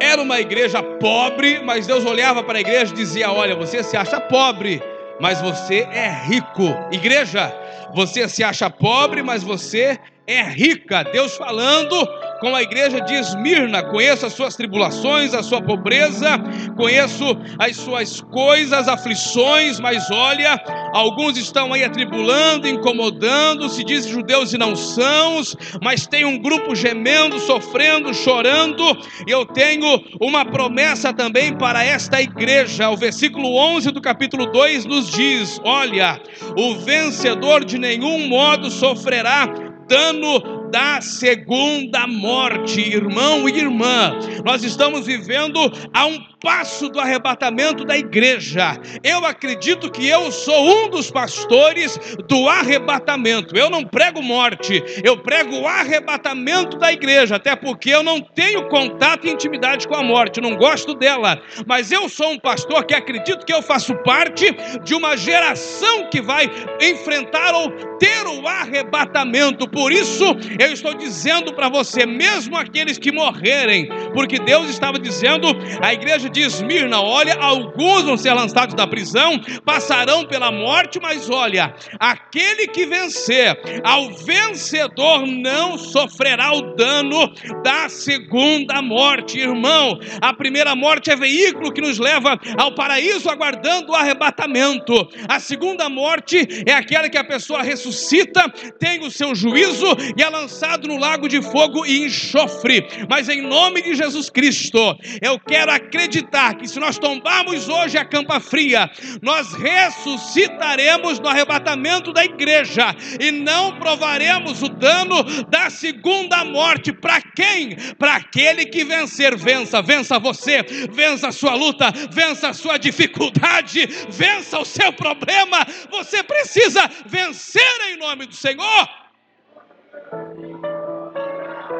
era 0.00 0.20
uma 0.20 0.40
igreja 0.40 0.82
pobre, 0.82 1.60
mas 1.64 1.86
Deus 1.86 2.04
olhava 2.04 2.42
para 2.42 2.58
a 2.58 2.60
igreja 2.60 2.92
e 2.92 2.96
dizia: 2.96 3.30
Olha, 3.30 3.54
você 3.54 3.82
se 3.82 3.96
acha 3.96 4.20
pobre, 4.20 4.82
mas 5.20 5.40
você 5.40 5.88
é 5.92 6.08
rico. 6.26 6.76
Igreja, 6.90 7.54
você 7.94 8.28
se 8.28 8.42
acha 8.42 8.68
pobre, 8.68 9.22
mas 9.22 9.42
você 9.42 9.98
é 10.26 10.42
rica. 10.42 11.04
Deus 11.04 11.36
falando 11.36 11.96
com 12.40 12.54
a 12.54 12.62
igreja 12.62 13.00
de 13.00 13.14
Esmirna. 13.14 13.82
Conheço 13.84 14.26
as 14.26 14.32
suas 14.32 14.56
tribulações, 14.56 15.34
a 15.34 15.42
sua 15.42 15.62
pobreza, 15.62 16.38
conheço 16.76 17.24
as 17.58 17.76
suas 17.76 18.20
coisas, 18.20 18.88
aflições, 18.88 19.78
mas 19.78 20.10
olha, 20.10 20.60
alguns 20.92 21.36
estão 21.36 21.72
aí 21.72 21.84
atribulando, 21.84 22.68
incomodando, 22.68 23.68
se 23.68 23.84
dizem 23.84 24.12
judeus 24.12 24.52
e 24.52 24.58
não 24.58 24.76
são, 24.76 25.40
mas 25.82 26.06
tem 26.06 26.24
um 26.24 26.38
grupo 26.38 26.74
gemendo, 26.74 27.38
sofrendo, 27.40 28.12
chorando, 28.14 28.82
e 29.26 29.30
eu 29.30 29.44
tenho 29.44 30.02
uma 30.20 30.44
promessa 30.44 31.12
também 31.12 31.56
para 31.56 31.84
esta 31.84 32.20
igreja. 32.20 32.90
O 32.90 32.96
versículo 32.96 33.56
11 33.56 33.90
do 33.90 34.00
capítulo 34.00 34.46
2 34.46 34.84
nos 34.84 35.10
diz: 35.10 35.60
Olha, 35.64 36.20
o 36.56 36.76
vencedor 36.76 37.64
de 37.64 37.78
nenhum 37.78 38.28
modo 38.28 38.70
sofrerá 38.70 39.46
dano 39.88 40.70
da 40.70 41.00
segunda 41.02 42.06
morte, 42.06 42.80
irmão 42.80 43.46
e 43.48 43.58
irmã. 43.58 44.18
Nós 44.44 44.64
estamos 44.64 45.06
vivendo 45.06 45.70
a 45.92 46.06
um 46.06 46.18
passo 46.42 46.88
do 46.88 46.98
arrebatamento 46.98 47.84
da 47.84 47.96
igreja. 47.96 48.76
Eu 49.04 49.24
acredito 49.24 49.90
que 49.90 50.08
eu 50.08 50.32
sou 50.32 50.84
um 50.84 50.90
dos 50.90 51.10
pastores 51.10 51.98
do 52.28 52.48
arrebatamento. 52.48 53.56
Eu 53.56 53.70
não 53.70 53.84
prego 53.84 54.20
morte, 54.20 54.82
eu 55.04 55.16
prego 55.18 55.60
o 55.60 55.66
arrebatamento 55.66 56.76
da 56.76 56.92
igreja, 56.92 57.36
até 57.36 57.54
porque 57.54 57.90
eu 57.90 58.02
não 58.02 58.20
tenho 58.20 58.68
contato 58.68 59.26
e 59.26 59.30
intimidade 59.30 59.86
com 59.86 59.94
a 59.94 60.02
morte, 60.02 60.40
não 60.40 60.56
gosto 60.56 60.94
dela. 60.94 61.40
Mas 61.66 61.92
eu 61.92 62.08
sou 62.08 62.32
um 62.32 62.38
pastor 62.38 62.84
que 62.84 62.94
acredito 62.94 63.46
que 63.46 63.52
eu 63.52 63.62
faço 63.62 63.94
parte 64.02 64.46
de 64.82 64.94
uma 64.94 65.16
geração 65.16 66.08
que 66.10 66.20
vai 66.20 66.50
enfrentar 66.80 67.54
ou 67.54 67.70
ter 67.98 68.26
o 68.26 68.48
arrebatamento. 68.48 69.68
Por 69.68 69.92
isso, 69.92 70.24
eu 70.58 70.72
estou 70.72 70.94
dizendo 70.94 71.54
para 71.54 71.68
você, 71.68 72.04
mesmo 72.04 72.56
aqueles 72.56 72.98
que 72.98 73.12
morrerem, 73.12 73.88
porque 74.12 74.38
Deus 74.40 74.68
estava 74.68 74.98
dizendo, 74.98 75.46
a 75.80 75.92
igreja 75.92 76.31
de 76.32 76.40
Esmirna: 76.40 77.00
olha, 77.00 77.34
alguns 77.34 78.02
vão 78.02 78.16
ser 78.16 78.32
lançados 78.32 78.74
da 78.74 78.86
prisão, 78.86 79.40
passarão 79.64 80.26
pela 80.26 80.50
morte, 80.50 80.98
mas 81.00 81.28
olha, 81.30 81.74
aquele 82.00 82.66
que 82.68 82.86
vencer, 82.86 83.60
ao 83.84 84.10
vencedor 84.10 85.26
não 85.26 85.78
sofrerá 85.78 86.52
o 86.54 86.74
dano 86.74 87.32
da 87.62 87.88
segunda 87.88 88.80
morte, 88.80 89.38
irmão. 89.38 89.98
A 90.20 90.32
primeira 90.32 90.74
morte 90.74 91.10
é 91.10 91.16
veículo 91.16 91.72
que 91.72 91.80
nos 91.80 91.98
leva 91.98 92.38
ao 92.58 92.74
paraíso, 92.74 93.28
aguardando 93.28 93.92
o 93.92 93.94
arrebatamento. 93.94 95.08
A 95.28 95.38
segunda 95.38 95.88
morte 95.88 96.64
é 96.66 96.72
aquela 96.72 97.08
que 97.08 97.18
a 97.18 97.24
pessoa 97.24 97.62
ressuscita, 97.62 98.48
tem 98.78 99.04
o 99.04 99.10
seu 99.10 99.34
juízo 99.34 99.86
e 100.16 100.22
é 100.22 100.28
lançado 100.28 100.88
no 100.88 100.98
lago 100.98 101.28
de 101.28 101.42
fogo 101.42 101.84
e 101.84 102.06
enxofre. 102.06 102.86
Mas 103.08 103.28
em 103.28 103.42
nome 103.42 103.82
de 103.82 103.94
Jesus 103.94 104.30
Cristo, 104.30 104.96
eu 105.20 105.38
quero 105.38 105.70
acreditar 105.70 106.21
acreditar 106.22 106.54
que 106.54 106.68
se 106.68 106.78
nós 106.78 106.98
tombarmos 106.98 107.68
hoje 107.68 107.98
a 107.98 108.04
campa 108.04 108.40
fria, 108.40 108.90
nós 109.20 109.52
ressuscitaremos 109.54 111.18
no 111.18 111.28
arrebatamento 111.28 112.12
da 112.12 112.24
igreja 112.24 112.94
e 113.20 113.30
não 113.30 113.76
provaremos 113.78 114.62
o 114.62 114.68
dano 114.68 115.22
da 115.48 115.68
segunda 115.70 116.44
morte. 116.44 116.92
Para 116.92 117.20
quem? 117.20 117.76
Para 117.98 118.16
aquele 118.16 118.66
que 118.66 118.84
vencer, 118.84 119.36
vença, 119.36 119.82
vença 119.82 120.18
você, 120.18 120.62
vença 120.92 121.28
a 121.28 121.32
sua 121.32 121.54
luta, 121.54 121.92
vença 122.10 122.48
a 122.48 122.54
sua 122.54 122.78
dificuldade, 122.78 123.86
vença 124.08 124.58
o 124.58 124.64
seu 124.64 124.92
problema. 124.92 125.66
Você 125.90 126.22
precisa 126.22 126.88
vencer 127.06 127.62
em 127.88 127.96
nome 127.96 128.26
do 128.26 128.34
Senhor. 128.34 128.88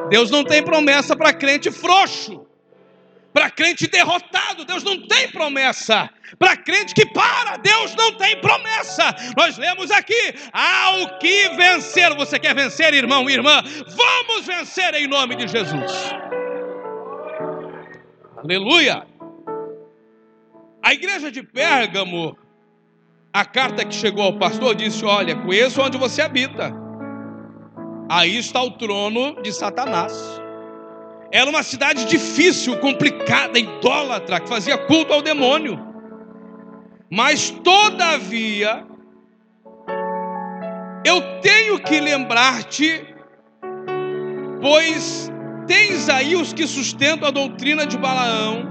Deus 0.08 0.30
não 0.30 0.44
tem 0.44 0.62
promessa 0.62 1.16
para 1.16 1.32
crente 1.32 1.70
frouxo. 1.70 2.41
Para 3.32 3.50
crente 3.50 3.86
derrotado, 3.86 4.64
Deus 4.64 4.84
não 4.84 5.06
tem 5.06 5.28
promessa. 5.30 6.10
Para 6.38 6.56
crente 6.56 6.94
que 6.94 7.06
para, 7.06 7.56
Deus 7.56 7.94
não 7.94 8.12
tem 8.12 8.38
promessa. 8.40 9.14
Nós 9.36 9.56
lemos 9.56 9.90
aqui: 9.90 10.34
ao 10.52 11.18
que 11.18 11.48
vencer. 11.50 12.14
Você 12.14 12.38
quer 12.38 12.54
vencer, 12.54 12.92
irmão 12.92 13.28
e 13.28 13.32
irmã? 13.32 13.62
Vamos 13.62 14.46
vencer 14.46 14.94
em 14.94 15.06
nome 15.06 15.36
de 15.36 15.48
Jesus. 15.48 15.92
Aleluia. 18.36 19.06
A 20.82 20.92
igreja 20.92 21.30
de 21.30 21.42
Pérgamo, 21.42 22.36
a 23.32 23.44
carta 23.44 23.84
que 23.84 23.94
chegou 23.94 24.24
ao 24.24 24.38
pastor 24.38 24.74
disse: 24.74 25.04
Olha, 25.04 25.36
conheço 25.36 25.80
onde 25.80 25.96
você 25.96 26.20
habita. 26.20 26.72
Aí 28.10 28.36
está 28.36 28.62
o 28.62 28.72
trono 28.72 29.40
de 29.42 29.52
Satanás. 29.52 30.41
Era 31.32 31.48
uma 31.48 31.62
cidade 31.62 32.04
difícil, 32.04 32.76
complicada, 32.76 33.58
idólatra, 33.58 34.38
que 34.38 34.48
fazia 34.48 34.76
culto 34.76 35.14
ao 35.14 35.22
demônio. 35.22 35.80
Mas, 37.10 37.48
todavia, 37.48 38.86
eu 41.06 41.40
tenho 41.40 41.78
que 41.78 41.98
lembrar-te, 41.98 43.02
pois 44.60 45.32
tens 45.66 46.10
aí 46.10 46.36
os 46.36 46.52
que 46.52 46.66
sustentam 46.66 47.28
a 47.28 47.30
doutrina 47.30 47.86
de 47.86 47.96
Balaão, 47.96 48.68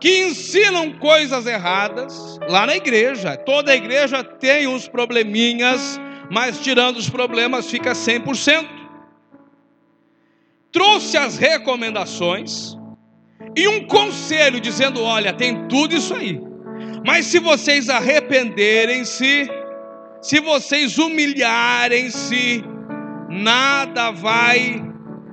que 0.00 0.24
ensinam 0.24 0.90
coisas 0.92 1.46
erradas 1.46 2.38
lá 2.48 2.66
na 2.66 2.76
igreja. 2.76 3.36
Toda 3.36 3.72
a 3.72 3.76
igreja 3.76 4.24
tem 4.24 4.66
uns 4.66 4.88
probleminhas, 4.88 6.00
mas 6.30 6.60
tirando 6.60 6.96
os 6.96 7.10
problemas 7.10 7.70
fica 7.70 7.92
100% 7.92 8.83
trouxe 11.04 11.16
as 11.18 11.36
recomendações 11.36 12.76
e 13.54 13.68
um 13.68 13.86
conselho 13.86 14.60
dizendo: 14.60 15.02
olha, 15.02 15.32
tem 15.32 15.68
tudo 15.68 15.94
isso 15.94 16.14
aí. 16.14 16.40
Mas 17.06 17.26
se 17.26 17.38
vocês 17.38 17.90
arrependerem-se, 17.90 19.48
se 20.22 20.40
vocês 20.40 20.98
humilharem-se, 20.98 22.64
nada 23.28 24.10
vai 24.10 24.82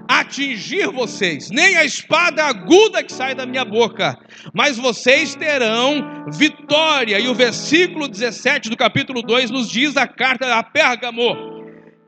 atingir 0.07 0.91
vocês, 0.91 1.49
nem 1.49 1.77
a 1.77 1.85
espada 1.85 2.43
aguda 2.43 3.01
que 3.01 3.13
sai 3.13 3.33
da 3.33 3.45
minha 3.45 3.63
boca, 3.63 4.17
mas 4.53 4.77
vocês 4.77 5.35
terão 5.35 6.25
vitória. 6.33 7.17
E 7.17 7.29
o 7.29 7.33
versículo 7.33 8.09
17 8.09 8.69
do 8.69 8.75
capítulo 8.75 9.21
2 9.21 9.49
nos 9.49 9.69
diz 9.69 9.95
a 9.95 10.05
carta 10.05 10.53
a 10.53 10.61
Pérgamo: 10.61 11.50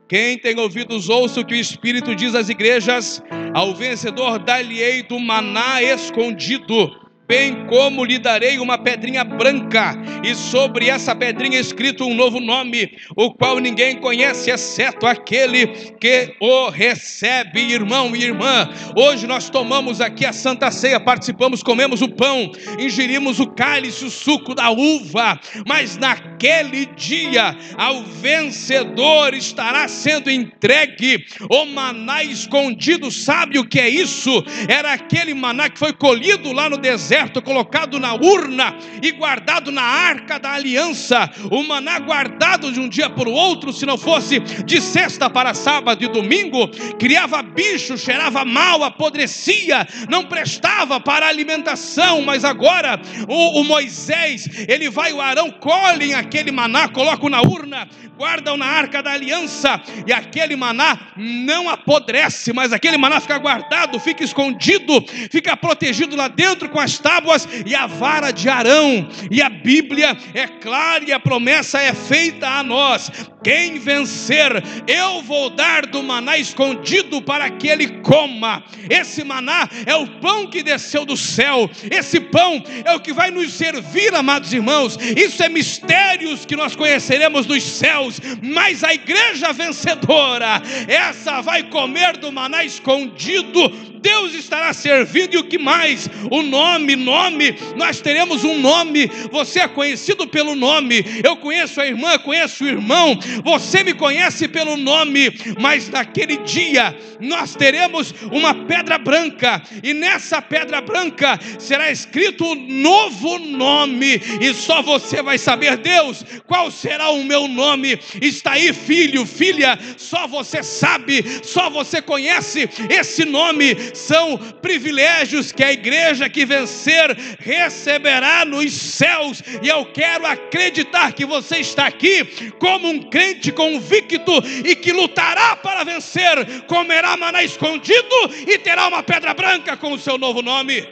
quem 0.08 0.38
tem 0.38 0.58
ouvidos, 0.58 1.08
ouça 1.08 1.40
o 1.40 1.44
que 1.44 1.54
o 1.54 1.56
Espírito 1.56 2.14
diz 2.14 2.34
às 2.34 2.48
igrejas. 2.48 3.22
Ao 3.54 3.74
vencedor 3.74 4.38
dar-lhe-ei 4.38 5.02
do 5.02 5.18
maná 5.18 5.82
escondido 5.82 7.03
bem 7.26 7.66
como 7.66 8.04
lhe 8.04 8.18
darei 8.18 8.58
uma 8.58 8.76
pedrinha 8.76 9.24
branca, 9.24 9.96
e 10.22 10.34
sobre 10.34 10.88
essa 10.88 11.14
pedrinha 11.14 11.58
escrito 11.58 12.04
um 12.04 12.14
novo 12.14 12.38
nome, 12.38 12.96
o 13.16 13.32
qual 13.32 13.58
ninguém 13.58 13.96
conhece, 13.96 14.50
exceto 14.50 15.06
aquele 15.06 15.66
que 15.98 16.34
o 16.40 16.68
recebe, 16.68 17.60
irmão 17.60 18.14
e 18.14 18.22
irmã. 18.22 18.68
Hoje 18.96 19.26
nós 19.26 19.48
tomamos 19.48 20.00
aqui 20.00 20.26
a 20.26 20.32
Santa 20.32 20.70
Ceia, 20.70 21.00
participamos, 21.00 21.62
comemos 21.62 22.02
o 22.02 22.08
pão, 22.08 22.50
ingerimos 22.78 23.40
o 23.40 23.46
cálice, 23.46 24.04
o 24.04 24.10
suco 24.10 24.54
da 24.54 24.70
uva, 24.70 25.40
mas 25.66 25.96
naquele 25.96 26.86
dia, 26.86 27.56
ao 27.76 28.02
vencedor 28.02 29.34
estará 29.34 29.88
sendo 29.88 30.30
entregue 30.30 31.24
o 31.50 31.64
maná 31.66 32.22
escondido. 32.22 33.10
Sabe 33.10 33.58
o 33.58 33.64
que 33.66 33.80
é 33.80 33.88
isso? 33.88 34.44
Era 34.68 34.92
aquele 34.92 35.32
maná 35.32 35.70
que 35.70 35.78
foi 35.78 35.92
colhido 35.92 36.52
lá 36.52 36.68
no 36.68 36.76
deserto 36.76 37.13
deserto, 37.14 37.40
colocado 37.40 38.00
na 38.00 38.14
urna 38.14 38.74
e 39.00 39.12
guardado 39.12 39.70
na 39.70 39.82
arca 39.82 40.36
da 40.36 40.50
aliança. 40.52 41.30
O 41.50 41.62
maná 41.62 42.00
guardado 42.00 42.72
de 42.72 42.80
um 42.80 42.88
dia 42.88 43.08
para 43.08 43.28
o 43.28 43.32
outro, 43.32 43.72
se 43.72 43.86
não 43.86 43.96
fosse 43.96 44.40
de 44.40 44.80
sexta 44.80 45.30
para 45.30 45.54
sábado 45.54 46.02
e 46.02 46.08
domingo, 46.08 46.68
criava 46.98 47.40
bicho, 47.40 47.96
cheirava 47.96 48.44
mal, 48.44 48.82
apodrecia, 48.82 49.86
não 50.08 50.24
prestava 50.24 50.98
para 50.98 51.28
alimentação. 51.28 52.22
Mas 52.22 52.44
agora 52.44 53.00
o, 53.28 53.60
o 53.60 53.64
Moisés, 53.64 54.48
ele 54.68 54.90
vai, 54.90 55.12
o 55.12 55.20
Arão, 55.20 55.52
colhem 55.52 56.14
aquele 56.14 56.50
maná, 56.50 56.88
colocam 56.88 57.28
na 57.28 57.42
urna, 57.42 57.88
guardam 58.16 58.56
na 58.56 58.66
arca 58.66 59.02
da 59.02 59.12
aliança, 59.12 59.80
e 60.06 60.12
aquele 60.12 60.56
maná 60.56 61.12
não 61.16 61.68
apodrece, 61.68 62.52
mas 62.52 62.72
aquele 62.72 62.96
maná 62.96 63.20
fica 63.20 63.38
guardado, 63.38 63.98
fica 64.00 64.24
escondido, 64.24 65.04
fica 65.30 65.56
protegido 65.56 66.16
lá 66.16 66.28
dentro 66.28 66.68
com 66.68 66.80
as 66.80 66.98
tábuas 67.04 67.46
e 67.66 67.74
a 67.74 67.86
vara 67.86 68.30
de 68.30 68.48
Arão. 68.48 69.06
E 69.30 69.42
a 69.42 69.50
Bíblia 69.50 70.16
é 70.32 70.46
clara 70.46 71.04
e 71.06 71.12
a 71.12 71.20
promessa 71.20 71.78
é 71.78 71.92
feita 71.92 72.48
a 72.48 72.64
nós: 72.64 73.12
quem 73.42 73.78
vencer, 73.78 74.50
eu 74.88 75.20
vou 75.22 75.50
dar 75.50 75.84
do 75.84 76.02
maná 76.02 76.38
escondido 76.38 77.20
para 77.20 77.50
que 77.50 77.68
ele 77.68 78.00
coma. 78.00 78.64
Esse 78.88 79.22
maná 79.22 79.68
é 79.84 79.94
o 79.94 80.06
pão 80.06 80.46
que 80.46 80.62
desceu 80.62 81.04
do 81.04 81.16
céu. 81.16 81.70
Esse 81.90 82.18
pão 82.18 82.64
é 82.84 82.94
o 82.94 83.00
que 83.00 83.12
vai 83.12 83.30
nos 83.30 83.52
servir, 83.52 84.14
amados 84.14 84.54
irmãos. 84.54 84.96
Isso 84.96 85.42
é 85.42 85.48
mistérios 85.50 86.46
que 86.46 86.56
nós 86.56 86.74
conheceremos 86.74 87.44
dos 87.44 87.62
céus. 87.62 88.18
Mas 88.42 88.82
a 88.82 88.94
igreja 88.94 89.52
vencedora, 89.52 90.62
essa 90.88 91.42
vai 91.42 91.64
comer 91.64 92.16
do 92.16 92.32
maná 92.32 92.64
escondido 92.64 93.93
Deus 94.04 94.34
estará 94.34 94.74
servindo 94.74 95.32
e 95.32 95.38
o 95.38 95.44
que 95.44 95.56
mais? 95.56 96.10
O 96.30 96.42
nome, 96.42 96.94
nome, 96.94 97.56
nós 97.74 98.02
teremos 98.02 98.44
um 98.44 98.58
nome. 98.58 99.10
Você 99.32 99.60
é 99.60 99.66
conhecido 99.66 100.26
pelo 100.26 100.54
nome. 100.54 101.02
Eu 101.24 101.38
conheço 101.38 101.80
a 101.80 101.86
irmã, 101.86 102.18
conheço 102.18 102.64
o 102.64 102.68
irmão. 102.68 103.18
Você 103.42 103.82
me 103.82 103.94
conhece 103.94 104.46
pelo 104.46 104.76
nome, 104.76 105.34
mas 105.58 105.88
naquele 105.88 106.36
dia 106.36 106.94
nós 107.18 107.56
teremos 107.56 108.14
uma 108.30 108.54
pedra 108.66 108.98
branca 108.98 109.62
e 109.82 109.94
nessa 109.94 110.42
pedra 110.42 110.82
branca 110.82 111.40
será 111.58 111.90
escrito 111.90 112.44
um 112.44 112.54
novo 112.54 113.38
nome 113.38 114.20
e 114.38 114.52
só 114.52 114.82
você 114.82 115.22
vai 115.22 115.38
saber, 115.38 115.78
Deus, 115.78 116.22
qual 116.46 116.70
será 116.70 117.08
o 117.08 117.24
meu 117.24 117.48
nome? 117.48 117.98
Está 118.20 118.52
aí, 118.52 118.70
filho, 118.74 119.24
filha, 119.24 119.78
só 119.96 120.26
você 120.26 120.62
sabe, 120.62 121.24
só 121.42 121.70
você 121.70 122.02
conhece 122.02 122.68
esse 122.90 123.24
nome 123.24 123.93
são 123.98 124.36
privilégios 124.36 125.52
que 125.52 125.62
a 125.62 125.72
igreja 125.72 126.28
que 126.28 126.44
vencer 126.44 127.16
receberá 127.38 128.44
nos 128.44 128.72
céus. 128.72 129.42
E 129.62 129.68
eu 129.68 129.86
quero 129.86 130.26
acreditar 130.26 131.12
que 131.12 131.24
você 131.24 131.58
está 131.58 131.86
aqui 131.86 132.24
como 132.58 132.88
um 132.88 133.02
crente 133.02 133.52
convicto 133.52 134.32
e 134.64 134.74
que 134.76 134.92
lutará 134.92 135.56
para 135.56 135.84
vencer, 135.84 136.62
comerá 136.66 137.16
maná 137.16 137.42
escondido 137.42 138.16
e 138.46 138.58
terá 138.58 138.88
uma 138.88 139.02
pedra 139.02 139.34
branca 139.34 139.76
com 139.76 139.92
o 139.92 139.98
seu 139.98 140.18
novo 140.18 140.42
nome. 140.42 140.86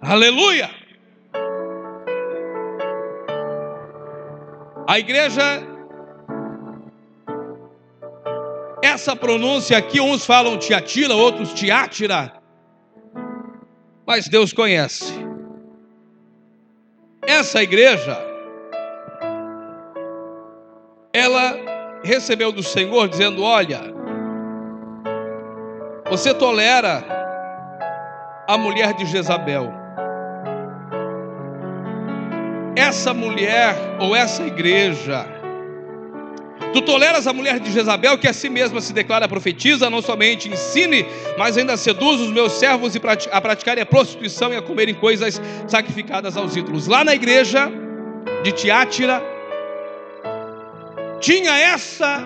Aleluia! 0.00 0.70
A 4.88 5.00
igreja 5.00 5.75
Essa 8.86 9.16
pronúncia 9.16 9.76
aqui, 9.76 10.00
uns 10.00 10.24
falam 10.24 10.56
Tiatira, 10.56 11.12
outros 11.12 11.52
Tiátira, 11.52 12.32
mas 14.06 14.28
Deus 14.28 14.52
conhece. 14.52 15.12
Essa 17.26 17.64
igreja, 17.64 18.16
ela 21.12 21.58
recebeu 22.04 22.52
do 22.52 22.62
Senhor 22.62 23.08
dizendo: 23.08 23.42
Olha, 23.42 23.92
você 26.08 26.32
tolera 26.32 27.04
a 28.46 28.56
mulher 28.56 28.94
de 28.94 29.04
Jezabel. 29.04 29.68
Essa 32.76 33.12
mulher 33.12 33.74
ou 33.98 34.14
essa 34.14 34.44
igreja 34.44 35.26
Tu 36.72 36.82
toleras 36.82 37.26
a 37.26 37.32
mulher 37.32 37.58
de 37.58 37.72
Jezabel, 37.72 38.18
que 38.18 38.28
a 38.28 38.32
si 38.32 38.48
mesma 38.48 38.80
se 38.80 38.92
declara 38.92 39.26
profetiza, 39.28 39.88
não 39.88 40.02
somente 40.02 40.48
ensine, 40.48 41.06
mas 41.38 41.56
ainda 41.56 41.76
seduz 41.76 42.20
os 42.20 42.30
meus 42.30 42.52
servos 42.52 42.94
a 43.32 43.40
praticarem 43.40 43.82
a 43.82 43.86
prostituição 43.86 44.52
e 44.52 44.56
a 44.56 44.62
comerem 44.62 44.94
coisas 44.94 45.40
sacrificadas 45.66 46.36
aos 46.36 46.54
ídolos. 46.56 46.86
Lá 46.86 47.02
na 47.02 47.14
igreja 47.14 47.70
de 48.42 48.52
Tiátira, 48.52 49.22
tinha 51.20 51.56
essa 51.58 52.22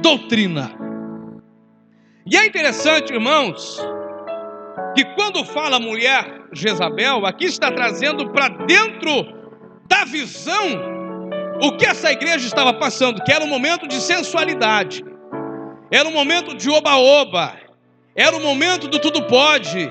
doutrina. 0.00 0.70
E 2.24 2.36
é 2.36 2.46
interessante, 2.46 3.12
irmãos, 3.12 3.80
que 4.94 5.04
quando 5.16 5.44
fala 5.44 5.80
mulher 5.80 6.42
Jezabel, 6.52 7.26
aqui 7.26 7.46
está 7.46 7.72
trazendo 7.72 8.30
para 8.30 8.48
dentro 8.48 9.26
da 9.88 10.04
visão 10.04 10.99
o 11.60 11.76
que 11.76 11.86
essa 11.86 12.10
igreja 12.10 12.46
estava 12.46 12.72
passando, 12.72 13.22
que 13.22 13.32
era 13.32 13.44
um 13.44 13.48
momento 13.48 13.86
de 13.86 14.00
sensualidade, 14.00 15.04
era 15.90 16.08
um 16.08 16.12
momento 16.12 16.54
de 16.54 16.70
oba-oba, 16.70 17.54
era 18.14 18.34
um 18.36 18.40
momento 18.40 18.88
do 18.88 18.98
tudo 18.98 19.22
pode, 19.26 19.90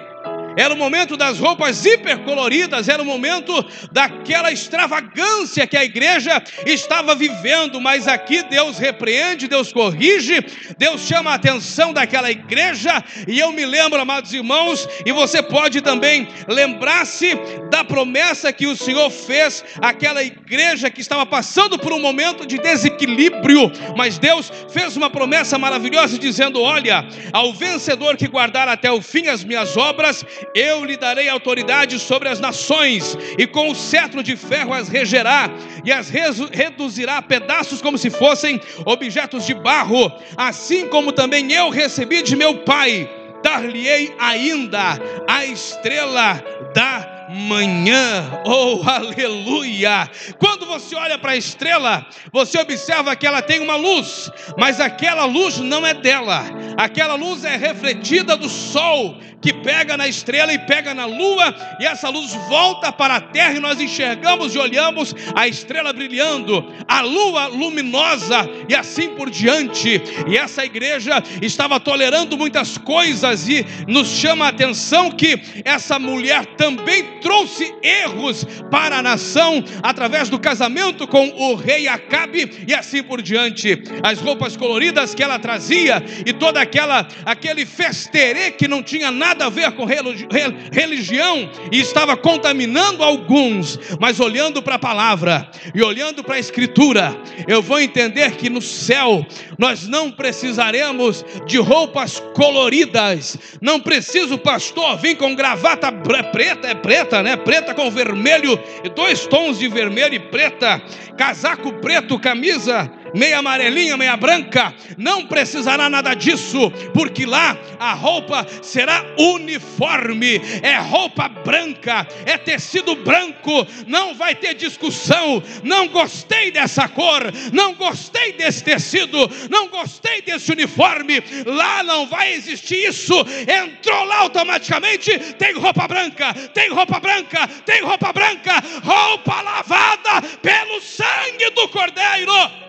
era 0.60 0.74
o 0.74 0.78
momento 0.78 1.16
das 1.16 1.40
roupas 1.40 1.86
hipercoloridas, 1.86 2.90
era 2.90 3.02
o 3.02 3.06
momento 3.06 3.66
daquela 3.94 4.52
extravagância 4.52 5.66
que 5.66 5.78
a 5.78 5.86
igreja 5.86 6.44
estava 6.66 7.16
vivendo, 7.16 7.80
mas 7.80 8.10
aqui 8.10 8.44
Deus 8.44 8.78
repreende, 8.78 9.48
Deus 9.48 9.72
corrige, 9.72 10.44
Deus 10.78 11.00
chama 11.02 11.32
a 11.32 11.36
atenção 11.36 11.94
daquela 11.94 12.30
igreja, 12.30 13.02
e 13.26 13.40
eu 13.40 13.54
me 13.54 13.66
lembro, 13.66 14.02
amados 14.02 14.34
irmãos, 14.34 14.86
e 15.06 15.14
você 15.14 15.42
pode 15.42 15.80
também 15.80 16.28
lembrar-se 16.46 17.36
da 17.72 17.86
promessa 17.86 18.52
que 18.52 18.68
o 18.68 18.76
Senhor 18.76 19.10
fez 19.10 19.64
àquela 19.82 20.22
igreja 20.22 20.90
que 20.90 21.00
estava 21.00 21.26
passando 21.26 21.80
por 21.80 21.94
um 21.94 22.02
momento 22.02 22.46
de 22.46 22.58
desequilíbrio, 22.58 23.72
mas 23.96 24.20
Deus 24.20 24.52
fez 24.74 24.98
uma 24.98 25.10
promessa 25.10 25.58
maravilhosa 25.58 26.20
dizendo: 26.20 26.62
Olha, 26.62 27.08
ao 27.32 27.54
vencedor 27.54 28.18
que 28.18 28.28
guardar 28.28 28.68
até 28.68 28.92
o 28.92 29.02
fim 29.02 29.28
as 29.28 29.44
minhas 29.46 29.78
obras, 29.78 30.26
eu 30.54 30.86
lhe 30.86 30.98
darei 30.98 31.30
autoridade 31.30 32.00
sobre 32.00 32.30
as 32.30 32.40
nações, 32.40 33.18
e 33.38 33.46
com 33.46 33.70
o 33.70 33.76
cetro 33.76 34.24
de 34.24 34.36
ferro 34.36 34.74
as 34.74 34.90
regerá, 34.90 35.50
e 35.84 35.92
as 35.92 36.10
reduzirá 36.10 37.18
a 37.18 37.22
pedaços 37.22 37.82
como 37.82 37.98
se 37.98 38.10
fossem 38.10 38.60
objetos 38.86 39.46
de 39.46 39.54
barro, 39.54 40.12
assim 40.38 40.88
como 40.88 41.12
também 41.12 41.52
eu 41.52 41.70
recebi 41.70 42.22
de 42.22 42.36
meu 42.36 42.60
Pai, 42.60 43.10
dar-lhe-ei 43.44 44.14
ainda 44.20 45.00
a 45.28 45.46
estrela 45.46 46.44
da 46.74 47.19
manhã. 47.30 48.42
Oh, 48.44 48.82
aleluia! 48.84 50.10
Quando 50.40 50.66
você 50.66 50.96
olha 50.96 51.18
para 51.18 51.34
a 51.34 51.38
estrela, 51.38 52.06
você 52.34 52.60
observa 52.60 53.16
que 53.16 53.28
ela 53.28 53.42
tem 53.42 53.60
uma 53.60 53.76
luz, 53.76 54.32
mas 54.58 54.80
aquela 54.80 55.26
luz 55.26 55.60
não 55.60 55.86
é 55.86 55.94
dela. 55.94 56.44
Aquela 56.76 57.14
luz 57.14 57.46
é 57.46 57.56
refletida 57.56 58.36
do 58.36 58.50
sol 58.50 59.20
que 59.42 59.54
pega 59.54 59.96
na 59.96 60.08
estrela 60.08 60.54
e 60.54 60.60
pega 60.60 60.94
na 60.94 61.06
lua, 61.06 61.56
e 61.80 61.86
essa 61.86 62.10
luz 62.10 62.34
volta 62.48 62.92
para 62.92 63.16
a 63.16 63.22
terra 63.22 63.54
e 63.54 63.60
nós 63.60 63.80
enxergamos 63.80 64.54
e 64.54 64.58
olhamos 64.58 65.16
a 65.36 65.48
estrela 65.48 65.94
brilhando, 65.94 66.74
a 66.88 67.02
lua 67.02 67.48
luminosa 67.48 68.50
e 68.68 68.76
assim 68.76 69.10
por 69.16 69.30
diante. 69.30 70.02
E 70.28 70.38
essa 70.38 70.66
igreja 70.66 71.24
estava 71.42 71.80
tolerando 71.80 72.38
muitas 72.38 72.78
coisas 72.78 73.48
e 73.48 73.66
nos 73.88 74.08
chama 74.10 74.46
a 74.46 74.50
atenção 74.50 75.12
que 75.12 75.42
essa 75.64 75.98
mulher 75.98 76.46
também 76.58 77.19
trouxe 77.22 77.74
erros 77.82 78.46
para 78.72 78.98
a 78.98 79.04
nação 79.04 79.64
através 79.82 80.30
do 80.30 80.40
casamento 80.40 81.08
com 81.08 81.28
o 81.30 81.56
rei 81.56 81.88
Acabe 81.88 82.66
e 82.68 82.74
assim 82.74 83.04
por 83.04 83.22
diante. 83.22 83.82
As 84.04 84.20
roupas 84.20 84.56
coloridas 84.56 85.14
que 85.14 85.24
ela 85.24 85.40
trazia 85.40 86.04
e 86.26 86.34
toda 86.34 86.62
aquela 86.62 87.08
aquele 87.26 87.66
festerê 87.66 88.52
que 88.52 88.68
não 88.68 88.82
tinha 88.82 89.12
nada 89.12 89.46
a 89.46 89.50
ver 89.50 89.72
com 89.72 89.86
religião 89.86 91.50
e 91.72 91.80
estava 91.80 92.16
contaminando 92.18 93.04
alguns, 93.04 93.80
mas 94.00 94.20
olhando 94.20 94.62
para 94.62 94.76
a 94.76 94.80
palavra 94.80 95.50
e 95.74 95.82
olhando 95.82 96.24
para 96.24 96.36
a 96.36 96.40
escritura, 96.40 97.16
eu 97.48 97.62
vou 97.62 97.80
entender 97.80 98.32
que 98.32 98.50
no 98.50 98.62
céu 98.62 99.26
nós 99.58 99.88
não 99.88 100.12
precisaremos 100.12 101.26
de 101.46 101.58
roupas 101.58 102.22
coloridas. 102.34 103.38
Não 103.62 103.80
preciso, 103.80 104.38
pastor, 104.38 104.98
vir 104.98 105.18
com 105.18 105.36
gravata 105.36 105.92
preta, 105.92 106.68
é 106.68 106.76
preta, 106.76 107.09
né? 107.24 107.36
Preta 107.36 107.74
com 107.74 107.90
vermelho 107.90 108.60
dois 108.96 109.26
tons 109.26 109.58
de 109.58 109.68
vermelho 109.68 110.14
e 110.14 110.20
preta, 110.20 110.82
casaco 111.18 111.74
preto, 111.74 112.20
camisa 112.20 112.92
meia 113.14 113.40
amarelinha, 113.40 113.98
meia 113.98 114.16
branca, 114.16 114.74
não 114.98 115.26
precisará 115.26 115.90
nada 115.90 116.14
disso, 116.14 116.72
porque 116.94 117.26
lá 117.26 117.58
a 117.80 117.94
roupa 117.94 118.46
será 118.62 119.06
uniforme, 119.18 120.42
é 120.62 120.78
roupa 120.78 121.28
branca, 121.28 122.08
é 122.26 122.38
tecido 122.38 122.96
branco, 122.96 123.66
não 123.88 124.14
vai 124.14 124.36
ter 124.36 124.54
discussão. 124.54 125.42
Não 125.64 125.88
gostei 125.88 126.52
dessa 126.52 126.88
cor, 126.88 127.22
não 127.54 127.74
gostei 127.74 128.34
desse 128.34 128.64
tecido, 128.64 129.18
não 129.50 129.68
gostei 129.68 130.22
desse 130.22 130.52
uniforme. 130.52 131.24
Lá 131.46 131.84
não 131.84 132.08
vai 132.08 132.34
existir 132.34 132.88
isso. 132.90 133.14
Entrou 133.48 134.04
lá 134.06 134.20
automaticamente, 134.20 135.18
tem 135.36 135.54
roupa 135.54 135.88
branca, 135.88 136.34
tem 136.54 136.70
roupa 136.70 137.00
branca, 137.00 137.48
tem 137.66 137.82
roupa 137.82 138.14
branca, 138.14 138.64
roupa 138.84 139.42
lavada 139.42 140.22
pelo 140.42 140.82
sangue 140.82 141.50
do 141.52 141.68
Cordeiro. 141.70 142.69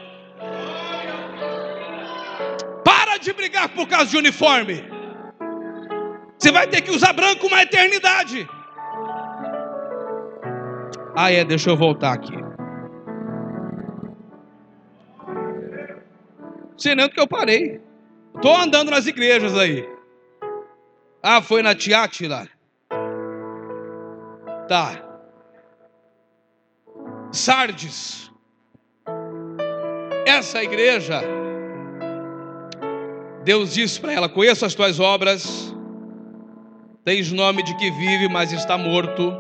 De 3.21 3.33
brigar 3.33 3.69
por 3.69 3.87
causa 3.89 4.11
de 4.11 4.17
uniforme. 4.17 4.85
Você 6.39 6.51
vai 6.51 6.67
ter 6.67 6.81
que 6.81 6.91
usar 6.91 7.13
branco 7.13 7.47
uma 7.47 7.63
eternidade. 7.63 8.49
Ah, 11.15 11.31
é, 11.31 11.45
deixa 11.45 11.71
eu 11.71 11.77
voltar 11.77 12.15
aqui. 12.15 12.33
Senão 16.77 17.09
que 17.09 17.21
eu 17.21 17.29
parei. 17.29 17.81
Tô 18.41 18.57
andando 18.57 18.91
nas 18.91 19.07
igrejas 19.07 19.57
aí. 19.59 19.87
Ah, 21.23 21.43
foi 21.43 21.63
na 21.63 21.75
Tiátila. 21.75 22.49
Tá. 24.67 25.05
Sardes. 27.33 28.31
Essa 30.25 30.63
igreja 30.63 31.21
Deus 33.51 33.75
disse 33.75 34.01
para 34.01 34.13
ela: 34.13 34.29
Conheço 34.29 34.65
as 34.65 34.77
tuas 34.77 35.01
obras, 35.01 35.75
tens 37.05 37.33
nome 37.33 37.65
de 37.65 37.77
que 37.77 37.91
vive, 37.91 38.29
mas 38.29 38.53
está 38.53 38.79
morto. 38.79 39.35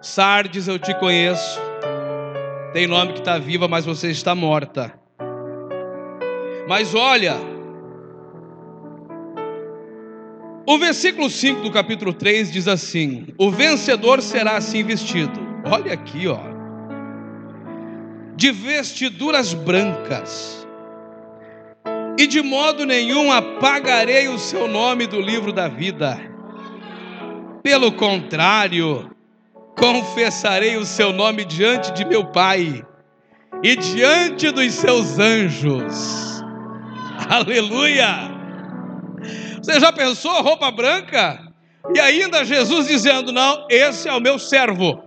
Sardes, 0.00 0.66
eu 0.66 0.78
te 0.78 0.94
conheço, 0.94 1.60
tem 2.72 2.86
nome 2.86 3.12
que 3.12 3.18
está 3.18 3.36
viva, 3.36 3.68
mas 3.68 3.84
você 3.84 4.10
está 4.10 4.34
morta. 4.34 4.98
Mas 6.66 6.94
olha, 6.94 7.36
o 10.66 10.78
versículo 10.78 11.28
5 11.28 11.60
do 11.60 11.70
capítulo 11.70 12.14
3 12.14 12.50
diz 12.50 12.66
assim: 12.66 13.26
O 13.36 13.50
vencedor 13.50 14.22
será 14.22 14.56
assim 14.56 14.82
vestido. 14.82 15.38
Olha 15.70 15.92
aqui, 15.92 16.26
ó. 16.26 16.40
De 18.34 18.50
vestiduras 18.50 19.52
brancas 19.52 20.63
e 22.18 22.26
de 22.26 22.42
modo 22.42 22.84
nenhum 22.84 23.30
apagarei 23.32 24.28
o 24.28 24.38
seu 24.38 24.68
nome 24.68 25.06
do 25.06 25.20
livro 25.20 25.52
da 25.52 25.68
vida. 25.68 26.18
Pelo 27.62 27.92
contrário, 27.92 29.10
confessarei 29.76 30.76
o 30.76 30.84
seu 30.84 31.12
nome 31.12 31.44
diante 31.44 31.92
de 31.92 32.04
meu 32.04 32.26
Pai 32.26 32.84
e 33.62 33.76
diante 33.76 34.50
dos 34.50 34.72
seus 34.74 35.18
anjos. 35.18 36.42
Aleluia! 37.28 38.30
Você 39.62 39.80
já 39.80 39.92
pensou 39.92 40.42
roupa 40.42 40.70
branca? 40.70 41.40
E 41.94 42.00
ainda 42.00 42.44
Jesus 42.44 42.86
dizendo: 42.86 43.32
Não, 43.32 43.66
esse 43.70 44.08
é 44.08 44.12
o 44.12 44.20
meu 44.20 44.38
servo 44.38 45.03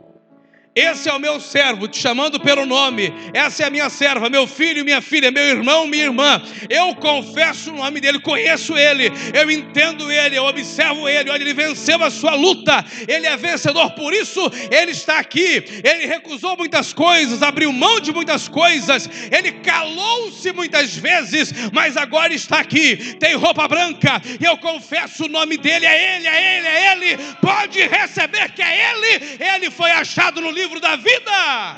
esse 0.77 1.09
é 1.09 1.13
o 1.13 1.19
meu 1.19 1.39
servo, 1.39 1.87
te 1.87 1.97
chamando 1.99 2.39
pelo 2.39 2.63
nome. 2.63 3.11
Essa 3.33 3.63
é 3.63 3.65
a 3.65 3.69
minha 3.71 3.89
serva, 3.89 4.29
meu 4.29 4.45
filho, 4.45 4.85
minha 4.85 5.01
filha, 5.01 5.31
meu 5.31 5.43
irmão, 5.43 5.87
minha 5.87 6.03
irmã. 6.03 6.39
Eu 6.69 6.93
confesso 6.95 7.71
o 7.71 7.77
nome 7.77 7.99
dele, 7.99 8.19
conheço 8.19 8.77
ele, 8.77 9.11
eu 9.33 9.49
entendo 9.49 10.11
ele, 10.11 10.37
eu 10.37 10.45
observo 10.45 11.09
ele. 11.09 11.31
Olha, 11.31 11.41
ele 11.41 11.53
venceu 11.55 12.03
a 12.03 12.11
sua 12.11 12.35
luta, 12.35 12.85
ele 13.07 13.25
é 13.25 13.35
vencedor, 13.35 13.89
por 13.91 14.13
isso 14.13 14.39
ele 14.69 14.91
está 14.91 15.17
aqui. 15.17 15.63
Ele 15.83 16.05
recusou 16.05 16.55
muitas 16.55 16.93
coisas, 16.93 17.41
abriu 17.41 17.73
mão 17.73 17.99
de 17.99 18.13
muitas 18.13 18.47
coisas, 18.47 19.09
ele 19.31 19.53
calou-se 19.53 20.51
muitas 20.51 20.95
vezes, 20.95 21.51
mas 21.73 21.97
agora 21.97 22.35
está 22.35 22.59
aqui. 22.59 23.15
Tem 23.15 23.33
roupa 23.33 23.67
branca, 23.67 24.21
e 24.39 24.45
eu 24.45 24.57
confesso 24.57 25.25
o 25.25 25.29
nome 25.29 25.57
dele, 25.57 25.87
é 25.87 26.17
ele, 26.17 26.27
é 26.27 26.57
ele, 26.57 26.67
é 26.67 26.91
ele. 26.91 27.23
Pode 27.41 27.81
receber 27.81 28.51
que 28.51 28.61
é 28.61 28.91
ele, 28.91 29.37
ele 29.39 29.71
foi 29.71 29.89
achado 29.89 30.39
no 30.39 30.51
livro 30.51 30.66
livro 30.67 30.81
da 30.81 30.97
vida. 30.97 31.77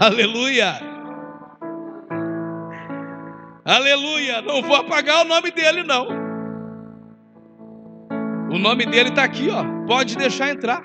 Aleluia. 0.00 0.80
Aleluia. 3.64 4.40
Não 4.40 4.62
vou 4.62 4.76
apagar 4.76 5.24
o 5.24 5.28
nome 5.28 5.50
dele, 5.50 5.82
não. 5.82 6.08
O 8.50 8.58
nome 8.58 8.86
dele 8.86 9.10
está 9.10 9.24
aqui, 9.24 9.48
ó. 9.50 9.64
Pode 9.86 10.16
deixar 10.16 10.50
entrar. 10.50 10.82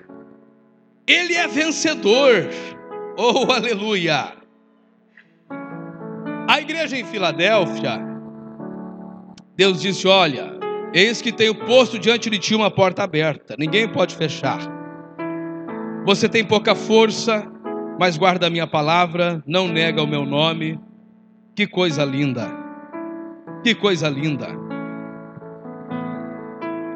Ele 1.08 1.34
é 1.34 1.48
vencedor. 1.48 2.50
Oh, 3.18 3.52
aleluia. 3.52 4.34
A 6.50 6.60
igreja 6.60 6.98
em 6.98 7.06
Filadélfia, 7.06 8.02
Deus 9.56 9.82
disse: 9.82 10.08
Olha, 10.08 10.60
eis 10.94 11.22
que 11.22 11.32
tenho 11.32 11.56
posto 11.56 11.98
diante 11.98 12.30
de 12.30 12.38
ti 12.38 12.54
uma 12.56 12.70
porta 12.70 13.04
aberta, 13.04 13.56
ninguém 13.58 13.88
pode 13.88 14.16
fechar 14.16 14.81
você 16.06 16.28
tem 16.28 16.44
pouca 16.44 16.74
força, 16.74 17.46
mas 18.00 18.18
guarda 18.18 18.48
a 18.48 18.50
minha 18.50 18.68
palavra, 18.68 19.44
não 19.46 19.68
nega 19.68 20.02
o 20.02 20.08
meu 20.08 20.26
nome. 20.26 20.80
Que 21.56 21.68
coisa 21.68 22.04
linda! 22.04 22.52
Que 23.64 23.76
coisa 23.76 24.10
linda! 24.10 24.48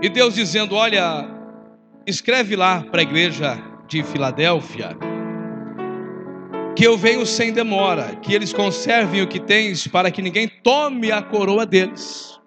E 0.01 0.09
Deus 0.09 0.33
dizendo: 0.33 0.75
Olha, 0.75 1.29
escreve 2.05 2.55
lá 2.55 2.81
para 2.81 3.01
a 3.01 3.03
igreja 3.03 3.57
de 3.87 4.03
Filadélfia 4.03 4.97
que 6.75 6.85
eu 6.85 6.97
venho 6.97 7.25
sem 7.25 7.53
demora, 7.53 8.17
que 8.21 8.33
eles 8.33 8.51
conservem 8.51 9.21
o 9.21 9.27
que 9.27 9.39
tens, 9.39 9.87
para 9.87 10.11
que 10.11 10.21
ninguém 10.21 10.51
tome 10.61 11.09
a 11.09 11.21
coroa 11.21 11.65
deles. 11.65 12.37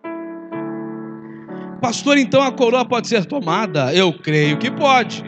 Pastor, 1.80 2.18
então 2.18 2.43
a 2.43 2.52
coroa 2.52 2.85
pode 2.85 3.09
ser 3.09 3.24
tomada? 3.24 3.94
Eu 3.94 4.12
creio 4.12 4.59
que 4.59 4.70
pode. 4.70 5.24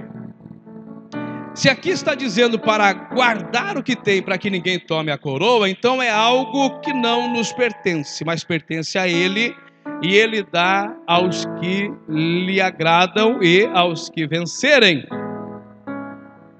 Se 1.54 1.68
aqui 1.68 1.90
está 1.90 2.14
dizendo 2.14 2.58
para 2.58 2.92
guardar 2.92 3.76
o 3.76 3.82
que 3.82 3.96
tem 3.96 4.22
para 4.22 4.38
que 4.38 4.48
ninguém 4.48 4.78
tome 4.78 5.10
a 5.10 5.18
coroa, 5.18 5.68
então 5.68 6.00
é 6.00 6.10
algo 6.10 6.78
que 6.80 6.92
não 6.92 7.32
nos 7.32 7.52
pertence, 7.52 8.24
mas 8.24 8.44
pertence 8.44 8.96
a 8.96 9.08
Ele 9.08 9.54
e 10.02 10.14
Ele 10.14 10.44
dá 10.44 10.94
aos 11.06 11.44
que 11.60 11.90
lhe 12.08 12.60
agradam 12.60 13.42
e 13.42 13.68
aos 13.74 14.08
que 14.08 14.26
vencerem. 14.26 15.04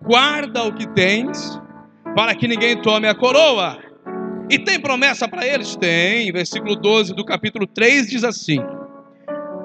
Guarda 0.02 0.64
o 0.64 0.74
que 0.74 0.88
tens 0.88 1.60
para 2.16 2.34
que 2.34 2.48
ninguém 2.48 2.80
tome 2.82 3.06
a 3.06 3.14
coroa. 3.14 3.78
E 4.50 4.58
tem 4.58 4.80
promessa 4.80 5.28
para 5.28 5.46
eles? 5.46 5.76
Tem. 5.76 6.32
Versículo 6.32 6.74
12 6.74 7.14
do 7.14 7.24
capítulo 7.24 7.66
3 7.68 8.10
diz 8.10 8.24
assim: 8.24 8.58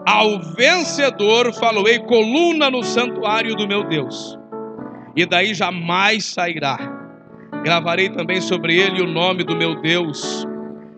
Ao 0.07 0.39
vencedor 0.53 1.51
faloei 1.55 1.97
coluna 1.99 2.69
no 2.69 2.83
santuário 2.83 3.55
do 3.55 3.67
meu 3.67 3.83
Deus, 3.83 4.37
e 5.15 5.25
daí 5.25 5.53
jamais 5.53 6.25
sairá. 6.25 6.77
Gravarei 7.63 8.09
também 8.09 8.41
sobre 8.41 8.77
ele 8.77 9.01
o 9.01 9.07
nome 9.07 9.43
do 9.43 9.55
meu 9.55 9.81
Deus, 9.81 10.45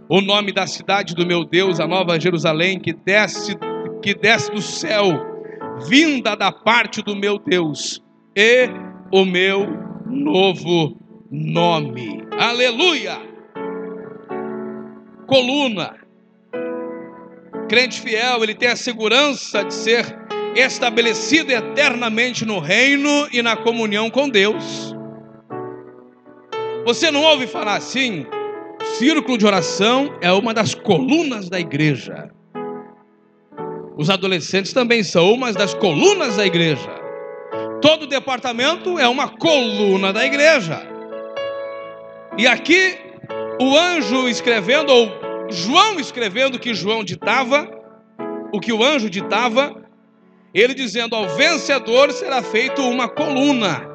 o 0.10 0.22
nome 0.22 0.52
da 0.52 0.65
cidade 0.65 1.14
do 1.14 1.26
meu 1.26 1.45
Deus, 1.45 1.80
a 1.80 1.88
nova 1.88 2.19
Jerusalém, 2.19 2.80
que 2.80 2.94
desce, 2.94 3.56
que 4.02 4.14
desce 4.14 4.52
do 4.52 4.61
céu, 4.61 5.06
vinda 5.88 6.35
da 6.35 6.52
parte 6.52 7.02
do 7.02 7.15
meu 7.15 7.38
Deus, 7.38 8.02
e 8.35 8.68
o 9.11 9.23
meu 9.23 9.68
novo 10.06 10.98
nome. 11.31 12.26
Aleluia! 12.39 13.18
Coluna. 15.26 15.95
Crente 17.69 17.99
fiel, 17.99 18.44
ele 18.44 18.56
tem 18.56 18.69
a 18.69 18.76
segurança 18.77 19.64
de 19.64 19.73
ser 19.73 20.27
estabelecido 20.59 21.51
eternamente 21.51 22.45
no 22.45 22.59
reino 22.59 23.27
e 23.31 23.41
na 23.41 23.55
comunhão 23.55 24.09
com 24.09 24.27
Deus. 24.27 24.95
Você 26.85 27.11
não 27.11 27.21
ouve 27.21 27.47
falar 27.47 27.75
assim? 27.75 28.25
Círculo 28.97 29.38
de 29.38 29.45
oração 29.45 30.17
é 30.21 30.31
uma 30.31 30.53
das 30.53 30.73
colunas 30.73 31.49
da 31.49 31.59
igreja. 31.59 32.31
Os 33.97 34.09
adolescentes 34.09 34.73
também 34.73 35.03
são 35.03 35.31
uma 35.34 35.51
das 35.51 35.73
colunas 35.73 36.38
da 36.38 36.45
igreja. 36.45 36.89
Todo 37.81 38.07
departamento 38.07 38.97
é 38.97 39.07
uma 39.07 39.27
coluna 39.27 40.13
da 40.13 40.25
igreja. 40.25 40.81
E 42.38 42.47
aqui 42.47 42.97
o 43.59 43.75
anjo 43.75 44.27
escrevendo, 44.27 44.91
ou 44.91 45.09
João 45.49 45.99
escrevendo 45.99 46.59
que 46.59 46.73
João 46.73 47.03
ditava, 47.03 47.69
o 48.53 48.59
que 48.59 48.71
o 48.71 48.84
anjo 48.84 49.09
ditava, 49.09 49.86
ele 50.59 50.73
dizendo: 50.73 51.15
ao 51.15 51.29
vencedor 51.29 52.11
será 52.11 52.41
feito 52.41 52.81
uma 52.81 53.07
coluna. 53.07 53.88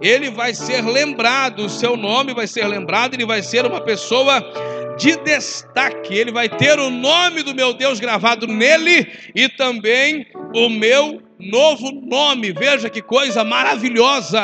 Ele 0.00 0.30
vai 0.30 0.52
ser 0.52 0.84
lembrado, 0.84 1.66
o 1.66 1.68
seu 1.68 1.96
nome 1.96 2.34
vai 2.34 2.48
ser 2.48 2.66
lembrado, 2.66 3.14
ele 3.14 3.24
vai 3.24 3.40
ser 3.40 3.64
uma 3.64 3.80
pessoa 3.80 4.42
de 4.98 5.16
destaque. 5.18 6.14
Ele 6.14 6.32
vai 6.32 6.48
ter 6.48 6.78
o 6.78 6.90
nome 6.90 7.42
do 7.42 7.54
meu 7.54 7.72
Deus 7.72 8.00
gravado 8.00 8.48
nele 8.48 9.06
e 9.32 9.48
também 9.48 10.26
o 10.54 10.68
meu 10.68 11.22
novo 11.38 11.92
nome. 11.92 12.52
Veja 12.52 12.90
que 12.90 13.00
coisa 13.00 13.44
maravilhosa. 13.44 14.42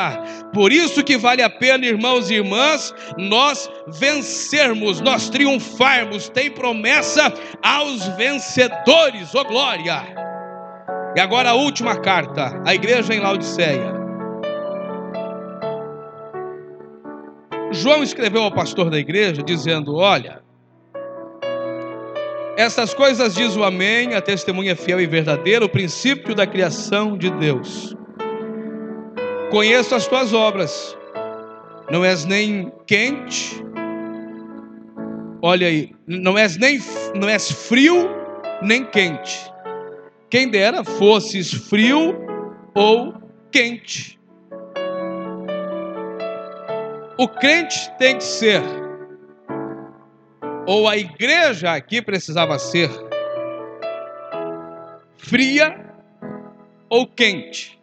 Por 0.53 0.71
isso 0.71 1.03
que 1.03 1.17
vale 1.17 1.41
a 1.41 1.49
pena, 1.49 1.85
irmãos 1.85 2.29
e 2.29 2.35
irmãs, 2.35 2.93
nós 3.17 3.69
vencermos, 3.99 5.01
nós 5.01 5.29
triunfarmos. 5.29 6.29
Tem 6.29 6.49
promessa 6.49 7.33
aos 7.61 8.07
vencedores. 8.15 9.35
Ô 9.35 9.41
oh, 9.41 9.43
glória! 9.45 10.28
E 11.19 11.21
agora 11.21 11.49
a 11.49 11.53
última 11.53 11.97
carta, 11.97 12.63
a 12.65 12.73
igreja 12.73 13.13
em 13.13 13.19
Laodiceia. 13.19 13.93
João 17.71 18.01
escreveu 18.01 18.41
ao 18.41 18.53
pastor 18.53 18.89
da 18.89 18.97
igreja 18.97 19.43
dizendo: 19.43 19.97
Olha, 19.97 20.41
essas 22.55 22.93
coisas 22.93 23.35
diz 23.35 23.57
o 23.57 23.65
Amém, 23.65 24.15
a 24.15 24.21
testemunha 24.21 24.77
fiel 24.77 25.01
e 25.01 25.05
verdadeira, 25.05 25.65
o 25.65 25.67
princípio 25.67 26.33
da 26.33 26.47
criação 26.47 27.17
de 27.17 27.29
Deus. 27.31 27.93
Conheço 29.51 29.95
as 29.95 30.07
tuas 30.07 30.33
obras, 30.33 30.97
não 31.91 32.05
és 32.05 32.23
nem 32.23 32.71
quente, 32.87 33.61
olha 35.41 35.67
aí, 35.67 35.91
não 36.07 36.37
és 36.37 36.55
nem 36.55 36.79
não 37.13 37.27
és 37.27 37.51
frio 37.51 38.09
nem 38.61 38.85
quente. 38.85 39.51
Quem 40.29 40.47
dera 40.47 40.83
fosses 40.83 41.51
frio 41.51 42.15
ou 42.75 43.13
quente. 43.51 44.19
O 47.17 47.27
crente 47.27 47.91
tem 47.97 48.17
que 48.17 48.23
ser 48.23 48.61
ou 50.65 50.87
a 50.87 50.95
igreja 50.95 51.73
aqui 51.73 51.99
precisava 51.99 52.59
ser 52.59 52.91
fria 55.17 55.93
ou 56.87 57.07
quente. 57.07 57.81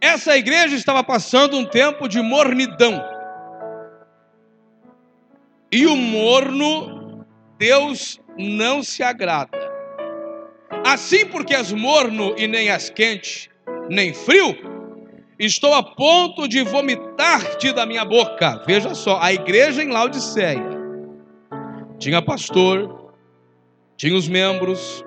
Essa 0.00 0.36
igreja 0.36 0.76
estava 0.76 1.02
passando 1.02 1.56
um 1.56 1.64
tempo 1.64 2.06
de 2.06 2.20
mornidão. 2.20 3.02
E 5.72 5.86
o 5.86 5.96
morno, 5.96 7.26
Deus 7.58 8.20
não 8.36 8.82
se 8.82 9.02
agrada. 9.02 9.57
Assim, 10.84 11.26
porque 11.26 11.54
as 11.54 11.72
morno 11.72 12.34
e 12.36 12.46
nem 12.46 12.70
as 12.70 12.90
quente, 12.90 13.50
nem 13.88 14.12
frio, 14.12 14.56
estou 15.38 15.74
a 15.74 15.82
ponto 15.82 16.48
de 16.48 16.62
vomitar-te 16.62 17.72
da 17.72 17.86
minha 17.86 18.04
boca. 18.04 18.62
Veja 18.66 18.94
só, 18.94 19.18
a 19.20 19.32
igreja 19.32 19.82
em 19.82 19.88
Laodiceia 19.88 20.78
tinha 21.98 22.22
pastor, 22.22 23.12
tinha 23.96 24.16
os 24.16 24.28
membros, 24.28 25.04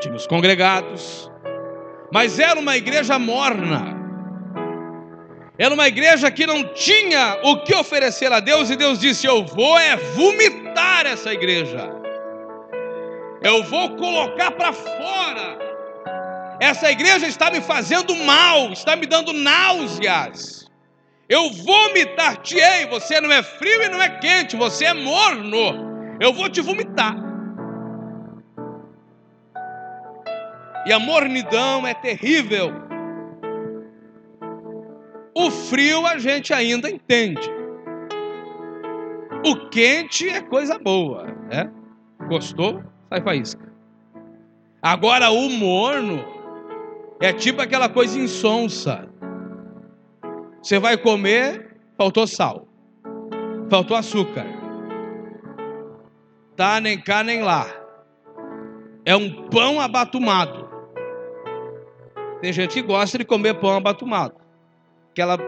tinha 0.00 0.14
os 0.14 0.26
congregados, 0.26 1.30
mas 2.12 2.38
era 2.38 2.58
uma 2.58 2.76
igreja 2.76 3.18
morna. 3.18 3.94
Era 5.58 5.72
uma 5.72 5.88
igreja 5.88 6.30
que 6.30 6.46
não 6.46 6.64
tinha 6.74 7.40
o 7.42 7.62
que 7.62 7.74
oferecer 7.74 8.30
a 8.30 8.40
Deus, 8.40 8.68
e 8.68 8.76
Deus 8.76 8.98
disse: 8.98 9.26
Eu 9.26 9.44
vou 9.44 9.78
é 9.78 9.96
vomitar 9.96 11.06
essa 11.06 11.32
igreja, 11.32 11.95
eu 13.46 13.62
vou 13.64 13.96
colocar 13.96 14.50
para 14.50 14.72
fora. 14.72 15.58
Essa 16.60 16.90
igreja 16.90 17.26
está 17.26 17.50
me 17.50 17.60
fazendo 17.60 18.14
mal, 18.16 18.72
está 18.72 18.96
me 18.96 19.06
dando 19.06 19.32
náuseas. 19.32 20.66
Eu 21.28 21.50
vomitar-te-ei, 21.50 22.86
você 22.86 23.20
não 23.20 23.30
é 23.32 23.42
frio 23.42 23.82
e 23.82 23.88
não 23.88 24.00
é 24.00 24.08
quente, 24.08 24.56
você 24.56 24.86
é 24.86 24.94
morno 24.94 25.86
eu 26.20 26.32
vou 26.32 26.48
te 26.48 26.60
vomitar. 26.60 27.14
E 30.86 30.92
a 30.92 30.98
mornidão 30.98 31.86
é 31.86 31.94
terrível. 31.94 32.72
O 35.34 35.50
frio 35.50 36.06
a 36.06 36.18
gente 36.18 36.54
ainda 36.54 36.88
entende. 36.88 37.50
O 39.44 39.68
quente 39.68 40.28
é 40.28 40.40
coisa 40.40 40.78
boa, 40.78 41.26
né? 41.50 41.70
Gostou? 42.28 42.82
Sai 43.16 43.22
faísca. 43.22 43.72
Agora 44.82 45.30
o 45.30 45.48
morno 45.48 46.24
é 47.20 47.32
tipo 47.32 47.62
aquela 47.62 47.88
coisa 47.88 48.18
insonsa. 48.18 49.08
Você 50.62 50.78
vai 50.78 50.96
comer, 50.96 51.76
faltou 51.96 52.26
sal, 52.26 52.68
faltou 53.70 53.96
açúcar 53.96 54.56
tá 56.56 56.80
nem 56.80 56.98
cá 56.98 57.22
nem 57.22 57.42
lá. 57.42 57.66
É 59.04 59.14
um 59.14 59.48
pão 59.48 59.80
abatumado. 59.80 60.66
Tem 62.40 62.52
gente 62.52 62.74
que 62.74 62.82
gosta 62.82 63.18
de 63.18 63.24
comer 63.24 63.54
pão 63.54 63.76
abatumado. 63.76 64.34
Aquela 65.10 65.38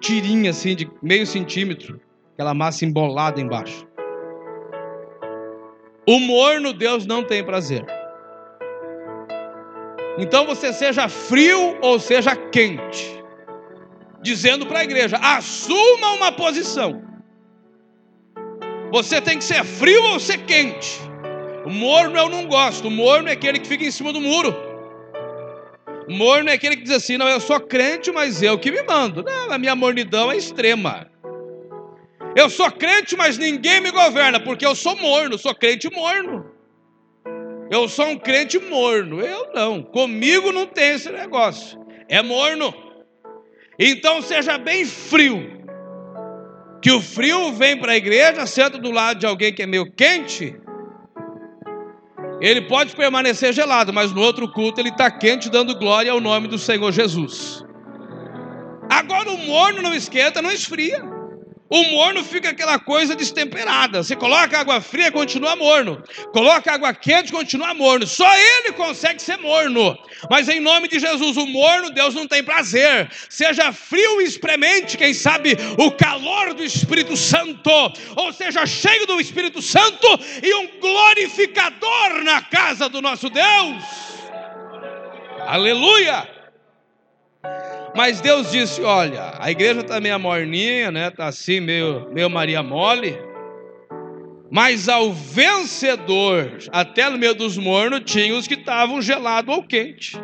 tirinha 0.00 0.50
assim 0.50 0.74
de 0.74 0.90
meio 1.02 1.26
centímetro, 1.26 2.00
aquela 2.34 2.54
massa 2.54 2.84
embolada 2.84 3.40
embaixo. 3.40 3.86
O 6.08 6.18
morno 6.18 6.72
Deus 6.72 7.04
não 7.04 7.22
tem 7.22 7.44
prazer. 7.44 7.84
Então 10.16 10.46
você 10.46 10.72
seja 10.72 11.06
frio 11.06 11.76
ou 11.82 12.00
seja 12.00 12.34
quente, 12.34 13.22
dizendo 14.22 14.64
para 14.64 14.78
a 14.78 14.84
igreja: 14.84 15.18
assuma 15.18 16.12
uma 16.12 16.32
posição. 16.32 17.02
Você 18.90 19.20
tem 19.20 19.36
que 19.36 19.44
ser 19.44 19.62
frio 19.64 20.02
ou 20.04 20.18
ser 20.18 20.38
quente. 20.46 20.98
O 21.66 21.70
morno 21.70 22.16
eu 22.16 22.30
não 22.30 22.46
gosto. 22.46 22.88
O 22.88 22.90
morno 22.90 23.28
é 23.28 23.32
aquele 23.32 23.58
que 23.58 23.68
fica 23.68 23.84
em 23.84 23.90
cima 23.90 24.10
do 24.10 24.20
muro. 24.22 24.56
O 26.08 26.12
morno 26.14 26.48
é 26.48 26.54
aquele 26.54 26.76
que 26.76 26.84
diz 26.84 26.92
assim: 26.92 27.18
não, 27.18 27.28
eu 27.28 27.38
sou 27.38 27.60
crente, 27.60 28.10
mas 28.10 28.42
eu 28.42 28.58
que 28.58 28.70
me 28.70 28.82
mando. 28.82 29.22
Não, 29.22 29.52
a 29.52 29.58
minha 29.58 29.76
mornidão 29.76 30.32
é 30.32 30.38
extrema. 30.38 31.06
Eu 32.36 32.48
sou 32.48 32.70
crente, 32.70 33.16
mas 33.16 33.38
ninguém 33.38 33.80
me 33.80 33.90
governa, 33.90 34.38
porque 34.38 34.64
eu 34.64 34.74
sou 34.74 34.96
morno, 34.96 35.38
sou 35.38 35.54
crente 35.54 35.90
morno. 35.90 36.50
Eu 37.70 37.88
sou 37.88 38.06
um 38.06 38.18
crente 38.18 38.58
morno. 38.58 39.20
Eu 39.20 39.52
não. 39.52 39.82
Comigo 39.82 40.52
não 40.52 40.66
tem 40.66 40.94
esse 40.94 41.10
negócio. 41.10 41.78
É 42.08 42.22
morno. 42.22 42.72
Então 43.78 44.22
seja 44.22 44.58
bem 44.58 44.84
frio 44.84 45.58
que 46.80 46.90
o 46.92 47.00
frio 47.00 47.52
vem 47.52 47.76
para 47.76 47.92
a 47.92 47.96
igreja, 47.96 48.46
senta 48.46 48.78
do 48.78 48.90
lado 48.90 49.20
de 49.20 49.26
alguém 49.26 49.52
que 49.52 49.62
é 49.62 49.66
meio 49.66 49.90
quente, 49.92 50.54
ele 52.40 52.62
pode 52.62 52.94
permanecer 52.94 53.52
gelado, 53.52 53.92
mas 53.92 54.12
no 54.12 54.20
outro 54.20 54.50
culto 54.52 54.80
ele 54.80 54.90
está 54.90 55.10
quente, 55.10 55.50
dando 55.50 55.76
glória 55.76 56.12
ao 56.12 56.20
nome 56.20 56.46
do 56.46 56.58
Senhor 56.58 56.92
Jesus. 56.92 57.64
Agora 58.88 59.30
o 59.30 59.38
morno 59.38 59.82
não 59.82 59.94
esquenta, 59.94 60.40
não 60.40 60.52
esfria. 60.52 61.02
O 61.70 61.82
morno 61.90 62.24
fica 62.24 62.48
aquela 62.48 62.78
coisa 62.78 63.14
destemperada. 63.14 64.02
Você 64.02 64.16
coloca 64.16 64.58
água 64.58 64.80
fria, 64.80 65.12
continua 65.12 65.54
morno. 65.54 66.02
Coloca 66.32 66.72
água 66.72 66.94
quente, 66.94 67.30
continua 67.30 67.74
morno. 67.74 68.06
Só 68.06 68.28
ele 68.36 68.72
consegue 68.72 69.20
ser 69.20 69.36
morno. 69.36 69.96
Mas 70.30 70.48
em 70.48 70.60
nome 70.60 70.88
de 70.88 70.98
Jesus, 70.98 71.36
o 71.36 71.46
morno, 71.46 71.90
Deus 71.90 72.14
não 72.14 72.26
tem 72.26 72.42
prazer. 72.42 73.10
Seja 73.28 73.70
frio 73.70 74.22
e 74.22 74.24
experimente, 74.24 74.96
quem 74.96 75.12
sabe, 75.12 75.56
o 75.76 75.90
calor 75.90 76.54
do 76.54 76.64
Espírito 76.64 77.16
Santo. 77.16 77.70
Ou 78.16 78.32
seja, 78.32 78.64
cheio 78.64 79.06
do 79.06 79.20
Espírito 79.20 79.60
Santo 79.60 80.06
e 80.42 80.54
um 80.54 80.80
glorificador 80.80 82.24
na 82.24 82.40
casa 82.40 82.88
do 82.88 83.02
nosso 83.02 83.28
Deus. 83.28 83.84
Aleluia! 85.46 86.37
Mas 87.98 88.20
Deus 88.20 88.52
disse: 88.52 88.80
olha, 88.80 89.32
a 89.40 89.50
igreja 89.50 89.80
está 89.80 90.00
meio 90.00 90.20
morninha, 90.20 90.88
né? 90.88 91.08
Está 91.08 91.26
assim, 91.26 91.58
meio, 91.58 92.08
meio 92.12 92.30
Maria 92.30 92.62
Mole. 92.62 93.18
Mas 94.48 94.88
ao 94.88 95.12
vencedor, 95.12 96.58
até 96.70 97.10
no 97.10 97.18
meio 97.18 97.34
dos 97.34 97.58
mornos, 97.58 98.02
tinha 98.04 98.36
os 98.36 98.46
que 98.46 98.54
estavam 98.54 99.02
gelado 99.02 99.50
ou 99.50 99.64
quente. 99.64 100.16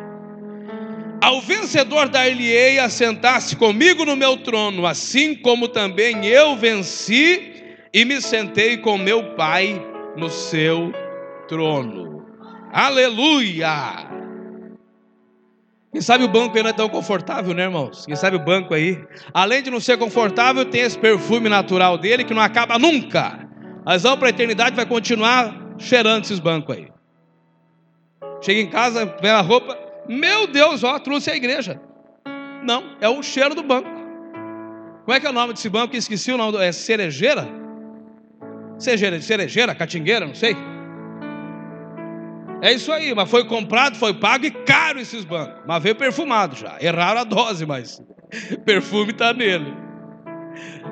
Ao 1.21 1.41
vencedor 1.41 2.09
dar-lhe-ei 2.09 2.79
a 2.79 2.89
sentar-se 2.89 3.57
comigo 3.57 4.05
no 4.05 4.15
meu 4.15 4.37
trono, 4.37 4.87
assim 4.87 5.35
como 5.35 5.67
também 5.67 6.25
eu 6.27 6.55
venci 6.55 7.75
e 7.93 8.05
me 8.05 8.21
sentei 8.21 8.77
com 8.77 8.97
meu 8.97 9.35
Pai 9.35 9.85
no 10.17 10.31
seu 10.31 10.93
trono. 11.49 12.25
Aleluia! 12.73 14.14
Quem 15.95 16.01
sabe 16.01 16.25
o 16.25 16.29
banco 16.29 16.57
aí 16.57 16.63
não 16.65 16.71
é 16.71 16.73
tão 16.73 16.89
confortável, 16.89 17.55
né, 17.55 17.63
irmãos? 17.63 18.05
Quem 18.05 18.17
sabe 18.17 18.35
o 18.35 18.41
banco 18.41 18.75
aí, 18.75 19.01
além 19.33 19.63
de 19.63 19.71
não 19.71 19.79
ser 19.79 19.97
confortável, 19.97 20.65
tem 20.65 20.81
esse 20.81 20.99
perfume 20.99 21.49
natural 21.49 21.97
dele 21.97 22.25
que 22.25 22.35
não 22.35 22.43
acaba 22.43 22.81
nunca. 22.81 23.49
Mas 23.87 24.03
vamos 24.03 24.19
para 24.19 24.27
a 24.27 24.31
eternidade, 24.31 24.75
vai 24.75 24.87
continuar 24.87 25.55
cheirando 25.79 26.25
esses 26.25 26.41
bancos 26.41 26.77
aí. 26.77 26.89
Chega 28.41 28.61
em 28.61 28.69
casa, 28.69 29.07
vê 29.23 29.29
a 29.29 29.41
roupa, 29.41 29.79
meu 30.09 30.49
Deus, 30.49 30.83
ó, 30.83 30.99
trouxe 30.99 31.31
a 31.31 31.37
igreja. 31.37 31.81
Não, 32.65 32.97
é 33.01 33.09
o 33.09 33.23
cheiro 33.23 33.55
do 33.55 33.63
banco. 33.63 33.89
Como 35.05 35.17
é 35.17 35.21
que 35.21 35.29
é 35.29 35.31
o 35.31 35.33
nome 35.33 35.53
desse 35.53 35.69
banco? 35.69 35.95
Esqueci 35.95 36.33
o 36.33 36.37
nome, 36.37 36.59
é 36.59 36.73
cerejeira? 36.73 37.47
Cerejeira, 38.81 39.21
cerejeira, 39.21 39.75
catingueira, 39.77 40.27
não 40.27 40.35
sei. 40.35 40.57
É 42.65 42.73
isso 42.73 42.91
aí, 42.91 43.15
mas 43.15 43.31
foi 43.31 43.45
comprado, 43.45 43.95
foi 43.99 44.15
pago 44.15 44.47
e 44.47 44.51
caro 44.51 44.99
esses 44.99 45.23
bancos. 45.23 45.63
Mas 45.67 45.83
veio 45.83 45.95
perfumado 45.95 46.57
já. 46.57 46.79
Erraram 46.81 47.21
a 47.21 47.25
dose, 47.25 47.67
mas 47.67 48.03
perfume 48.65 49.11
está 49.11 49.35
nele. 49.35 49.71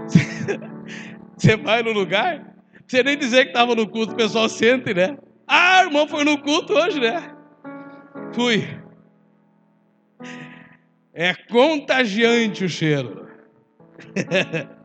Você 1.35 1.57
vai 1.57 1.83
no 1.83 1.93
lugar, 1.93 2.55
você 2.87 3.03
nem 3.03 3.17
dizer 3.17 3.47
que 3.47 3.51
estava 3.51 3.75
no 3.75 3.89
culto, 3.89 4.13
o 4.13 4.17
pessoal 4.17 4.49
sente, 4.49 4.95
né? 4.95 5.17
Ah, 5.49 5.83
irmão, 5.83 6.07
foi 6.07 6.23
no 6.25 6.39
culto 6.39 6.73
hoje, 6.75 7.01
né? 7.01 7.35
Fui. 8.33 8.69
É 11.13 11.35
contagiante 11.35 12.65
o 12.65 12.69
cheiro. 12.69 13.27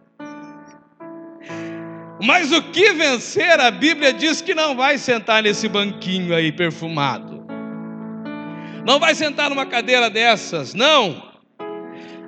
Mas 2.21 2.51
o 2.51 2.61
que 2.61 2.93
vencer, 2.93 3.59
a 3.59 3.69
Bíblia 3.69 4.11
diz 4.11 4.41
que 4.41 4.55
não 4.55 4.75
vai 4.75 4.97
sentar 4.97 5.43
nesse 5.43 5.67
banquinho 5.67 6.35
aí 6.35 6.51
perfumado. 6.51 7.45
Não 8.85 8.99
vai 8.99 9.13
sentar 9.13 9.49
numa 9.49 9.65
cadeira 9.65 10.09
dessas, 10.09 10.73
não. 10.73 11.27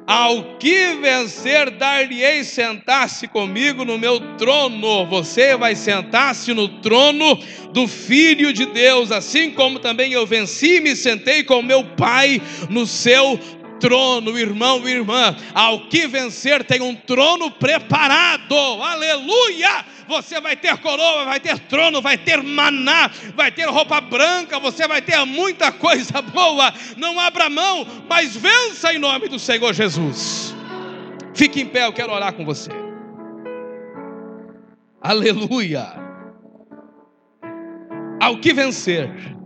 Ao 0.05 0.57
que 0.57 0.95
vencer, 0.95 1.69
dar-lhe-ei 1.69 2.43
sentar-se 2.43 3.27
comigo 3.27 3.85
no 3.85 3.97
meu 3.97 4.19
trono. 4.37 5.05
Você 5.05 5.55
vai 5.55 5.75
sentar-se 5.75 6.51
no 6.53 6.67
trono 6.81 7.37
do 7.71 7.87
Filho 7.87 8.51
de 8.51 8.65
Deus, 8.65 9.11
assim 9.11 9.51
como 9.51 9.77
também 9.77 10.11
eu 10.11 10.25
venci 10.25 10.77
e 10.77 10.81
me 10.81 10.95
sentei 10.95 11.43
com 11.43 11.61
meu 11.61 11.83
Pai 11.95 12.41
no 12.69 12.87
seu 12.87 13.39
trono, 13.79 14.37
irmão 14.37 14.87
e 14.87 14.91
irmã. 14.91 15.35
Ao 15.53 15.87
que 15.87 16.07
vencer 16.07 16.63
tem 16.63 16.81
um 16.81 16.95
trono 16.95 17.49
preparado. 17.49 18.55
Aleluia! 18.55 19.85
Você 20.07 20.41
vai 20.41 20.55
ter 20.55 20.75
coroa, 20.77 21.25
vai 21.25 21.39
ter 21.39 21.59
trono, 21.59 22.01
vai 22.01 22.17
ter 22.17 22.41
maná, 22.41 23.11
vai 23.35 23.51
ter 23.51 23.65
roupa 23.65 24.01
branca, 24.01 24.59
você 24.59 24.87
vai 24.87 25.01
ter 25.01 25.23
muita 25.25 25.71
coisa 25.71 26.19
boa. 26.33 26.73
Não 26.97 27.19
abra 27.19 27.49
mão, 27.49 27.85
mas 28.09 28.35
vença 28.35 28.93
em 28.93 28.97
nome 28.97 29.27
do 29.27 29.37
Senhor 29.37 29.73
Jesus. 29.73 30.55
Fique 31.33 31.61
em 31.61 31.65
pé, 31.67 31.85
eu 31.85 31.93
quero 31.93 32.11
orar 32.11 32.33
com 32.33 32.43
você. 32.43 32.71
Aleluia! 35.01 35.87
Ao 38.19 38.37
que 38.37 38.51
vencer 38.51 39.38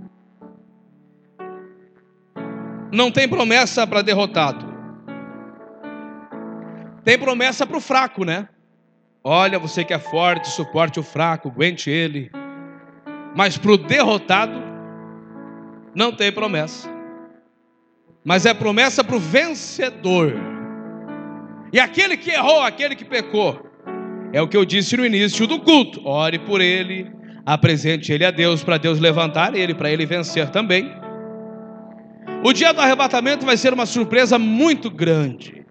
não 2.94 3.10
tem 3.10 3.28
promessa 3.28 3.88
para 3.88 4.04
derrotado. 4.04 4.72
Tem 7.04 7.18
promessa 7.18 7.66
para 7.66 7.78
o 7.78 7.82
fraco, 7.82 8.24
né? 8.24 8.48
Olha, 9.24 9.58
você 9.58 9.84
que 9.84 9.94
é 9.94 10.00
forte, 10.00 10.48
suporte 10.50 11.00
o 11.00 11.04
fraco, 11.04 11.50
aguente 11.50 11.90
ele. 11.90 12.32
Mas 13.36 13.58
para 13.58 13.72
o 13.72 13.78
derrotado, 13.78 14.62
não 15.96 16.12
tem 16.12 16.32
promessa. 16.32 16.88
Mas 18.24 18.46
é 18.46 18.54
promessa 18.54 19.04
para 19.04 19.16
o 19.16 19.20
vencedor. 19.20 20.34
E 21.74 21.80
aquele 21.80 22.16
que 22.16 22.30
errou, 22.30 22.62
aquele 22.62 22.96
que 22.96 23.04
pecou, 23.04 23.60
é 24.32 24.40
o 24.40 24.48
que 24.48 24.56
eu 24.56 24.64
disse 24.64 24.96
no 24.96 25.06
início 25.06 25.48
do 25.48 25.60
culto. 25.60 26.06
Ore 26.06 26.38
por 26.38 26.62
ele, 26.62 27.12
apresente 27.44 28.14
ele 28.14 28.24
a 28.24 28.30
Deus, 28.30 28.64
para 28.64 28.78
Deus 28.78 29.00
levantar 29.00 29.56
ele, 29.56 29.74
para 29.74 29.90
ele 29.90 30.06
vencer 30.06 30.50
também. 30.50 31.03
O 32.46 32.52
dia 32.52 32.74
do 32.74 32.82
arrebatamento 32.82 33.46
vai 33.46 33.56
ser 33.56 33.74
uma 33.74 33.86
surpresa 33.86 34.38
muito 34.38 34.92
grande. 34.92 35.66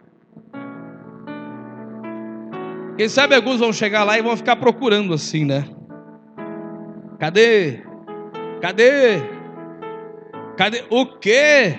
Quem 2.97 3.09
sabe 3.09 3.35
alguns 3.35 3.61
vão 3.61 3.73
chegar 3.75 4.05
lá 4.05 4.19
e 4.19 4.23
vão 4.23 4.35
ficar 4.37 4.57
procurando 4.57 5.13
assim, 5.13 5.45
né? 5.45 5.69
Cadê? 7.19 7.83
Cadê? 8.63 9.19
Cadê? 10.57 10.85
O 10.89 11.05
quê? 11.19 11.79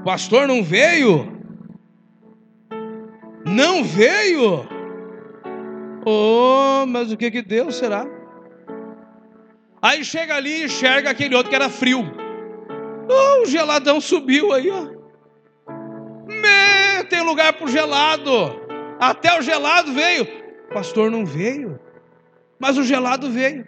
O 0.00 0.04
pastor 0.04 0.48
não 0.48 0.64
veio? 0.64 1.32
Não 3.46 3.84
veio? 3.84 4.66
Oh, 6.04 6.84
mas 6.86 7.12
o 7.12 7.16
que 7.16 7.30
que 7.30 7.42
deu, 7.42 7.70
será? 7.70 8.06
Aí 9.80 10.04
chega 10.04 10.34
ali 10.34 10.62
e 10.62 10.64
enxerga 10.64 11.10
aquele 11.10 11.36
outro 11.36 11.50
que 11.50 11.56
era 11.56 11.68
frio. 11.68 12.23
Oh, 13.08 13.42
o 13.42 13.46
geladão 13.46 14.00
subiu 14.00 14.52
aí, 14.52 14.70
ó. 14.70 14.86
Me, 16.26 17.04
tem 17.08 17.22
lugar 17.22 17.52
para 17.52 17.64
o 17.64 17.70
gelado. 17.70 18.30
Até 18.98 19.38
o 19.38 19.42
gelado 19.42 19.92
veio. 19.92 20.24
O 20.70 20.74
pastor 20.74 21.10
não 21.10 21.24
veio. 21.26 21.78
Mas 22.58 22.78
o 22.78 22.82
gelado 22.82 23.30
veio. 23.30 23.66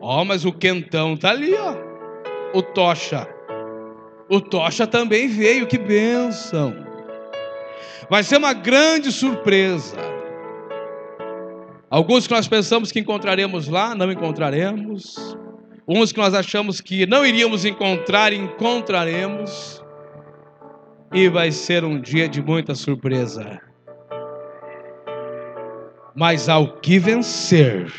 Ó, 0.00 0.22
oh, 0.22 0.24
mas 0.24 0.44
o 0.44 0.52
quentão 0.52 1.16
tá 1.16 1.30
ali, 1.30 1.54
ó. 1.54 1.74
O 2.54 2.62
tocha. 2.62 3.28
O 4.28 4.40
tocha 4.40 4.86
também 4.86 5.28
veio, 5.28 5.66
que 5.66 5.78
bênção. 5.78 6.74
Vai 8.10 8.22
ser 8.22 8.38
uma 8.38 8.52
grande 8.52 9.12
surpresa. 9.12 9.96
Alguns 11.88 12.26
que 12.26 12.34
nós 12.34 12.48
pensamos 12.48 12.90
que 12.90 12.98
encontraremos 12.98 13.68
lá, 13.68 13.94
não 13.94 14.10
encontraremos. 14.10 15.36
Uns 15.88 16.10
que 16.10 16.18
nós 16.18 16.34
achamos 16.34 16.80
que 16.80 17.06
não 17.06 17.24
iríamos 17.24 17.64
encontrar, 17.64 18.32
encontraremos. 18.32 19.84
E 21.12 21.28
vai 21.28 21.52
ser 21.52 21.84
um 21.84 22.00
dia 22.00 22.28
de 22.28 22.42
muita 22.42 22.74
surpresa. 22.74 23.60
Mas 26.14 26.48
ao 26.48 26.78
que 26.78 26.98
vencer, 26.98 27.92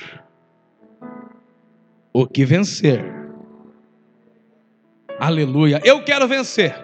o 2.11 2.25
que 2.25 2.43
vencer, 2.43 3.05
aleluia, 5.19 5.79
eu 5.83 6.03
quero 6.03 6.27
vencer, 6.27 6.75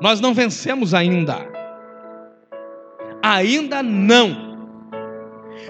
nós 0.00 0.20
não 0.20 0.34
vencemos 0.34 0.92
ainda, 0.92 1.46
ainda 3.22 3.80
não, 3.80 4.68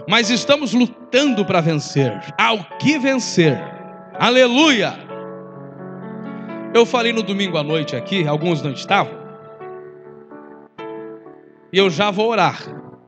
mas 0.08 0.30
estamos 0.30 0.72
lutando 0.72 1.44
para 1.44 1.60
vencer, 1.60 2.18
ao 2.38 2.64
que 2.78 2.98
vencer, 2.98 3.77
Aleluia! 4.18 4.94
Eu 6.74 6.84
falei 6.84 7.12
no 7.12 7.22
domingo 7.22 7.56
à 7.56 7.62
noite 7.62 7.94
aqui, 7.94 8.26
alguns 8.26 8.60
não 8.60 8.72
estavam. 8.72 9.16
E 11.72 11.78
eu 11.78 11.88
já 11.88 12.10
vou 12.10 12.28
orar. 12.28 12.60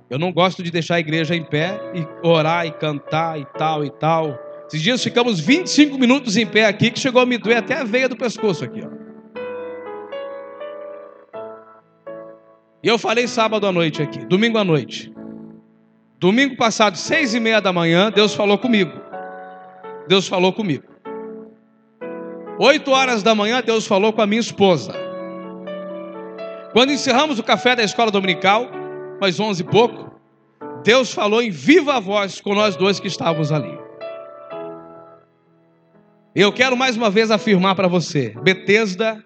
Eu 0.08 0.20
não 0.20 0.32
gosto 0.32 0.62
de 0.62 0.70
deixar 0.70 0.96
a 0.96 1.00
igreja 1.00 1.34
em 1.34 1.42
pé 1.42 1.80
e 1.94 2.06
orar 2.26 2.64
e 2.64 2.70
cantar 2.70 3.40
e 3.40 3.44
tal 3.58 3.84
e 3.84 3.90
tal. 3.90 4.38
Esses 4.68 4.80
dias 4.80 5.02
ficamos 5.02 5.40
25 5.40 5.98
minutos 5.98 6.36
em 6.36 6.46
pé 6.46 6.66
aqui, 6.66 6.92
que 6.92 7.00
chegou 7.00 7.20
a 7.20 7.26
me 7.26 7.38
doer 7.38 7.58
até 7.58 7.74
a 7.74 7.84
veia 7.84 8.08
do 8.08 8.16
pescoço 8.16 8.64
aqui, 8.64 8.80
ó. 8.84 8.90
E 12.82 12.88
eu 12.88 12.98
falei 12.98 13.26
sábado 13.26 13.66
à 13.66 13.72
noite 13.72 14.00
aqui, 14.00 14.24
domingo 14.26 14.58
à 14.58 14.64
noite. 14.64 15.12
Domingo 16.20 16.56
passado, 16.56 16.96
seis 16.96 17.34
e 17.34 17.40
meia 17.40 17.60
da 17.60 17.72
manhã, 17.72 18.12
Deus 18.12 18.32
falou 18.32 18.56
comigo. 18.56 18.92
Deus 20.06 20.28
falou 20.28 20.52
comigo. 20.52 20.89
Oito 22.62 22.90
horas 22.90 23.22
da 23.22 23.34
manhã, 23.34 23.62
Deus 23.64 23.86
falou 23.86 24.12
com 24.12 24.20
a 24.20 24.26
minha 24.26 24.38
esposa. 24.38 24.92
Quando 26.74 26.92
encerramos 26.92 27.38
o 27.38 27.42
café 27.42 27.74
da 27.74 27.82
escola 27.82 28.10
dominical, 28.10 28.68
mais 29.18 29.40
onze 29.40 29.62
e 29.62 29.64
pouco, 29.64 30.14
Deus 30.84 31.10
falou 31.10 31.40
em 31.40 31.48
viva 31.48 31.98
voz 31.98 32.38
com 32.38 32.54
nós 32.54 32.76
dois 32.76 33.00
que 33.00 33.08
estávamos 33.08 33.50
ali. 33.50 33.78
Eu 36.34 36.52
quero 36.52 36.76
mais 36.76 36.98
uma 36.98 37.08
vez 37.08 37.30
afirmar 37.30 37.74
para 37.74 37.88
você: 37.88 38.34
Betesda 38.42 39.24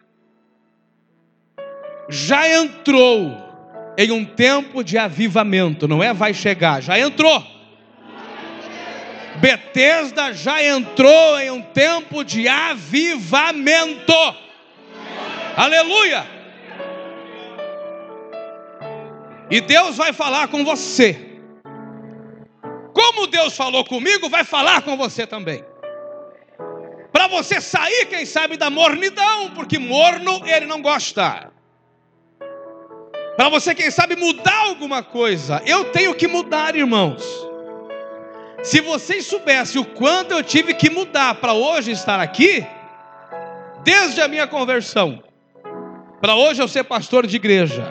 já 2.09 2.49
entrou 2.49 3.37
em 3.99 4.13
um 4.13 4.25
tempo 4.25 4.85
de 4.85 4.97
avivamento, 4.97 5.89
não 5.89 6.01
é 6.01 6.15
vai 6.15 6.33
chegar, 6.33 6.81
já 6.81 6.97
entrou. 7.01 7.54
Betesda 9.37 10.33
já 10.33 10.63
entrou 10.63 11.39
em 11.39 11.51
um 11.51 11.61
tempo 11.61 12.25
de 12.25 12.49
avivamento. 12.49 14.13
Aleluia! 15.57 16.27
E 19.51 19.61
Deus 19.61 19.97
vai 19.97 20.13
falar 20.13 20.49
com 20.49 20.65
você. 20.65 21.41
Como 22.93 23.27
Deus 23.27 23.57
falou 23.57 23.85
comigo, 23.85 24.29
vai 24.29 24.45
falar 24.45 24.83
com 24.83 24.97
você 24.97 25.27
também. 25.27 25.65
Para 27.13 27.29
você 27.29 27.61
sair, 27.61 28.07
quem 28.07 28.27
sabe, 28.27 28.57
da 28.57 28.71
mornidão, 28.71 29.51
porque 29.51 29.79
morno 29.79 30.43
ele 30.47 30.67
não 30.67 30.83
gosta. 30.83 31.53
Para 33.37 33.49
você, 33.49 33.75
quem 33.75 33.91
sabe, 33.91 34.17
mudar 34.17 34.67
alguma 34.67 35.03
coisa. 35.03 35.63
Eu 35.67 35.87
tenho 35.87 36.15
que 36.15 36.27
mudar, 36.27 36.75
irmãos. 36.77 37.54
Se 38.65 38.81
vocês 38.81 39.27
soubessem 39.27 39.79
o 39.79 39.85
quanto 39.85 40.33
eu 40.33 40.43
tive 40.43 40.73
que 40.73 40.89
mudar 40.89 41.35
para 41.35 41.53
hoje 41.53 41.91
estar 41.91 42.19
aqui, 42.19 42.67
desde 43.85 44.23
a 44.23 44.27
minha 44.27 44.47
conversão, 44.47 45.23
para 46.19 46.35
hoje 46.35 46.63
eu 46.63 46.67
ser 46.67 46.83
pastor 46.85 47.27
de 47.27 47.37
igreja. 47.37 47.85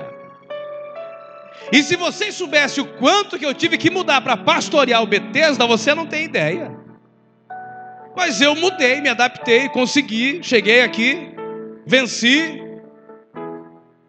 E 1.71 1.83
se 1.83 1.95
vocês 1.95 2.33
soubessem 2.33 2.83
o 2.83 2.87
quanto 2.97 3.37
que 3.37 3.45
eu 3.45 3.53
tive 3.53 3.77
que 3.77 3.91
mudar 3.91 4.21
para 4.21 4.35
pastorear 4.35 5.03
o 5.03 5.05
Betesda, 5.05 5.67
você 5.67 5.93
não 5.93 6.07
tem 6.07 6.23
ideia. 6.23 6.75
Mas 8.17 8.41
eu 8.41 8.55
mudei, 8.55 8.99
me 8.99 9.09
adaptei, 9.09 9.69
consegui, 9.69 10.39
cheguei 10.41 10.81
aqui, 10.81 11.35
venci, 11.85 12.59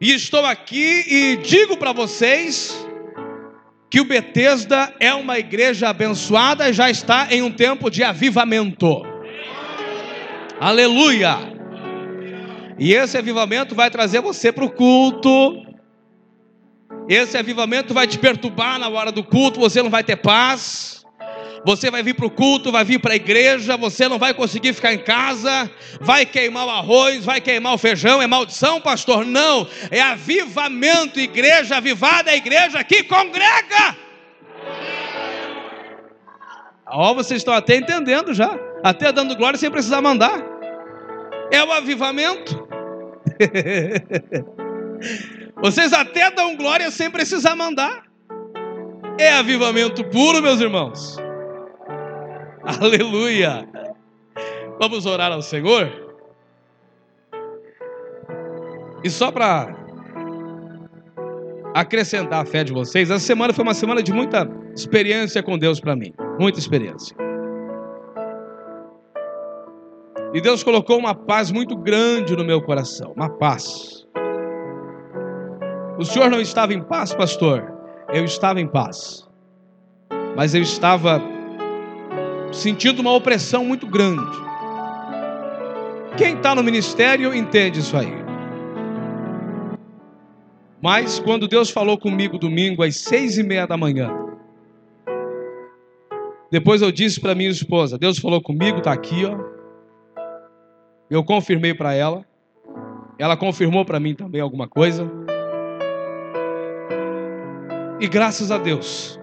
e 0.01 0.15
estou 0.15 0.47
aqui 0.47 1.05
e 1.07 1.37
digo 1.37 1.77
para 1.77 1.93
vocês 1.93 2.84
que 3.95 4.01
o 4.01 4.05
Betesda 4.05 4.93
é 4.99 5.15
uma 5.15 5.39
igreja 5.39 5.89
abençoada 5.89 6.69
e 6.69 6.73
já 6.73 6.91
está 6.91 7.29
em 7.31 7.43
um 7.43 7.51
tempo 7.53 7.89
de 7.89 8.03
avivamento. 8.03 9.03
Aleluia! 10.59 11.39
E 12.77 12.93
esse 12.93 13.17
avivamento 13.17 13.73
vai 13.73 13.89
trazer 13.93 14.21
você 14.21 14.51
para 14.51 14.65
o 14.65 14.71
culto. 14.73 15.65
Esse 17.09 17.39
avivamento 17.39 17.95
vai 17.95 18.09
te 18.09 18.19
perturbar 18.19 18.81
na 18.81 18.89
hora 18.89 19.13
do 19.13 19.23
culto, 19.23 19.61
você 19.61 19.81
não 19.81 19.91
vai 19.91 20.03
ter 20.03 20.17
paz. 20.17 21.04
Você 21.65 21.91
vai 21.91 22.03
vir 22.03 22.15
para 22.15 22.27
o 22.27 22.31
culto, 22.31 22.71
vai 22.71 22.85
vir 22.85 22.99
para 22.99 23.15
a 23.15 23.17
igreja, 23.17 23.77
você 23.77 24.07
não 24.07 24.19
vai 24.19 24.35
conseguir 24.35 24.75
ficar 24.75 24.93
em 24.93 24.99
casa, 24.99 25.71
vai 25.99 26.27
queimar 26.27 26.67
o 26.67 26.71
arroz, 26.71 27.25
vai 27.25 27.41
queimar 27.41 27.73
o 27.73 27.79
feijão, 27.79 28.21
é 28.21 28.27
maldição, 28.27 28.83
pastor? 28.83 29.25
Não, 29.25 29.67
é 29.91 30.03
avivamento, 30.03 31.19
igreja 31.19 31.79
avivada, 31.79 32.31
é 32.31 32.37
igreja 32.37 32.85
que 32.85 33.05
congrega. 33.05 33.97
Ó, 36.87 37.11
oh, 37.11 37.15
vocês 37.15 37.41
estão 37.41 37.55
até 37.55 37.77
entendendo 37.77 38.35
já, 38.35 38.59
até 38.83 39.11
dando 39.11 39.35
glória 39.35 39.59
sem 39.59 39.71
precisar 39.71 40.03
mandar. 40.03 40.45
É 41.51 41.65
o 41.65 41.73
avivamento. 41.73 42.69
vocês 45.63 45.95
até 45.95 46.31
dão 46.31 46.57
glória 46.57 46.91
sem 46.91 47.11
precisar 47.11 47.57
mandar. 47.57 48.05
É 49.19 49.33
avivamento 49.33 50.05
puro, 50.05 50.43
meus 50.43 50.61
irmãos. 50.61 51.24
Aleluia! 52.81 53.69
Vamos 54.81 55.05
orar 55.05 55.31
ao 55.31 55.43
Senhor? 55.43 55.91
E 59.03 59.11
só 59.11 59.31
para 59.31 59.77
acrescentar 61.75 62.43
a 62.43 62.47
fé 62.47 62.65
de 62.65 62.73
vocês, 62.73 63.11
essa 63.11 63.25
semana 63.25 63.53
foi 63.53 63.63
uma 63.63 63.75
semana 63.75 64.03
de 64.03 64.13
muita 64.13 64.49
experiência 64.75 65.43
com 65.43 65.59
Deus 65.59 65.79
para 65.79 65.95
mim, 65.95 66.15
muita 66.39 66.59
experiência. 66.59 67.15
E 70.33 70.41
Deus 70.41 70.65
colocou 70.65 70.99
uma 70.99 71.15
paz 71.15 71.53
muito 71.53 71.77
grande 71.77 72.35
no 72.35 72.45
meu 72.45 72.63
coração, 72.63 73.13
uma 73.15 73.29
paz. 73.29 74.07
O 75.99 76.05
senhor 76.05 76.31
não 76.31 76.41
estava 76.41 76.73
em 76.73 76.83
paz, 76.83 77.15
pastor? 77.15 77.73
Eu 78.13 78.25
estava 78.25 78.61
em 78.61 78.67
paz. 78.67 79.29
Mas 80.35 80.55
eu 80.55 80.63
estava 80.63 81.34
sentindo 82.55 83.01
uma 83.01 83.13
opressão 83.13 83.65
muito 83.65 83.87
grande. 83.87 84.37
Quem 86.17 86.37
está 86.37 86.55
no 86.55 86.63
ministério 86.63 87.35
entende 87.35 87.81
isso 87.81 87.97
aí. 87.97 88.25
Mas 90.81 91.19
quando 91.19 91.49
Deus 91.49 91.71
falou 91.71 91.99
comigo 91.99 92.39
domingo 92.39 92.83
às 92.83 92.97
seis 92.97 93.37
e 93.39 93.43
meia 93.43 93.67
da 93.67 93.77
manhã, 93.77 94.13
depois 96.51 96.83
eu 96.83 96.93
disse 96.93 97.21
para 97.21 97.35
minha 97.35 97.51
esposa, 97.51 97.99
Deus 97.99 98.19
falou 98.19 98.41
comigo, 98.41 98.79
está 98.79 98.93
aqui, 98.93 99.25
ó. 99.25 99.37
Eu 101.11 101.25
confirmei 101.25 101.75
para 101.75 101.95
ela, 101.95 102.25
ela 103.19 103.37
confirmou 103.37 103.85
para 103.85 103.99
mim 103.99 104.15
também 104.15 104.41
alguma 104.41 104.69
coisa. 104.69 105.11
E 108.01 108.07
graças 108.07 108.51
a 108.51 108.59
Deus, 108.59 109.19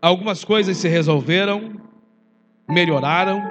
algumas 0.00 0.44
coisas 0.44 0.76
se 0.76 0.88
resolveram, 0.88 1.87
melhoraram. 2.68 3.42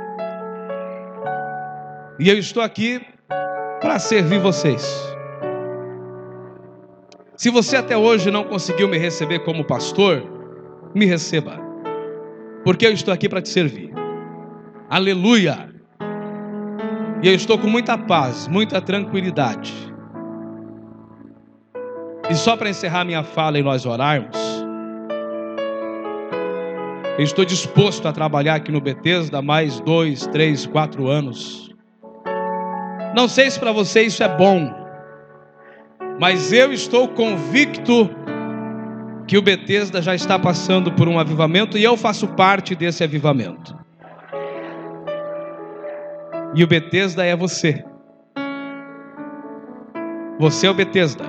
E 2.19 2.29
eu 2.29 2.37
estou 2.37 2.61
aqui 2.61 3.01
para 3.81 3.99
servir 3.99 4.39
vocês. 4.39 5.15
Se 7.35 7.49
você 7.49 7.77
até 7.77 7.95
hoje 7.95 8.31
não 8.31 8.43
conseguiu 8.43 8.87
me 8.87 8.97
receber 8.97 9.39
como 9.39 9.63
pastor, 9.63 10.23
me 10.95 11.05
receba, 11.05 11.59
porque 12.63 12.85
eu 12.85 12.91
estou 12.91 13.13
aqui 13.13 13.29
para 13.29 13.41
te 13.41 13.49
servir. 13.49 13.93
Aleluia! 14.89 15.69
E 17.21 17.27
eu 17.27 17.35
estou 17.35 17.57
com 17.57 17.67
muita 17.67 17.97
paz, 17.97 18.47
muita 18.47 18.81
tranquilidade. 18.81 19.73
E 22.29 22.35
só 22.35 22.57
para 22.57 22.69
encerrar 22.69 23.05
minha 23.05 23.23
fala 23.23 23.59
e 23.59 23.63
nós 23.63 23.85
orarmos, 23.85 24.35
eu 27.17 27.23
estou 27.23 27.43
disposto 27.43 28.07
a 28.07 28.13
trabalhar 28.13 28.55
aqui 28.55 28.71
no 28.71 28.79
Bethesda 28.79 29.41
mais 29.41 29.79
dois, 29.79 30.27
três, 30.27 30.67
quatro 30.67 31.07
anos. 31.07 31.73
Não 33.15 33.27
sei 33.27 33.49
se 33.49 33.59
para 33.59 33.71
você 33.71 34.03
isso 34.03 34.23
é 34.23 34.37
bom, 34.37 34.71
mas 36.19 36.53
eu 36.53 36.71
estou 36.71 37.07
convicto 37.07 38.07
que 39.27 39.35
o 39.35 39.41
Bethesda 39.41 39.99
já 39.99 40.13
está 40.13 40.37
passando 40.37 40.91
por 40.91 41.07
um 41.07 41.17
avivamento 41.17 41.75
e 41.75 41.83
eu 41.83 41.97
faço 41.97 42.27
parte 42.27 42.75
desse 42.75 43.03
avivamento. 43.03 43.75
E 46.53 46.63
o 46.63 46.67
Bethesda 46.67 47.25
é 47.25 47.35
você. 47.35 47.83
Você 50.39 50.67
é 50.67 50.69
o 50.69 50.73
Bethesda. 50.75 51.25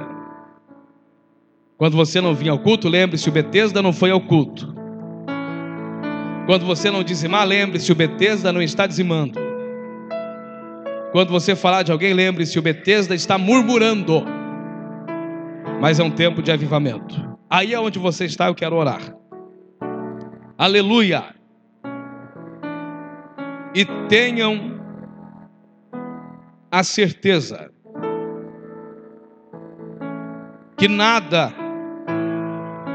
Quando 1.78 1.96
você 1.96 2.20
não 2.20 2.34
vinha 2.34 2.52
ao 2.52 2.58
culto, 2.58 2.88
lembre-se, 2.88 3.28
o 3.28 3.32
Bethesda 3.32 3.80
não 3.80 3.92
foi 3.92 4.10
ao 4.10 4.20
culto. 4.20 4.77
Quando 6.48 6.64
você 6.64 6.90
não 6.90 7.04
dizimar, 7.04 7.46
lembre-se, 7.46 7.92
o 7.92 7.94
Betesda 7.94 8.50
não 8.50 8.62
está 8.62 8.86
dizimando. 8.86 9.38
Quando 11.12 11.28
você 11.28 11.54
falar 11.54 11.82
de 11.82 11.92
alguém, 11.92 12.14
lembre-se, 12.14 12.58
o 12.58 12.62
Betesda 12.62 13.14
está 13.14 13.36
murmurando. 13.36 14.24
Mas 15.78 16.00
é 16.00 16.02
um 16.02 16.10
tempo 16.10 16.40
de 16.40 16.50
avivamento. 16.50 17.14
Aí 17.50 17.74
é 17.74 17.78
onde 17.78 17.98
você 17.98 18.24
está, 18.24 18.46
eu 18.46 18.54
quero 18.54 18.76
orar. 18.76 19.14
Aleluia. 20.56 21.34
E 23.74 23.84
tenham 24.08 24.80
a 26.70 26.82
certeza 26.82 27.70
que 30.78 30.88
nada, 30.88 31.52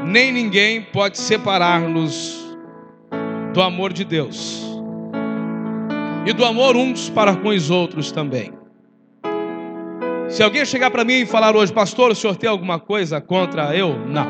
nem 0.04 0.32
ninguém 0.32 0.82
pode 0.82 1.18
separar-nos 1.18 2.43
do 3.54 3.62
amor 3.62 3.92
de 3.92 4.04
Deus 4.04 4.62
e 6.26 6.32
do 6.32 6.44
amor 6.44 6.76
uns 6.76 7.08
para 7.08 7.36
com 7.36 7.50
os 7.50 7.70
outros 7.70 8.10
também. 8.10 8.52
Se 10.28 10.42
alguém 10.42 10.64
chegar 10.64 10.90
para 10.90 11.04
mim 11.04 11.20
e 11.20 11.26
falar 11.26 11.54
hoje, 11.54 11.72
pastor, 11.72 12.10
o 12.10 12.14
senhor 12.14 12.34
tem 12.34 12.50
alguma 12.50 12.80
coisa 12.80 13.20
contra 13.20 13.76
eu? 13.76 13.96
Não. 14.06 14.26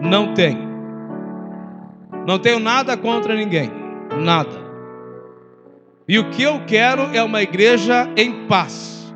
Não 0.00 0.32
tenho. 0.32 0.66
Não 2.26 2.38
tenho 2.38 2.58
nada 2.58 2.96
contra 2.96 3.34
ninguém. 3.34 3.70
Nada. 4.18 4.64
E 6.08 6.18
o 6.18 6.30
que 6.30 6.42
eu 6.42 6.64
quero 6.66 7.02
é 7.12 7.22
uma 7.22 7.42
igreja 7.42 8.08
em 8.16 8.46
paz. 8.46 9.12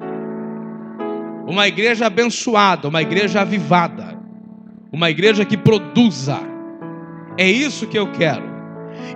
Uma 1.46 1.66
igreja 1.66 2.06
abençoada, 2.06 2.88
uma 2.88 3.00
igreja 3.00 3.40
avivada. 3.40 4.18
Uma 4.92 5.08
igreja 5.08 5.44
que 5.44 5.56
produza. 5.56 6.38
É 7.38 7.48
isso 7.48 7.86
que 7.86 7.98
eu 7.98 8.10
quero. 8.12 8.49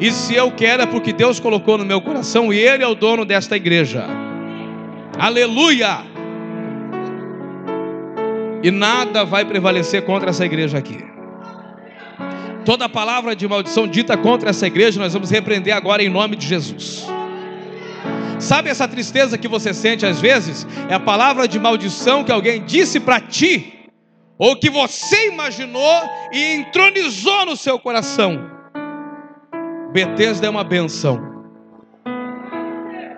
E 0.01 0.11
se 0.11 0.35
eu 0.35 0.51
quero 0.51 0.83
é 0.83 0.87
porque 0.87 1.13
Deus 1.13 1.39
colocou 1.39 1.79
no 1.79 1.85
meu 1.85 2.01
coração 2.01 2.53
e 2.53 2.59
Ele 2.59 2.83
é 2.83 2.87
o 2.87 2.95
dono 2.95 3.25
desta 3.25 3.57
igreja. 3.57 4.05
Aleluia! 5.19 5.99
E 8.63 8.71
nada 8.71 9.25
vai 9.25 9.45
prevalecer 9.45 10.05
contra 10.05 10.31
essa 10.31 10.45
igreja 10.45 10.79
aqui. 10.79 11.05
Toda 12.65 12.89
palavra 12.89 13.37
de 13.37 13.47
maldição 13.47 13.87
dita 13.87 14.17
contra 14.17 14.51
essa 14.51 14.67
igreja, 14.67 14.99
nós 14.99 15.13
vamos 15.13 15.31
repreender 15.31 15.75
agora 15.75 16.03
em 16.03 16.09
nome 16.09 16.35
de 16.35 16.47
Jesus. 16.47 17.07
Sabe 18.39 18.71
essa 18.71 18.89
tristeza 18.89 19.39
que 19.39 19.47
você 19.47 19.75
sente 19.75 20.05
às 20.07 20.21
vezes? 20.21 20.67
É 20.89 20.95
a 20.95 21.01
palavra 21.01 21.47
de 21.47 21.59
maldição 21.59 22.25
que 22.25 22.33
alguém 22.33 22.65
disse 22.65 22.99
para 22.99 23.21
ti, 23.21 23.91
ou 24.39 24.57
que 24.57 24.71
você 24.71 25.29
imaginou 25.29 26.03
e 26.33 26.55
entronizou 26.57 27.47
no 27.47 27.57
seu 27.57 27.79
coração. 27.79 28.54
Betesda 29.95 30.49
é 30.49 30.51
uma 30.51 30.65
benção. 30.65 31.21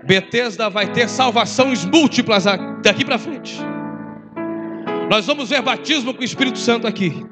Betesda 0.04 0.68
vai 0.68 0.92
ter 0.92 1.08
salvações 1.08 1.86
múltiplas 1.86 2.44
daqui 2.82 3.02
para 3.02 3.18
frente. 3.18 3.56
Nós 5.08 5.26
vamos 5.26 5.48
ver 5.48 5.62
batismo 5.62 6.12
com 6.12 6.20
o 6.20 6.24
Espírito 6.24 6.58
Santo 6.58 6.86
aqui. 6.86 7.24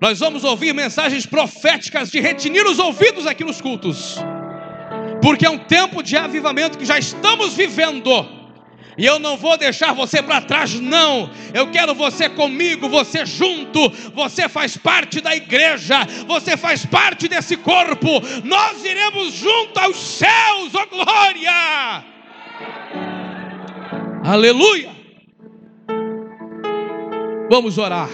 Nós 0.00 0.20
vamos 0.20 0.44
ouvir 0.44 0.72
mensagens 0.72 1.26
proféticas 1.26 2.08
de 2.08 2.20
retinir 2.20 2.64
os 2.64 2.78
ouvidos 2.78 3.26
aqui 3.26 3.42
nos 3.42 3.60
cultos. 3.60 4.16
Porque 5.20 5.44
é 5.44 5.50
um 5.50 5.58
tempo 5.58 6.00
de 6.00 6.16
avivamento 6.16 6.78
que 6.78 6.84
já 6.84 6.96
estamos 6.96 7.54
vivendo. 7.54 8.43
E 8.96 9.04
eu 9.04 9.18
não 9.18 9.36
vou 9.36 9.56
deixar 9.58 9.92
você 9.92 10.22
para 10.22 10.40
trás, 10.40 10.78
não. 10.78 11.30
Eu 11.52 11.70
quero 11.70 11.94
você 11.94 12.28
comigo, 12.28 12.88
você 12.88 13.26
junto. 13.26 13.90
Você 14.14 14.48
faz 14.48 14.76
parte 14.76 15.20
da 15.20 15.34
igreja, 15.34 16.06
você 16.26 16.56
faz 16.56 16.86
parte 16.86 17.28
desse 17.28 17.56
corpo. 17.56 18.08
Nós 18.44 18.84
iremos 18.84 19.32
junto 19.34 19.78
aos 19.78 19.96
céus, 19.96 20.72
oh 20.74 20.86
glória! 20.86 22.04
Aleluia! 24.22 24.90
Vamos 27.50 27.76
orar. 27.76 28.08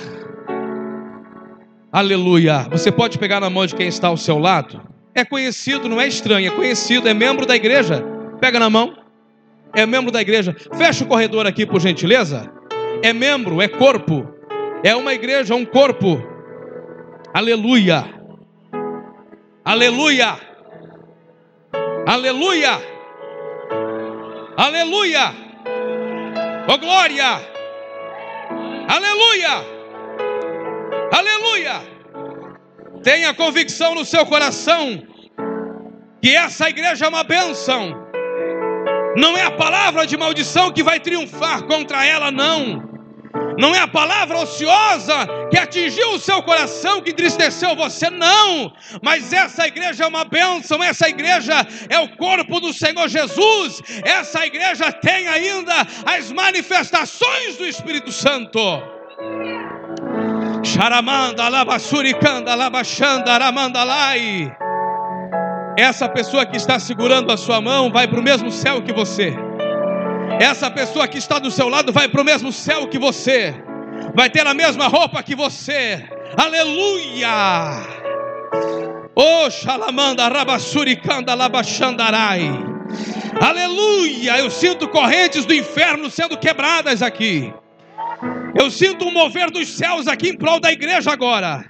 Aleluia. 1.92 2.68
Você 2.70 2.90
pode 2.90 3.18
pegar 3.18 3.40
na 3.40 3.50
mão 3.50 3.66
de 3.66 3.74
quem 3.74 3.88
está 3.88 4.08
ao 4.08 4.16
seu 4.16 4.38
lado? 4.38 4.80
É 5.14 5.24
conhecido, 5.24 5.88
não 5.88 6.00
é 6.00 6.06
estranho, 6.06 6.48
é 6.48 6.54
conhecido, 6.54 7.08
é 7.08 7.14
membro 7.14 7.46
da 7.46 7.56
igreja. 7.56 8.04
Pega 8.40 8.58
na 8.58 8.70
mão. 8.70 8.99
É 9.74 9.86
membro 9.86 10.10
da 10.10 10.20
igreja. 10.20 10.54
Fecha 10.76 11.04
o 11.04 11.06
corredor 11.06 11.46
aqui, 11.46 11.64
por 11.64 11.80
gentileza. 11.80 12.50
É 13.02 13.12
membro, 13.12 13.60
é 13.60 13.68
corpo. 13.68 14.26
É 14.82 14.94
uma 14.94 15.14
igreja, 15.14 15.54
um 15.54 15.64
corpo. 15.64 16.22
Aleluia. 17.32 18.04
Aleluia. 19.64 20.36
Aleluia. 22.06 22.80
Aleluia. 24.56 25.32
Oh 26.68 26.78
glória. 26.78 27.40
Aleluia. 28.88 29.80
Aleluia! 31.12 31.82
Tenha 33.02 33.34
convicção 33.34 33.94
no 33.94 34.04
seu 34.04 34.24
coração 34.26 35.02
que 36.22 36.36
essa 36.36 36.68
igreja 36.68 37.06
é 37.06 37.08
uma 37.08 37.24
bênção. 37.24 37.99
Não 39.16 39.36
é 39.36 39.42
a 39.42 39.50
palavra 39.50 40.06
de 40.06 40.16
maldição 40.16 40.70
que 40.70 40.82
vai 40.82 41.00
triunfar 41.00 41.64
contra 41.64 42.04
ela, 42.04 42.30
não. 42.30 42.88
Não 43.58 43.74
é 43.74 43.80
a 43.80 43.88
palavra 43.88 44.38
ociosa 44.38 45.26
que 45.50 45.58
atingiu 45.58 46.12
o 46.12 46.18
seu 46.18 46.42
coração, 46.42 47.00
que 47.00 47.10
entristeceu 47.10 47.76
você, 47.76 48.08
não. 48.08 48.72
Mas 49.02 49.32
essa 49.32 49.66
igreja 49.66 50.04
é 50.04 50.06
uma 50.06 50.24
bênção, 50.24 50.82
essa 50.82 51.08
igreja 51.08 51.66
é 51.88 51.98
o 51.98 52.16
corpo 52.16 52.60
do 52.60 52.72
Senhor 52.72 53.08
Jesus. 53.08 53.82
Essa 54.02 54.46
igreja 54.46 54.90
tem 54.92 55.28
ainda 55.28 55.86
as 56.06 56.32
manifestações 56.32 57.56
do 57.56 57.66
Espírito 57.66 58.10
Santo. 58.10 58.58
Charamanda, 60.64 61.44
alabasuricanda, 61.44 62.52
alabachanda, 62.52 63.32
aramandalai. 63.32 64.50
Essa 65.80 66.06
pessoa 66.06 66.44
que 66.44 66.58
está 66.58 66.78
segurando 66.78 67.32
a 67.32 67.38
sua 67.38 67.58
mão 67.58 67.90
vai 67.90 68.06
para 68.06 68.20
o 68.20 68.22
mesmo 68.22 68.52
céu 68.52 68.82
que 68.82 68.92
você. 68.92 69.32
Essa 70.38 70.70
pessoa 70.70 71.08
que 71.08 71.16
está 71.16 71.38
do 71.38 71.50
seu 71.50 71.70
lado 71.70 71.90
vai 71.90 72.06
para 72.06 72.20
o 72.20 72.24
mesmo 72.24 72.52
céu 72.52 72.86
que 72.86 72.98
você. 72.98 73.54
Vai 74.14 74.28
ter 74.28 74.46
a 74.46 74.52
mesma 74.52 74.88
roupa 74.88 75.22
que 75.22 75.34
você. 75.34 76.06
Aleluia! 76.36 77.30
Shalamanda, 79.50 80.28
Rabassuricanda, 80.28 81.34
Labachandarai. 81.34 82.42
Aleluia! 83.40 84.36
Eu 84.36 84.50
sinto 84.50 84.86
correntes 84.86 85.46
do 85.46 85.54
inferno 85.54 86.10
sendo 86.10 86.36
quebradas 86.36 87.00
aqui. 87.00 87.50
Eu 88.54 88.70
sinto 88.70 89.06
um 89.06 89.12
mover 89.12 89.50
dos 89.50 89.66
céus 89.70 90.06
aqui 90.06 90.28
em 90.28 90.36
prol 90.36 90.60
da 90.60 90.70
igreja 90.70 91.10
agora. 91.10 91.64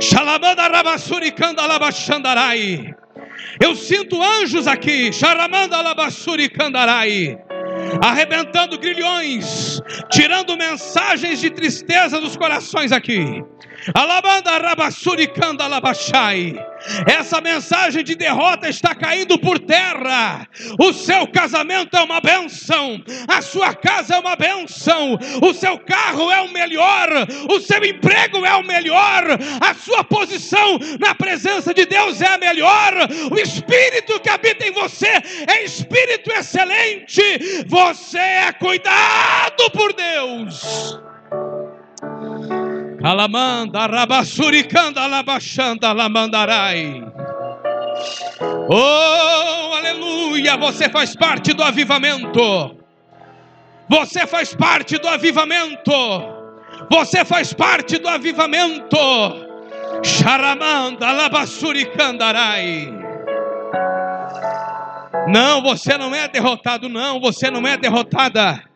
Xalamanda 0.00 0.68
rabassuricanda 0.68 1.64
labachandarai. 1.66 2.94
Eu 3.60 3.74
sinto 3.74 4.22
anjos 4.22 4.66
aqui. 4.66 5.12
Xaramanda 5.12 5.80
labasuricandarai. 5.80 7.38
Arrebentando 8.02 8.78
grilhões, 8.78 9.80
tirando 10.10 10.56
mensagens 10.56 11.40
de 11.40 11.48
tristeza 11.50 12.20
dos 12.20 12.36
corações 12.36 12.92
aqui. 12.92 13.42
Alabanda 13.94 14.58
rabassuricanda 14.58 15.66
labachai. 15.66 16.54
Essa 17.06 17.40
mensagem 17.40 18.02
de 18.04 18.14
derrota 18.14 18.68
está 18.68 18.94
caindo 18.94 19.38
por 19.38 19.58
terra. 19.58 20.46
O 20.78 20.92
seu 20.92 21.26
casamento 21.26 21.96
é 21.96 22.00
uma 22.00 22.20
benção, 22.20 23.02
a 23.26 23.40
sua 23.42 23.74
casa 23.74 24.14
é 24.14 24.18
uma 24.18 24.36
benção, 24.36 25.18
o 25.42 25.52
seu 25.54 25.78
carro 25.78 26.30
é 26.30 26.40
o 26.40 26.52
melhor, 26.52 27.08
o 27.50 27.60
seu 27.60 27.84
emprego 27.84 28.44
é 28.44 28.54
o 28.56 28.64
melhor, 28.64 29.24
a 29.60 29.74
sua 29.74 30.04
posição 30.04 30.78
na 30.98 31.14
presença 31.14 31.72
de 31.72 31.84
Deus 31.84 32.20
é 32.20 32.26
a 32.26 32.38
melhor. 32.38 32.92
O 33.30 33.38
espírito 33.38 34.20
que 34.20 34.28
habita 34.28 34.66
em 34.66 34.72
você 34.72 35.08
é 35.46 35.64
espírito 35.64 36.30
excelente. 36.32 37.22
Você 37.66 38.18
é 38.18 38.52
cuidado 38.52 39.70
por 39.70 39.92
Deus. 39.92 41.07
Alamanda, 43.02 43.86
rabassuricanda, 43.86 45.02
alabachanda, 45.02 45.88
alamandarai. 45.88 47.04
Oh, 48.68 49.74
aleluia! 49.74 50.56
Você 50.56 50.88
faz 50.88 51.14
parte 51.14 51.52
do 51.52 51.62
avivamento. 51.62 52.76
Você 53.88 54.26
faz 54.26 54.54
parte 54.54 54.98
do 54.98 55.08
avivamento. 55.08 55.92
Você 56.90 57.24
faz 57.24 57.52
parte 57.52 57.98
do 57.98 58.08
avivamento. 58.08 58.96
Charamanda, 60.02 61.06
alabassuricandarai. 61.06 62.92
Não, 65.28 65.62
você 65.62 65.96
não 65.96 66.14
é 66.14 66.26
derrotado, 66.26 66.88
não. 66.88 67.20
Você 67.20 67.50
não 67.50 67.66
é 67.66 67.76
derrotada. 67.76 68.67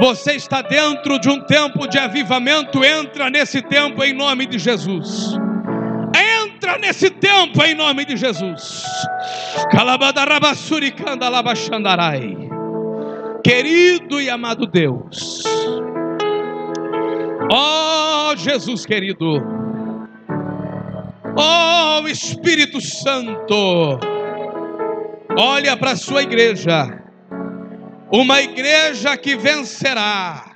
Você 0.00 0.32
está 0.32 0.62
dentro 0.62 1.18
de 1.18 1.28
um 1.28 1.40
tempo 1.42 1.86
de 1.86 1.98
avivamento, 1.98 2.82
entra 2.82 3.28
nesse 3.28 3.60
tempo 3.60 4.02
em 4.02 4.14
nome 4.14 4.46
de 4.46 4.58
Jesus. 4.58 5.36
Entra 6.16 6.78
nesse 6.78 7.10
tempo 7.10 7.62
em 7.62 7.74
nome 7.74 8.06
de 8.06 8.16
Jesus. 8.16 8.82
Querido 13.44 14.22
e 14.22 14.30
amado 14.30 14.66
Deus. 14.66 15.42
Ó 17.52 18.30
oh, 18.32 18.36
Jesus 18.36 18.86
querido. 18.86 19.42
Ó 21.36 22.00
oh, 22.00 22.08
Espírito 22.08 22.80
Santo. 22.80 24.00
Olha 25.36 25.76
para 25.76 25.90
a 25.90 25.96
sua 25.96 26.22
igreja 26.22 26.99
uma 28.12 28.42
igreja 28.42 29.16
que 29.16 29.36
vencerá, 29.36 30.52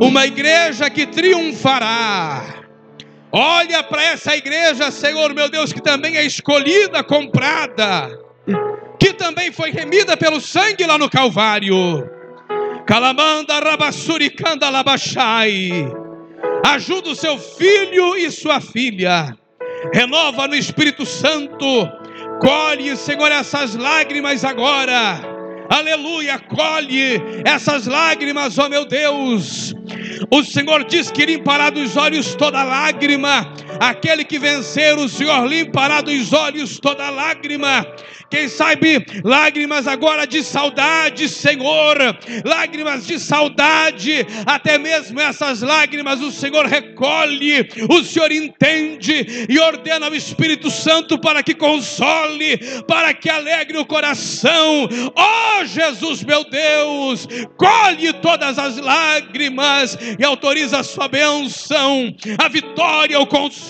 uma 0.00 0.26
igreja 0.26 0.88
que 0.88 1.06
triunfará. 1.06 2.44
Olha 3.30 3.82
para 3.82 4.02
essa 4.04 4.36
igreja, 4.36 4.90
Senhor 4.90 5.34
meu 5.34 5.50
Deus, 5.50 5.72
que 5.72 5.82
também 5.82 6.16
é 6.16 6.24
escolhida, 6.24 7.02
comprada, 7.02 8.08
que 8.98 9.12
também 9.12 9.52
foi 9.52 9.70
remida 9.70 10.16
pelo 10.16 10.40
sangue 10.40 10.86
lá 10.86 10.96
no 10.96 11.10
Calvário. 11.10 12.08
Calamanda 12.86 13.58
rabassuricanda 13.58 14.70
labachai. 14.70 15.70
Ajuda 16.64 17.10
o 17.10 17.16
seu 17.16 17.38
filho 17.38 18.16
e 18.16 18.30
sua 18.30 18.60
filha. 18.60 19.36
Renova 19.92 20.48
no 20.48 20.54
Espírito 20.54 21.04
Santo. 21.04 21.86
Colhe, 22.40 22.96
Senhor, 22.96 23.30
essas 23.30 23.74
lágrimas 23.74 24.42
agora. 24.42 25.37
Aleluia, 25.68 26.38
colhe 26.38 27.20
essas 27.44 27.86
lágrimas, 27.86 28.56
ó 28.58 28.68
meu 28.68 28.86
Deus. 28.86 29.74
O 30.30 30.42
Senhor 30.42 30.84
diz 30.84 31.10
que 31.10 31.26
limpará 31.26 31.70
dos 31.70 31.96
olhos 31.96 32.34
toda 32.34 32.62
lágrima. 32.62 33.52
Aquele 33.80 34.24
que 34.24 34.38
vencer, 34.38 34.96
o 34.98 35.08
Senhor 35.08 35.46
limpará 35.46 36.00
dos 36.00 36.32
olhos 36.32 36.78
toda 36.78 37.10
lágrima. 37.10 37.86
Quem 38.30 38.46
sabe 38.46 39.06
lágrimas 39.24 39.86
agora 39.86 40.26
de 40.26 40.42
saudade, 40.42 41.28
Senhor, 41.30 41.96
lágrimas 42.44 43.06
de 43.06 43.18
saudade, 43.18 44.26
até 44.44 44.76
mesmo 44.76 45.18
essas 45.18 45.62
lágrimas 45.62 46.20
o 46.20 46.30
Senhor 46.30 46.66
recolhe, 46.66 47.66
o 47.88 48.04
Senhor 48.04 48.30
entende 48.30 49.46
e 49.48 49.58
ordena 49.58 50.06
ao 50.06 50.14
Espírito 50.14 50.70
Santo 50.70 51.18
para 51.18 51.42
que 51.42 51.54
console, 51.54 52.58
para 52.86 53.14
que 53.14 53.30
alegre 53.30 53.78
o 53.78 53.86
coração. 53.86 54.88
Ó 55.14 55.60
oh, 55.60 55.64
Jesus, 55.64 56.22
meu 56.22 56.44
Deus, 56.44 57.26
colhe 57.56 58.12
todas 58.12 58.58
as 58.58 58.76
lágrimas 58.76 59.96
e 60.18 60.24
autoriza 60.24 60.80
a 60.80 60.84
sua 60.84 61.08
bênção, 61.08 62.14
a 62.36 62.48
vitória, 62.48 63.18
o 63.18 63.26
consolo, 63.26 63.67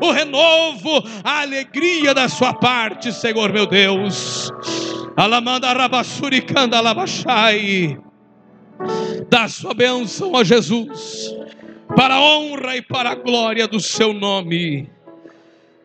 o 0.00 0.10
renovo, 0.10 1.02
a 1.24 1.42
alegria 1.42 2.12
da 2.12 2.28
sua 2.28 2.52
parte, 2.52 3.12
Senhor 3.12 3.52
meu 3.52 3.66
Deus. 3.66 4.50
Alamanda 5.16 5.72
rabassuricanda 5.72 6.78
alabachai. 6.78 7.98
Dá 9.28 9.48
sua 9.48 9.74
bênção 9.74 10.36
a 10.36 10.42
Jesus, 10.42 11.34
para 11.94 12.14
a 12.14 12.20
honra 12.20 12.76
e 12.76 12.82
para 12.82 13.10
a 13.10 13.14
glória 13.14 13.68
do 13.68 13.78
seu 13.78 14.12
nome. 14.12 14.88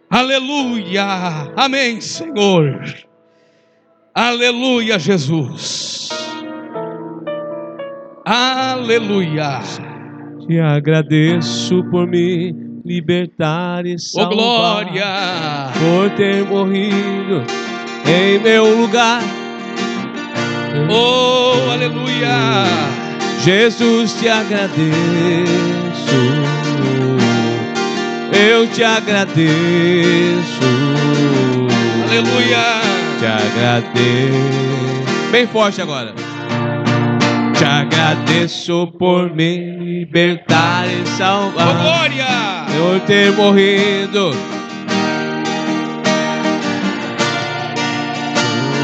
Aleluia. 0.09 1.51
Amém, 1.55 1.99
Senhor. 1.99 2.81
Aleluia, 4.13 4.97
Jesus. 4.97 6.09
Aleluia. 8.25 9.59
Te 10.47 10.59
agradeço 10.59 11.83
por 11.91 12.07
me 12.07 12.64
libertar 12.85 13.85
e 13.85 13.99
salvar. 13.99 14.85
glória. 14.85 15.71
Por 15.73 16.09
ter 16.11 16.43
morrido 16.45 17.43
em 18.05 18.39
meu 18.39 18.79
lugar. 18.81 19.21
Oh, 20.89 21.71
aleluia. 21.71 22.65
Jesus, 23.43 24.13
te 24.19 24.29
agradeço. 24.29 24.75
Eu 28.31 28.67
te 28.67 28.83
agradeço. 28.83 29.35
Aleluia. 32.07 32.81
Te 33.19 33.25
agradeço. 33.25 35.31
Bem 35.31 35.47
forte 35.47 35.81
agora. 35.81 36.13
Te 37.57 37.63
agradeço 37.63 38.87
por 38.99 39.33
me 39.33 39.77
libertar 39.77 40.85
e 40.87 41.07
salvar. 41.07 41.73
glória. 41.81 42.54
Por 42.77 42.99
ter 43.01 43.31
morrido. 43.31 44.31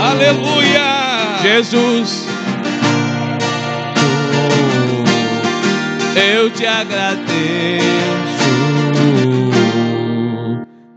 Aleluia. 0.02 1.40
Jesus. 1.42 2.28
Eu 6.16 6.50
te 6.52 6.66
agradeço. 6.66 7.82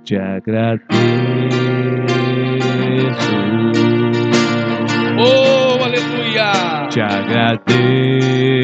Te 0.04 0.16
agradeço. 0.16 0.84
Oh, 5.18 5.84
aleluia. 5.84 6.88
Te 6.90 7.00
agradeço. 7.00 8.63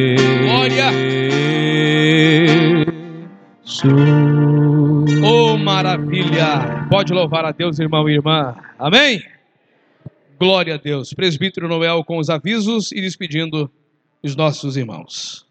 Oh, 5.24 5.57
maravilha. 5.57 6.86
Pode 6.90 7.12
louvar 7.12 7.47
a 7.47 7.52
Deus, 7.52 7.78
irmão 7.78 8.09
e 8.09 8.15
irmã. 8.15 8.55
Amém? 8.78 9.23
Glória 10.39 10.74
a 10.74 10.78
Deus. 10.78 11.15
Presbítero 11.15 11.66
Noel 11.69 12.05
com 12.05 12.19
os 12.19 12.28
avisos 12.28 12.93
e 12.93 13.01
despedindo 13.01 13.70
os 14.23 14.36
nossos 14.36 14.77
irmãos. 14.77 15.49